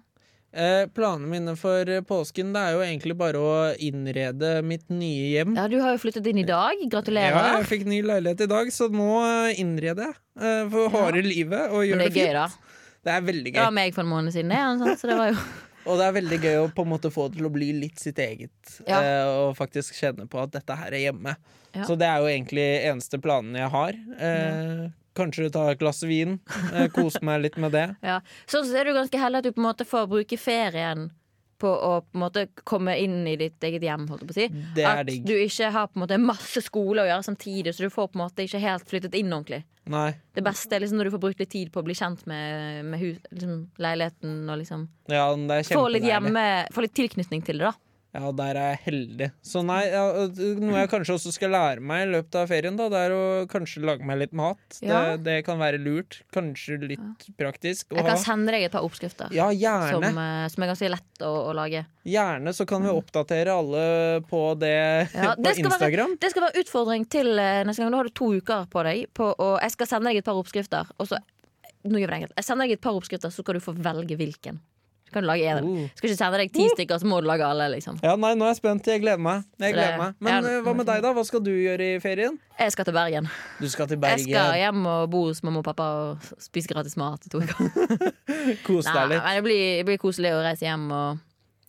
Eh, 0.49 0.87
planene 0.93 1.29
mine 1.29 1.53
for 1.57 1.85
eh, 1.93 1.99
påsken 2.01 2.49
Det 2.55 2.61
er 2.65 2.71
jo 2.73 2.79
egentlig 2.81 3.13
bare 3.19 3.37
å 3.37 3.49
innrede 3.85 4.63
mitt 4.65 4.87
nye 4.89 5.27
hjem. 5.35 5.53
Ja, 5.57 5.67
du 5.69 5.75
har 5.81 5.93
jo 5.93 6.01
flyttet 6.01 6.25
inn 6.31 6.39
i 6.41 6.45
dag. 6.47 6.79
Gratulerer. 6.89 7.35
Ja, 7.37 7.59
jeg 7.59 7.67
fikk 7.69 7.85
ny 7.89 7.99
leilighet 8.05 8.41
i 8.47 8.49
dag, 8.49 8.71
så 8.73 8.87
nå 8.89 9.09
eh, 9.21 9.59
innreder 9.61 10.09
jeg 10.09 10.17
eh, 10.41 10.63
for 10.73 10.89
harde 10.95 11.21
livet 11.25 11.69
og 11.69 11.85
gjør 11.85 12.01
det 12.01 12.07
det, 12.09 12.13
fint. 12.17 12.25
gøy, 12.25 12.37
da. 12.39 12.77
Det 13.05 13.13
er 13.13 13.21
veldig 13.29 13.53
Det 13.55 13.61
var 13.63 13.75
meg 13.77 13.93
for 13.95 14.03
en 14.05 14.09
måned 14.11 14.33
siden, 14.35 14.49
det. 14.53 14.61
sånn, 14.81 14.97
Så 14.99 15.09
det 15.11 15.17
var 15.21 15.29
jo 15.31 15.37
Og 15.89 15.95
det 16.01 16.05
er 16.09 16.17
veldig 16.17 16.37
gøy 16.43 16.57
å 16.59 16.65
på 16.75 16.83
en 16.85 16.89
måte 16.91 17.09
få 17.13 17.29
det 17.29 17.39
til 17.39 17.47
å 17.47 17.53
bli 17.53 17.69
litt 17.73 18.01
sitt 18.01 18.17
eget. 18.21 18.73
Ja. 18.85 18.97
eh, 18.99 19.29
og 19.45 19.53
faktisk 19.57 19.95
kjenne 19.97 20.25
på 20.29 20.41
at 20.41 20.51
dette 20.57 20.75
her 20.77 20.91
er 20.93 21.05
hjemme. 21.07 21.37
Ja. 21.77 21.85
Så 21.87 21.95
det 21.97 22.09
er 22.09 22.19
jo 22.21 22.27
egentlig 22.29 22.65
eneste 22.89 23.17
planene 23.21 23.61
jeg 23.63 23.71
har. 23.73 23.97
Eh, 24.19 24.83
Kanskje 25.19 25.51
ta 25.53 25.67
et 25.73 25.79
glass 25.81 26.01
vin. 26.07 26.37
Eh, 26.73 26.87
kose 26.95 27.21
meg 27.25 27.43
litt 27.47 27.59
med 27.61 27.75
det. 27.75 27.87
Ja. 28.09 28.19
Sånn 28.49 28.67
så 28.67 28.79
er 28.79 28.89
du 28.89 28.95
ganske 28.95 29.19
heldig 29.19 29.43
at 29.43 29.49
du 29.49 29.55
på 29.55 29.61
en 29.61 29.69
måte 29.69 29.87
får 29.87 30.07
bruke 30.09 30.37
ferien 30.39 31.09
på 31.59 31.69
å 31.69 31.91
på 32.05 32.15
en 32.15 32.21
måte 32.23 32.45
komme 32.67 32.95
inn 33.01 33.27
i 33.27 33.35
ditt 33.39 33.63
eget 33.67 33.83
hjem. 33.83 34.05
Si. 34.31 34.47
At 34.85 35.03
digg. 35.09 35.25
du 35.27 35.35
ikke 35.35 35.71
har 35.75 35.89
på 35.91 35.99
en 35.99 36.05
måte 36.05 36.19
masse 36.23 36.63
skole 36.63 37.03
å 37.03 37.09
gjøre 37.09 37.25
samtidig, 37.27 37.73
så 37.75 37.83
du 37.85 37.93
får 37.93 38.13
på 38.13 38.19
en 38.19 38.23
måte 38.23 38.45
ikke 38.47 38.61
helt 38.63 38.87
flyttet 38.87 39.17
inn 39.19 39.33
ordentlig. 39.35 39.65
Nei. 39.89 40.13
Det 40.37 40.43
beste 40.45 40.75
er 40.75 40.83
liksom 40.83 40.99
når 40.99 41.09
du 41.09 41.13
får 41.15 41.23
brukt 41.23 41.41
litt 41.41 41.51
tid 41.51 41.71
på 41.73 41.81
å 41.81 41.85
bli 41.87 41.95
kjent 41.97 42.21
med, 42.29 42.85
med 42.85 43.01
hus, 43.01 43.19
liksom, 43.33 43.61
leiligheten 43.81 44.35
og 44.45 44.59
liksom 44.61 44.85
Ja, 45.09 45.25
det 45.33 45.63
få 45.71 45.87
litt, 45.89 46.05
hjemme, 46.05 46.45
få 46.75 46.85
litt 46.85 46.95
tilknytning 46.97 47.43
til 47.45 47.61
det, 47.61 47.71
da. 47.71 47.88
Ja, 48.09 48.31
der 48.33 48.57
er 48.57 48.69
jeg 48.73 48.79
heldig. 48.87 49.27
Så 49.45 49.61
nei, 49.61 49.83
ja, 49.91 50.01
noe 50.57 50.79
jeg 50.79 50.89
kanskje 50.89 51.13
også 51.13 51.29
skal 51.35 51.51
lære 51.53 51.83
meg 51.85 52.07
i 52.07 52.11
løpet 52.15 52.37
av 52.41 52.47
ferien, 52.49 52.73
da, 52.79 52.87
det 52.89 53.01
er 53.05 53.13
å 53.13 53.19
kanskje 53.51 53.83
lage 53.85 54.07
meg 54.09 54.17
litt 54.23 54.33
mat. 54.33 54.57
Ja. 54.81 55.01
Det, 55.13 55.19
det 55.27 55.35
kan 55.45 55.59
være 55.61 55.77
lurt. 55.77 56.17
Kanskje 56.33 56.79
litt 56.89 57.27
praktisk 57.37 57.93
å 57.93 57.99
Jeg 57.99 58.07
kan 58.07 58.17
sende 58.23 58.55
deg 58.55 58.65
et 58.65 58.73
par 58.73 58.87
oppskrifter. 58.87 59.29
Ja, 59.37 59.51
gjerne. 59.53 60.09
Som, 60.09 60.17
som 60.55 60.65
er 60.65 60.71
ganske 60.71 60.89
lett 60.95 61.21
å, 61.27 61.29
å 61.51 61.53
lage. 61.53 61.83
Gjerne 62.09 62.55
så 62.57 62.65
kan 62.65 62.81
vi 62.87 62.95
oppdatere 62.97 63.53
alle 63.53 63.83
på 64.31 64.41
det 64.57 64.73
Ja, 65.13 65.35
på 65.37 65.45
det 65.45 65.53
skal 65.59 65.69
være- 65.69 65.75
Instagram. 65.77 66.17
Det 66.25 66.31
skal 66.33 66.47
være 66.47 66.63
utfordring 66.65 67.05
til 67.13 67.29
eh, 67.37 67.61
neste 67.69 67.83
gang. 67.85 67.93
Nå 67.93 68.01
har 68.01 68.09
du 68.09 68.15
to 68.17 68.31
uker 68.39 68.65
på 68.73 68.87
deg. 68.89 69.05
På, 69.13 69.29
og 69.37 69.59
jeg 69.61 69.77
skal 69.77 69.91
sende 69.93 70.09
deg 70.09 70.23
et 70.23 70.25
par 70.31 70.41
oppskrifter. 70.41 70.89
Og 70.97 71.11
så, 71.13 71.21
nå 71.85 72.01
gjør 72.01 72.09
vi 72.09 72.15
det 72.15 72.19
enkelt. 72.23 72.35
Jeg 72.41 72.49
sender 72.49 72.65
deg 72.65 72.79
et 72.79 72.83
par 72.89 72.97
oppskrifter, 72.97 73.29
så 73.37 73.45
skal 73.45 73.61
du 73.61 73.63
få 73.69 73.77
velge 73.77 74.17
hvilken. 74.17 74.57
Så 75.09 75.15
kan 75.15 75.25
lage 75.25 75.41
én. 75.49 75.65
Oh. 75.65 75.85
Skal 75.97 76.11
ikke 76.11 76.17
sende 76.19 76.37
deg 76.37 76.51
ti 76.53 76.67
stykker, 76.69 76.99
så 77.01 77.07
må 77.09 77.17
du 77.23 77.25
lage 77.25 77.41
alle. 77.41 77.65
liksom 77.73 77.95
Ja, 78.05 78.11
nei, 78.15 78.35
nå 78.37 78.45
er 78.45 78.51
jeg 78.53 78.59
spent. 78.59 78.85
Jeg 78.85 79.01
gleder 79.01 79.17
meg. 79.25 79.43
Jeg 79.57 79.73
gleder 79.73 79.95
meg. 79.97 80.13
Men 80.21 80.43
Ja. 80.45 80.49
eh, 80.51 80.61
hva 80.61 80.75
med 80.77 80.85
deg, 80.85 81.01
da? 81.01 81.13
Hva 81.17 81.23
skal 81.25 81.41
du 81.41 81.49
gjøre 81.49 81.87
i 81.95 81.99
ferien? 82.03 82.37
Jeg 82.59 82.71
skal 82.75 82.85
til 82.85 82.93
Bergen. 82.93 83.29
Du 83.59 83.65
skal 83.73 83.87
til 83.89 83.97
Jeg 84.05 84.19
skal 84.27 84.53
hjem 84.59 84.85
og 84.85 85.09
bo 85.09 85.23
hos 85.31 85.41
mamma 85.41 85.63
og 85.63 85.65
pappa 85.65 85.87
og 86.13 86.29
spise 86.37 86.69
gratis 86.69 86.95
mat 87.01 87.25
i 87.25 87.29
to 87.33 87.41
uker. 87.41 88.13
Kose 88.67 88.93
deg 88.93 89.09
litt. 89.15 89.23
det 89.25 89.43
blir, 89.43 89.63
det 89.81 89.85
blir 89.89 89.97
koselig 89.97 90.31
å 90.35 90.43
reise 90.45 90.67
hjem 90.67 90.85
og 90.93 91.17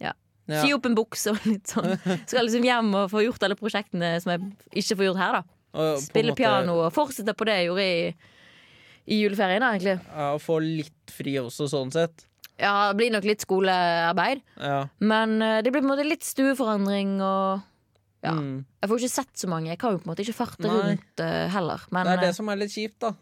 ja. 0.03 0.12
Sy 0.50 0.72
opp 0.76 0.85
en 0.90 0.96
bukse 0.98 1.33
og 1.33 1.40
litt 1.48 1.64
sånn. 1.72 1.94
Skal 2.29 2.44
liksom 2.44 2.66
hjem 2.68 2.92
og 2.94 3.09
få 3.12 3.24
gjort 3.24 3.42
alle 3.48 3.57
prosjektene 3.57 4.16
som 4.20 4.35
jeg 4.35 4.53
ikke 4.85 4.98
får 5.00 5.09
gjort 5.09 5.22
her. 5.24 5.33
da 5.40 5.42
Og 5.81 6.00
Spille 6.05 6.35
måte, 6.35 6.42
piano 6.42 6.76
og 6.85 6.92
fortsette 6.92 7.33
på 7.38 7.46
det 7.48 7.57
jeg 7.62 7.70
gjorde 7.70 7.87
i, 7.88 8.14
i 9.16 9.20
juleferien. 9.24 9.61
da 9.64 9.72
egentlig 9.72 9.96
Ja, 10.11 10.33
få 10.42 10.59
litt 10.61 11.14
fri 11.14 11.38
også, 11.40 11.70
sånn 11.70 11.92
sett. 11.94 12.26
Ja, 12.61 12.90
det 12.90 12.99
blir 13.01 13.12
nok 13.14 13.27
litt 13.29 13.44
skolearbeid. 13.44 14.44
Ja. 14.61 14.85
Men 15.01 15.40
eh, 15.42 15.59
det 15.64 15.73
blir 15.73 15.83
på 15.83 15.88
en 15.88 15.94
måte 15.94 16.07
litt 16.07 16.27
stueforandring 16.27 17.18
og 17.25 17.66
Ja. 18.20 18.35
Mm. 18.37 18.66
Jeg 18.83 18.88
får 18.90 18.99
ikke 19.01 19.14
sett 19.14 19.40
så 19.40 19.49
mange. 19.49 19.70
Jeg 19.70 19.81
kan 19.81 19.94
jo 19.94 20.01
på 20.03 20.05
en 20.05 20.12
måte 20.12 20.25
ikke 20.27 20.37
farte 20.37 20.66
Nei. 20.66 20.77
rundt 20.77 21.23
uh, 21.25 21.46
heller. 21.55 21.87
Men 21.88 22.05
Det 22.05 22.12
er 22.12 22.20
det 22.27 22.33
eh, 22.35 22.37
som 22.37 22.51
er 22.53 22.59
litt 22.61 22.75
kjipt, 22.75 22.99
da. 23.01 23.14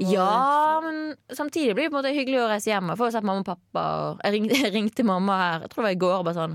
Ja, 0.00 0.80
men 0.80 1.16
samtidig 1.34 1.74
blir 1.74 1.88
det 1.88 1.90
på 1.90 1.98
en 1.98 2.04
måte 2.04 2.14
hyggelig 2.14 2.38
å 2.40 2.48
reise 2.48 2.70
hjem. 2.70 2.92
Jeg 2.92 3.00
får 3.00 3.16
sett 3.16 3.26
mamma 3.26 3.42
og 3.42 3.48
pappa. 3.48 3.82
Og 3.82 4.22
jeg, 4.22 4.36
ringte, 4.36 4.60
jeg 4.62 4.72
ringte 4.72 5.04
mamma 5.04 5.40
her 5.42 5.66
Jeg 5.66 5.72
tror 5.72 5.82
det 5.82 5.88
var 5.88 5.96
i 5.96 6.02
går. 6.04 6.22
Bare 6.28 6.38
sånn 6.38 6.54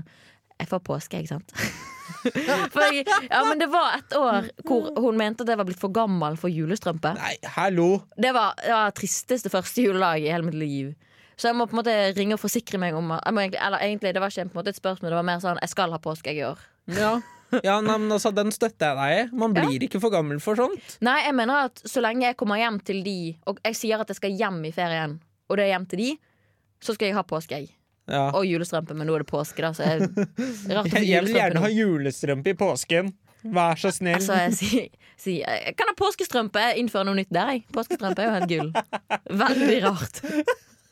Jeg 0.56 0.70
får 0.72 0.82
påske, 0.88 1.20
ikke 1.20 1.34
sant? 1.36 1.54
jeg, 2.24 3.04
ja, 3.28 3.40
men 3.44 3.60
det 3.60 3.68
var 3.72 3.98
et 3.98 4.16
år 4.16 4.48
hvor 4.64 4.90
hun 5.04 5.20
mente 5.20 5.44
at 5.44 5.52
jeg 5.52 5.60
var 5.60 5.68
blitt 5.68 5.80
for 5.80 5.92
gammel 5.94 6.38
for 6.40 6.52
julestrømpe. 6.52 7.14
Nei, 7.20 7.36
hallo! 7.56 7.88
Det 8.16 8.32
var, 8.36 8.56
det 8.60 8.72
var 8.72 8.94
tristeste 8.96 9.52
første 9.52 9.84
juledag 9.84 10.24
i 10.24 10.32
hele 10.32 10.48
mitt 10.48 10.58
liv. 10.58 10.94
Så 11.36 11.50
jeg 11.50 11.56
må 11.58 11.66
på 11.66 11.74
en 11.76 11.80
måte 11.82 11.94
ringe 12.16 12.36
og 12.36 12.42
forsikre 12.42 12.78
meg 12.78 12.94
om 12.94 13.10
egentlig, 13.10 13.58
Eller 13.60 13.82
egentlig, 13.82 14.14
det 14.14 14.22
var 14.22 14.30
ikke 14.30 14.54
måte 14.54 14.70
et 14.74 14.78
spørsmål, 14.78 15.10
det 15.10 15.18
var 15.18 15.26
mer 15.26 15.40
sånn 15.42 15.58
Jeg 15.62 15.72
skal 15.72 15.94
ha 15.94 15.98
påske 16.02 16.30
jeg 16.30 16.42
i 16.42 16.46
år. 16.46 16.58
Ja, 16.94 17.12
ja 17.64 17.78
nei, 17.80 17.96
men 17.98 18.12
altså, 18.14 18.32
den 18.34 18.52
støtter 18.54 18.92
jeg 18.92 18.98
deg 18.98 19.18
i. 19.32 19.36
Man 19.36 19.54
Ja. 19.54 19.64
blir 19.64 19.86
ikke 19.88 20.00
for 20.02 20.10
gammel 20.14 20.40
for 20.42 20.58
sånt. 20.58 20.98
Nei, 21.00 21.20
jeg 21.24 21.34
mener 21.34 21.66
at 21.70 21.82
så 21.84 22.02
lenge 22.04 22.26
jeg 22.28 22.36
kommer 22.36 22.60
hjem 22.60 22.80
til 22.84 23.02
de, 23.06 23.36
og 23.46 23.58
jeg 23.64 23.74
sier 23.78 24.00
at 24.00 24.08
jeg 24.08 24.16
skal 24.20 24.30
hjem 24.30 24.64
i 24.64 24.72
ferien, 24.74 25.20
og 25.48 25.56
det 25.56 25.66
er 25.66 25.74
hjem 25.74 25.86
til 25.90 25.98
de, 25.98 26.10
så 26.82 26.94
skal 26.94 27.08
jeg 27.08 27.14
ha 27.18 27.22
påske, 27.22 27.58
jeg. 27.58 27.70
Ja. 28.10 28.28
Og 28.36 28.44
julestrømpe, 28.44 28.94
men 28.94 29.08
nå 29.08 29.14
er 29.16 29.22
det 29.24 29.30
påske, 29.30 29.62
da, 29.64 29.72
så 29.72 29.86
jeg, 29.86 30.10
rart 30.76 30.92
å 30.92 31.00
Jeg, 31.00 31.24
vil 31.24 31.38
gjerne 31.38 31.62
ha 31.64 31.70
julestrømpe 31.72 32.52
i 32.52 32.58
påsken. 32.58 33.14
Vær 33.44 33.76
så 33.76 33.90
snill. 33.92 34.16
Altså, 34.16 34.36
jeg 34.40 34.52
si, 34.56 34.82
si, 35.20 35.32
Jeg 35.44 35.74
kan 35.76 35.90
ha 35.90 35.94
påskestrømpe. 35.98 36.62
Innføre 36.80 37.04
noe 37.04 37.18
nytt 37.18 37.32
der, 37.32 37.50
jeg. 37.52 37.64
Påskestrømpe 37.76 38.24
er 38.24 38.30
jo 38.30 38.36
helt 38.38 38.48
gull. 38.48 38.70
Veldig 39.44 39.80
rart. 39.84 40.22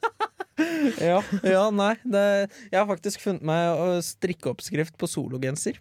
ja, 1.11 1.21
ja, 1.43 1.62
nei. 1.75 1.95
Det, 2.05 2.25
jeg 2.71 2.79
har 2.79 2.88
faktisk 2.91 3.23
funnet 3.25 3.45
meg 3.47 3.71
å 3.79 3.87
strikkeoppskrift 4.05 4.99
på 5.01 5.09
sologenser. 5.11 5.79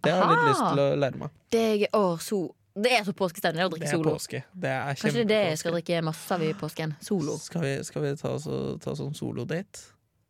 Det 0.00 0.12
har 0.14 0.24
jeg 0.24 0.32
litt 0.32 0.48
lyst 0.48 0.64
til 0.64 0.80
å 0.82 0.88
lære 0.96 1.20
meg. 1.20 1.36
Det 1.52 1.62
er, 1.74 1.84
å, 1.96 2.02
so, 2.24 2.40
det 2.74 2.92
er 2.96 3.04
så 3.04 3.12
påskestemning 3.16 3.66
å 3.66 3.68
Det 3.68 3.76
drikke 3.78 3.90
er 3.92 3.96
solo. 3.98 4.14
påske. 4.16 4.42
Det 4.56 4.70
er 4.72 4.96
Kanskje 5.00 5.12
det 5.12 5.24
er 5.26 5.30
det 5.32 5.40
jeg 5.50 5.60
skal 5.62 5.76
drikke 5.76 6.02
masse 6.08 6.36
av 6.36 6.44
i 6.46 6.50
påsken. 6.56 6.94
Solo. 7.04 7.36
Skal 7.42 7.64
vi, 7.66 7.72
skal 7.84 8.06
vi 8.06 8.12
ta, 8.20 8.34
så, 8.40 8.60
ta 8.82 8.96
sånn 8.98 9.14
solodate? 9.18 9.86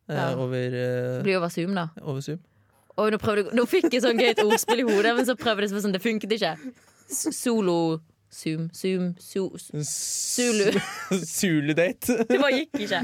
Eh, 0.09 0.15
Ja. 0.17 0.31
over, 0.35 0.57
eh, 0.67 1.17
Det 1.21 1.23
blir 1.23 1.37
over 1.39 1.49
Zoom, 1.53 1.73
da. 1.77 1.87
over 2.03 2.21
Zoom? 2.21 2.39
Oi, 2.99 3.09
nå, 3.13 3.17
prøvde, 3.23 3.53
nå 3.55 3.63
fikk 3.71 3.93
jeg 3.95 4.03
sånn 4.03 4.19
gøyt 4.19 4.41
ordspill 4.43 4.81
i 4.83 4.87
hodet, 4.89 5.15
men 5.15 5.25
så 5.25 5.37
prøvde 5.39 5.63
jeg 5.69 5.71
sånn, 5.81 5.93
det 5.95 6.01
funket 6.03 6.33
ikke. 6.35 6.57
Solo 7.11 8.01
Zoom, 8.31 8.69
Zoom, 8.73 9.15
so, 9.19 9.49
Zulu. 9.83 11.73
date 11.75 12.17
Det 12.29 12.39
bare 12.39 12.61
gikk 12.61 12.85
ikke. 12.85 13.01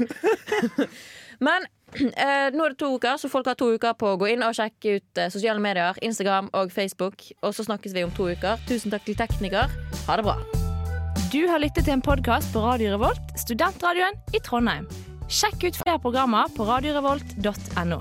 Men 1.46 1.66
eh, 1.96 2.48
nå 2.52 2.64
er 2.64 2.74
det 2.74 2.78
to 2.80 2.90
uker, 2.96 3.16
så 3.20 3.30
folk 3.32 3.48
har 3.48 3.56
to 3.58 3.70
uker 3.76 3.96
på 3.98 4.14
å 4.14 4.18
gå 4.20 4.30
inn 4.34 4.44
og 4.44 4.56
sjekke 4.56 4.98
ut 4.98 5.20
eh, 5.20 5.30
sosiale 5.32 5.62
medier, 5.62 5.98
Instagram 6.04 6.50
og 6.56 6.72
Facebook. 6.74 7.24
Og 7.42 7.54
så 7.56 7.66
snakkes 7.68 7.96
vi 7.96 8.04
om 8.06 8.14
to 8.16 8.30
uker. 8.32 8.60
Tusen 8.68 8.94
takk 8.94 9.06
til 9.08 9.18
tekniker. 9.18 9.72
Ha 10.08 10.18
det 10.18 10.26
bra. 10.26 10.38
Du 11.28 11.42
har 11.50 11.60
lyttet 11.60 11.84
til 11.84 11.98
en 11.98 12.04
podkast 12.04 12.54
på 12.54 12.62
Radio 12.64 12.94
Revolt, 12.94 13.34
studentradioen 13.36 14.16
i 14.32 14.40
Trondheim. 14.44 14.88
Sjekk 15.28 15.68
ut 15.68 15.82
flere 15.82 16.00
programmer 16.00 16.48
på 16.56 16.64
radiorevolt.no. 16.68 18.00